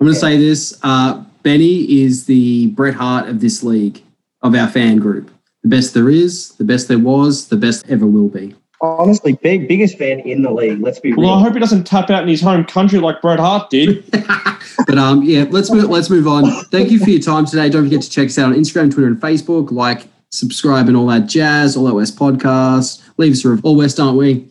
I'm 0.00 0.06
going 0.06 0.14
to 0.14 0.18
say 0.20 0.38
this. 0.38 0.78
Uh, 0.82 1.22
Benny 1.42 2.02
is 2.02 2.24
the 2.24 2.68
Bret 2.68 2.94
Hart 2.94 3.28
of 3.28 3.40
this 3.40 3.62
league, 3.62 4.02
of 4.42 4.54
our 4.54 4.66
fan 4.68 4.96
group. 4.96 5.30
The 5.62 5.68
best 5.68 5.92
there 5.92 6.08
is, 6.08 6.52
the 6.56 6.64
best 6.64 6.88
there 6.88 6.98
was, 6.98 7.48
the 7.48 7.56
best 7.58 7.86
ever 7.90 8.06
will 8.06 8.28
be. 8.28 8.54
Honestly, 8.80 9.34
big 9.42 9.68
biggest 9.68 9.98
fan 9.98 10.20
in 10.20 10.40
the 10.40 10.50
league. 10.50 10.80
Let's 10.80 11.00
be 11.00 11.12
real. 11.12 11.20
Well, 11.26 11.34
I 11.34 11.42
hope 11.42 11.52
he 11.52 11.60
doesn't 11.60 11.84
tap 11.84 12.08
out 12.08 12.22
in 12.22 12.28
his 12.30 12.40
home 12.40 12.64
country 12.64 12.98
like 12.98 13.20
Bret 13.20 13.38
Hart 13.38 13.68
did. 13.68 14.10
but 14.86 14.96
um, 14.96 15.22
yeah, 15.22 15.44
let's 15.50 15.70
move, 15.70 15.90
let's 15.90 16.08
move 16.08 16.26
on. 16.26 16.50
Thank 16.66 16.90
you 16.90 16.98
for 16.98 17.10
your 17.10 17.20
time 17.20 17.44
today. 17.44 17.68
Don't 17.68 17.84
forget 17.84 18.00
to 18.00 18.08
check 18.08 18.28
us 18.28 18.38
out 18.38 18.46
on 18.46 18.54
Instagram, 18.54 18.90
Twitter, 18.90 19.06
and 19.08 19.20
Facebook. 19.20 19.70
Like, 19.70 20.08
subscribe, 20.30 20.88
and 20.88 20.96
all 20.96 21.06
that 21.08 21.26
jazz. 21.26 21.76
All 21.76 21.84
that 21.84 21.94
West 21.94 22.16
podcast. 22.18 23.02
Leave 23.18 23.32
us 23.32 23.44
a 23.44 23.50
rev- 23.50 23.64
all 23.66 23.76
West, 23.76 24.00
aren't 24.00 24.16
we? 24.16 24.48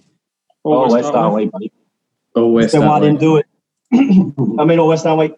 Oh, 0.65 0.73
Always 0.73 0.93
West, 0.93 1.13
done 1.13 1.15
aren't 1.15 1.33
well. 1.33 1.43
we, 1.43 1.49
buddy? 1.49 1.71
Or 2.35 2.53
West, 2.53 2.73
then 2.73 2.85
why 2.85 2.95
aren't 2.95 2.99
didn't 2.99 3.19
do 3.19 3.37
it? 3.37 3.45
I 4.59 4.65
mean, 4.65 4.79
all 4.79 4.87
West, 4.89 5.05
aren't 5.05 5.19
we? 5.31 5.35